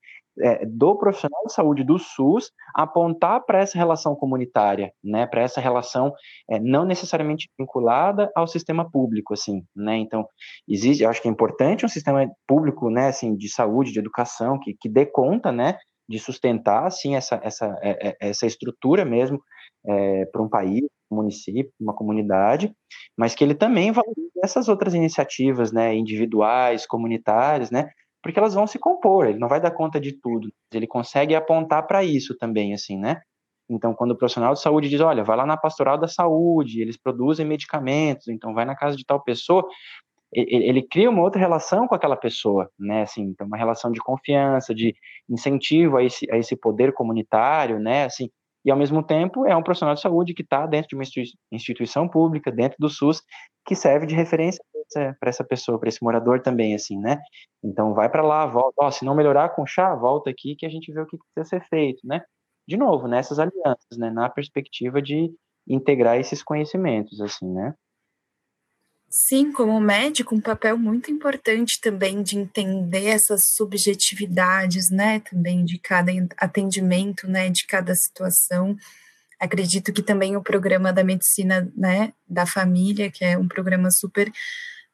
é, 0.42 0.66
do 0.66 0.96
profissional 0.96 1.44
de 1.46 1.54
saúde 1.54 1.84
do 1.84 1.98
SUS 1.98 2.52
apontar 2.74 3.44
para 3.46 3.60
essa 3.60 3.78
relação 3.78 4.16
comunitária, 4.16 4.92
né, 5.04 5.26
para 5.26 5.42
essa 5.42 5.60
relação 5.60 6.14
é, 6.50 6.60
não 6.60 6.86
necessariamente 6.86 7.50
vinculada 7.58 8.32
ao 8.36 8.48
sistema 8.48 8.90
público, 8.90 9.34
assim, 9.34 9.64
né, 9.76 9.98
então 9.98 10.28
existe, 10.68 11.04
eu 11.04 11.10
acho 11.10 11.22
que 11.22 11.28
é 11.28 11.32
importante 11.32 11.86
um 11.86 11.90
sistema 11.90 12.30
público, 12.48 12.90
né, 12.90 13.08
assim, 13.08 13.36
de 13.36 13.50
saúde, 13.50 13.92
de 13.92 14.00
educação, 14.00 14.60
que, 14.60 14.76
que 14.80 14.90
dê 14.90 15.06
conta, 15.06 15.52
né, 15.52 15.78
de 16.08 16.20
sustentar, 16.20 16.86
assim, 16.86 17.16
essa, 17.16 17.40
essa, 17.44 17.78
é, 17.82 18.10
é, 18.10 18.18
essa 18.30 18.46
estrutura 18.46 19.04
mesmo 19.04 19.42
é, 19.86 20.26
para 20.26 20.42
um 20.42 20.50
país, 20.50 20.84
um 21.12 21.18
município, 21.18 21.72
uma 21.80 21.94
comunidade, 21.94 22.74
mas 23.18 23.36
que 23.36 23.44
ele 23.44 23.56
também 23.56 23.92
valorize 23.92 24.32
essas 24.44 24.68
outras 24.70 24.94
iniciativas, 24.94 25.72
né, 25.72 25.96
individuais, 25.96 26.86
comunitárias, 26.86 27.72
né, 27.72 27.90
porque 28.28 28.40
elas 28.40 28.54
vão 28.54 28.68
se 28.68 28.78
compor, 28.78 29.28
ele 29.28 29.40
não 29.40 29.48
vai 29.48 29.62
dar 29.62 29.72
conta 29.72 30.02
de 30.02 30.12
tudo, 30.12 30.52
ele 30.74 30.86
consegue 30.86 31.34
apontar 31.34 31.88
para 31.88 32.04
isso 32.04 32.38
também, 32.38 32.74
assim, 32.74 32.98
né? 32.98 33.22
Então, 33.70 33.94
quando 33.94 34.12
o 34.12 34.18
profissional 34.18 34.54
de 34.54 34.62
saúde 34.62 34.90
diz, 34.90 35.00
olha, 35.00 35.24
vai 35.24 35.38
lá 35.38 35.46
na 35.46 35.56
pastoral 35.56 35.98
da 35.98 36.10
saúde, 36.10 36.82
eles 36.82 36.98
produzem 36.98 37.46
medicamentos, 37.46 38.28
então 38.28 38.54
vai 38.54 38.66
na 38.66 38.76
casa 38.76 38.98
de 38.98 39.06
tal 39.06 39.24
pessoa, 39.24 39.66
ele, 40.30 40.68
ele 40.68 40.82
cria 40.82 41.10
uma 41.10 41.22
outra 41.22 41.40
relação 41.40 41.88
com 41.88 41.96
aquela 41.96 42.18
pessoa, 42.18 42.70
né? 42.78 43.04
Assim, 43.04 43.22
então, 43.22 43.48
uma 43.48 43.56
relação 43.56 43.94
de 43.94 44.02
confiança, 44.02 44.76
de 44.76 44.94
incentivo 45.30 45.96
a 45.96 46.04
esse, 46.04 46.30
a 46.30 46.38
esse 46.38 46.56
poder 46.58 46.92
comunitário, 46.92 47.80
né? 47.80 48.04
Assim, 48.04 48.30
e 48.66 48.70
ao 48.70 48.78
mesmo 48.78 49.02
tempo 49.02 49.46
é 49.46 49.56
um 49.56 49.64
profissional 49.64 49.96
de 49.96 50.02
saúde 50.02 50.34
que 50.34 50.42
está 50.42 50.66
dentro 50.66 50.90
de 50.90 50.96
uma 50.96 51.04
instituição 51.54 52.10
pública, 52.10 52.52
dentro 52.52 52.76
do 52.78 52.90
SUS, 52.90 53.22
que 53.66 53.74
serve 53.74 54.06
de 54.06 54.16
referência 54.16 54.62
para 55.20 55.30
essa 55.30 55.44
pessoa, 55.44 55.80
para 55.80 55.90
esse 55.90 56.04
morador 56.04 56.42
também, 56.42 56.76
assim, 56.76 57.00
né? 57.00 57.20
Então 57.64 57.94
vai 57.94 58.10
para 58.10 58.24
lá, 58.24 58.46
volta, 58.46 58.92
se 58.92 59.06
não 59.06 59.16
melhorar 59.16 59.50
com 59.50 59.66
chá, 59.66 59.96
volta 59.96 60.30
aqui 60.30 60.56
que 60.56 60.66
a 60.66 60.70
gente 60.70 60.92
vê 60.92 61.02
o 61.02 61.06
que 61.06 61.18
precisa 61.34 61.60
ser 61.60 61.68
feito, 61.70 62.06
né? 62.06 62.22
De 62.68 62.78
novo, 62.78 63.08
nessas 63.08 63.40
alianças, 63.40 63.98
né? 63.98 64.10
Na 64.10 64.30
perspectiva 64.30 65.02
de 65.02 65.34
integrar 65.68 66.18
esses 66.18 66.44
conhecimentos, 66.44 67.20
assim, 67.22 67.52
né? 67.52 67.74
Sim, 69.10 69.54
como 69.54 69.80
médico, 69.80 70.36
um 70.36 70.42
papel 70.42 70.78
muito 70.78 71.10
importante 71.10 71.80
também 71.80 72.22
de 72.22 72.38
entender 72.38 73.06
essas 73.06 73.42
subjetividades, 73.56 74.90
né, 74.90 75.22
também 75.22 75.64
de 75.64 75.80
cada 75.80 76.12
atendimento, 76.38 77.26
né, 77.26 77.50
de 77.50 77.66
cada 77.66 77.96
situação. 77.96 78.76
Acredito 79.40 79.94
que 79.94 80.02
também 80.02 80.36
o 80.36 80.44
programa 80.44 80.92
da 80.92 81.06
medicina, 81.06 81.72
né, 81.76 82.12
da 82.28 82.46
família, 82.46 83.10
que 83.10 83.24
é 83.24 83.38
um 83.38 83.48
programa 83.48 83.90
super 83.92 84.30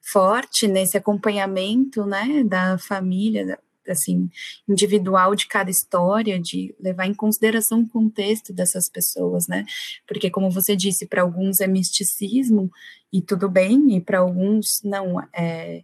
forte 0.03 0.67
nesse 0.67 0.97
acompanhamento, 0.97 2.05
né, 2.05 2.43
da 2.43 2.77
família, 2.77 3.57
assim, 3.87 4.29
individual 4.67 5.35
de 5.35 5.47
cada 5.47 5.71
história, 5.71 6.39
de 6.39 6.75
levar 6.79 7.05
em 7.05 7.13
consideração 7.13 7.81
o 7.81 7.89
contexto 7.89 8.53
dessas 8.53 8.89
pessoas, 8.89 9.47
né? 9.47 9.65
Porque, 10.07 10.29
como 10.29 10.51
você 10.51 10.75
disse, 10.75 11.05
para 11.05 11.21
alguns 11.21 11.59
é 11.59 11.67
misticismo 11.67 12.71
e 13.11 13.21
tudo 13.21 13.49
bem, 13.49 13.95
e 13.95 14.01
para 14.01 14.19
alguns 14.19 14.81
não, 14.83 15.19
é, 15.33 15.83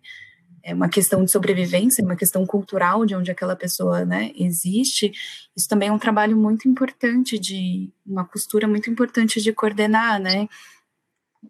é 0.63 0.73
uma 0.73 0.89
questão 0.89 1.23
de 1.23 1.31
sobrevivência, 1.31 2.03
uma 2.03 2.15
questão 2.15 2.45
cultural 2.45 3.05
de 3.05 3.15
onde 3.15 3.31
aquela 3.31 3.55
pessoa, 3.55 4.05
né, 4.05 4.31
existe. 4.35 5.11
Isso 5.55 5.67
também 5.67 5.89
é 5.89 5.91
um 5.91 5.99
trabalho 5.99 6.37
muito 6.37 6.67
importante 6.67 7.37
de, 7.39 7.89
uma 8.05 8.25
costura 8.25 8.67
muito 8.67 8.89
importante 8.89 9.41
de 9.41 9.53
coordenar, 9.53 10.19
né? 10.19 10.47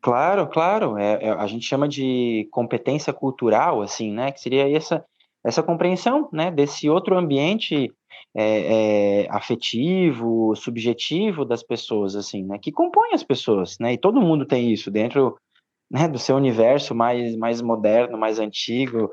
Claro, 0.01 0.47
claro. 0.47 0.97
É, 0.97 1.25
é, 1.25 1.29
a 1.31 1.47
gente 1.47 1.65
chama 1.65 1.87
de 1.87 2.47
competência 2.51 3.11
cultural, 3.11 3.81
assim, 3.81 4.11
né? 4.11 4.31
Que 4.31 4.39
seria 4.39 4.69
essa 4.69 5.03
essa 5.43 5.63
compreensão 5.63 6.29
né, 6.31 6.51
desse 6.51 6.89
outro 6.89 7.17
ambiente 7.17 7.91
é, 8.35 9.23
é, 9.23 9.27
afetivo, 9.29 10.55
subjetivo 10.55 11.45
das 11.45 11.63
pessoas, 11.63 12.15
assim, 12.15 12.43
né, 12.43 12.59
que 12.61 12.71
compõe 12.71 13.13
as 13.13 13.23
pessoas, 13.23 13.77
né, 13.79 13.93
e 13.93 13.97
todo 13.97 14.21
mundo 14.21 14.45
tem 14.45 14.71
isso 14.71 14.91
dentro 14.91 15.37
né, 15.89 16.07
do 16.07 16.19
seu 16.19 16.35
universo 16.35 16.93
mais, 16.93 17.35
mais 17.35 17.61
moderno, 17.61 18.17
mais 18.17 18.37
antigo, 18.37 19.09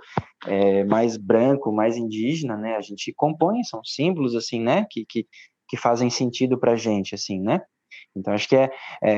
é, 0.47 0.85
mais 0.85 1.17
branco, 1.17 1.73
mais 1.73 1.97
indígena, 1.97 2.57
né, 2.57 2.77
a 2.77 2.81
gente 2.81 3.13
compõe, 3.15 3.63
são 3.63 3.83
símbolos, 3.85 4.35
assim, 4.35 4.61
né, 4.61 4.85
que, 4.91 5.05
que, 5.09 5.27
que 5.69 5.77
fazem 5.77 6.11
sentido 6.11 6.59
para 6.59 6.73
a 6.73 6.77
gente, 6.77 7.15
assim, 7.15 7.41
né, 7.41 7.63
então 8.15 8.33
acho 8.33 8.49
que 8.49 8.57
é, 8.57 8.71
é, 9.03 9.11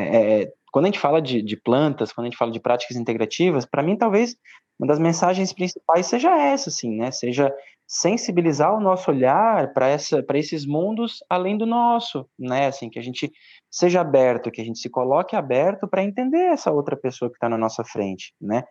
é, 0.43 0.53
quando 0.73 0.87
a 0.87 0.89
gente 0.89 0.99
fala 0.99 1.21
de, 1.21 1.43
de 1.43 1.57
plantas, 1.57 2.13
quando 2.13 2.27
a 2.27 2.31
gente 2.31 2.39
fala 2.39 2.53
de 2.53 2.61
práticas 2.61 2.97
integrativas, 2.97 3.65
para 3.65 3.83
mim 3.83 3.97
talvez 3.97 4.37
uma 4.79 4.87
das 4.87 4.99
mensagens 4.99 5.53
principais 5.53 6.07
seja 6.07 6.31
essa, 6.39 6.71
assim, 6.71 6.97
né? 6.97 7.11
Seja 7.11 7.53
sensibilizar 7.87 8.77
o 8.77 8.81
nosso 8.81 9.11
olhar 9.11 9.73
para 9.73 9.91
esses 10.39 10.67
mundos 10.67 11.19
além 11.29 11.57
do 11.57 11.67
nosso, 11.67 12.29
né? 12.39 12.67
Assim, 12.67 12.89
que 12.89 12.99
a 12.99 13.03
gente 13.03 13.33
seja 13.71 14.01
aberto, 14.01 14.51
que 14.51 14.61
a 14.61 14.65
gente 14.65 14.79
se 14.79 14.89
coloque 14.89 15.35
aberto 15.35 15.89
para 15.89 16.05
entender 16.05 16.53
essa 16.53 16.71
outra 16.71 16.97
pessoa 16.97 17.31
que 17.31 17.37
está 17.37 17.49
na 17.49 17.59
nossa 17.59 17.83
frente, 17.85 18.33
né? 18.41 18.63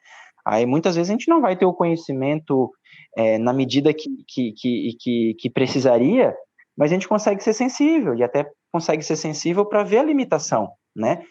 Aí 0.45 0.65
muitas 0.65 0.95
vezes 0.95 1.09
a 1.09 1.13
gente 1.13 1.27
não 1.27 1.41
vai 1.41 1.57
ter 1.57 1.65
o 1.65 1.73
conhecimento 1.73 2.71
é, 3.17 3.37
na 3.37 3.51
medida 3.51 3.93
que, 3.93 4.07
que, 4.25 4.53
que, 4.53 4.97
que, 4.97 5.35
que 5.37 5.49
precisaria, 5.49 6.33
mas 6.77 6.91
a 6.91 6.93
gente 6.93 7.07
consegue 7.07 7.43
ser 7.43 7.53
sensível 7.53 8.15
e 8.15 8.23
até 8.23 8.49
consegue 8.71 9.03
ser 9.03 9.15
sensível 9.15 9.65
para 9.65 9.83
ver 9.83 9.99
a 9.99 10.03
limitação, 10.03 10.71
né? 10.95 11.23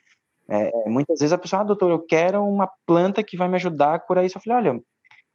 É, 0.48 0.68
é, 0.68 0.88
muitas 0.88 1.18
vezes 1.18 1.32
a 1.32 1.38
pessoa, 1.38 1.62
ah, 1.62 1.64
doutor, 1.64 1.90
eu 1.90 2.00
quero 2.00 2.42
uma 2.42 2.70
planta 2.86 3.22
que 3.22 3.36
vai 3.36 3.48
me 3.48 3.56
ajudar 3.56 3.94
a 3.94 3.98
curar 3.98 4.24
isso. 4.24 4.38
Eu 4.38 4.42
falei, 4.42 4.70
olha, 4.70 4.80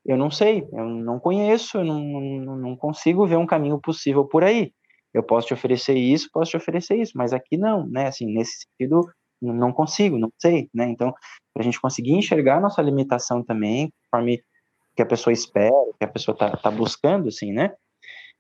eu 0.06 0.18
não 0.18 0.32
sei, 0.32 0.68
eu 0.72 0.86
não 0.86 1.20
conheço, 1.20 1.78
eu 1.78 1.84
não, 1.84 2.00
não, 2.00 2.56
não 2.58 2.76
consigo 2.76 3.28
ver 3.28 3.38
um 3.38 3.46
caminho 3.46 3.80
possível 3.80 4.26
por 4.26 4.44
aí. 4.44 4.74
Eu 5.14 5.22
posso 5.22 5.48
te 5.48 5.54
oferecer 5.54 5.96
isso, 5.96 6.30
posso 6.32 6.52
te 6.52 6.58
oferecer 6.58 6.96
isso, 6.96 7.12
mas 7.16 7.34
aqui 7.34 7.58
não, 7.58 7.86
né? 7.88 8.08
Assim, 8.08 8.26
nesse 8.26 8.66
sentido, 8.66 9.06
não 9.42 9.74
consigo, 9.74 10.18
não 10.18 10.32
sei, 10.42 10.70
né? 10.74 10.86
Então, 10.86 11.14
para 11.54 11.62
a 11.62 11.64
gente 11.64 11.82
conseguir 11.82 12.14
enxergar 12.14 12.58
a 12.58 12.62
nossa 12.62 12.82
limitação 12.82 13.44
também, 13.44 13.92
conforme 14.04 14.42
que 14.96 15.02
a 15.02 15.06
pessoa 15.06 15.34
espera, 15.34 15.76
que 16.00 16.06
a 16.06 16.08
pessoa 16.08 16.38
tá, 16.38 16.56
tá 16.56 16.72
buscando, 16.72 17.28
assim, 17.28 17.52
né? 17.52 17.74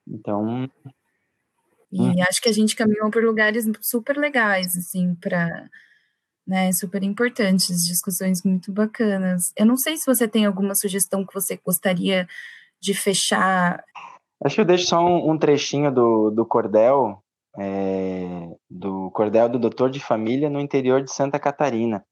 Então. 0.07 0.69
E 1.91 2.01
hum. 2.01 2.13
acho 2.29 2.41
que 2.41 2.49
a 2.49 2.53
gente 2.53 2.75
caminhou 2.75 3.09
por 3.11 3.23
lugares 3.23 3.65
super 3.81 4.17
legais, 4.17 4.77
assim, 4.77 5.13
para 5.15 5.69
né? 6.47 6.71
Super 6.71 7.03
importantes, 7.03 7.87
discussões 7.87 8.43
muito 8.43 8.71
bacanas. 8.71 9.53
Eu 9.55 9.65
não 9.65 9.77
sei 9.77 9.95
se 9.97 10.05
você 10.05 10.27
tem 10.27 10.45
alguma 10.45 10.75
sugestão 10.75 11.25
que 11.25 11.33
você 11.33 11.59
gostaria 11.63 12.27
de 12.81 12.93
fechar. 12.93 13.83
Acho 14.43 14.55
que 14.55 14.61
eu 14.61 14.65
deixo 14.65 14.87
só 14.87 14.99
um, 14.99 15.31
um 15.31 15.37
trechinho 15.37 15.93
do, 15.93 16.31
do 16.31 16.45
cordel, 16.45 17.23
é, 17.57 18.49
do 18.69 19.11
cordel 19.11 19.47
do 19.47 19.59
doutor 19.59 19.89
de 19.89 19.99
família 19.99 20.49
no 20.49 20.59
interior 20.59 21.03
de 21.03 21.13
Santa 21.13 21.39
Catarina. 21.39 22.03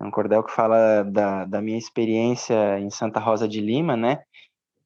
É 0.00 0.04
um 0.04 0.10
cordel 0.10 0.42
que 0.42 0.52
fala 0.52 1.02
da, 1.04 1.44
da 1.44 1.62
minha 1.62 1.78
experiência 1.78 2.78
em 2.80 2.90
Santa 2.90 3.20
Rosa 3.20 3.46
de 3.46 3.60
Lima, 3.60 3.96
né? 3.96 4.22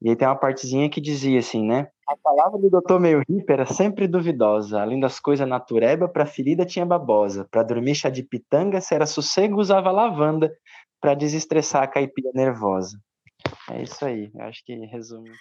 E 0.01 0.09
aí 0.09 0.15
tem 0.15 0.27
uma 0.27 0.35
partezinha 0.35 0.89
que 0.89 1.01
dizia 1.01 1.39
assim, 1.39 1.65
né? 1.65 1.87
A 2.07 2.15
palavra 2.17 2.59
do 2.59 2.69
doutor 2.69 2.99
meio 2.99 3.19
hippie 3.27 3.51
era 3.51 3.65
sempre 3.65 4.07
duvidosa. 4.07 4.81
Além 4.81 4.99
das 4.99 5.19
coisas 5.19 5.47
natureba, 5.47 6.07
pra 6.07 6.25
ferida 6.25 6.65
tinha 6.65 6.85
babosa. 6.85 7.47
Pra 7.49 7.63
dormir 7.63 7.95
chá 7.95 8.09
de 8.09 8.21
pitanga, 8.21 8.79
se 8.79 8.93
era 8.93 9.05
sossego, 9.05 9.59
usava 9.59 9.91
lavanda. 9.91 10.55
Pra 11.01 11.15
desestressar 11.15 11.83
a 11.83 11.87
caipira 11.87 12.29
nervosa. 12.33 12.99
É 13.69 13.81
isso 13.81 14.05
aí, 14.05 14.31
eu 14.33 14.41
acho 14.41 14.63
que 14.63 14.73
resume. 14.85 15.31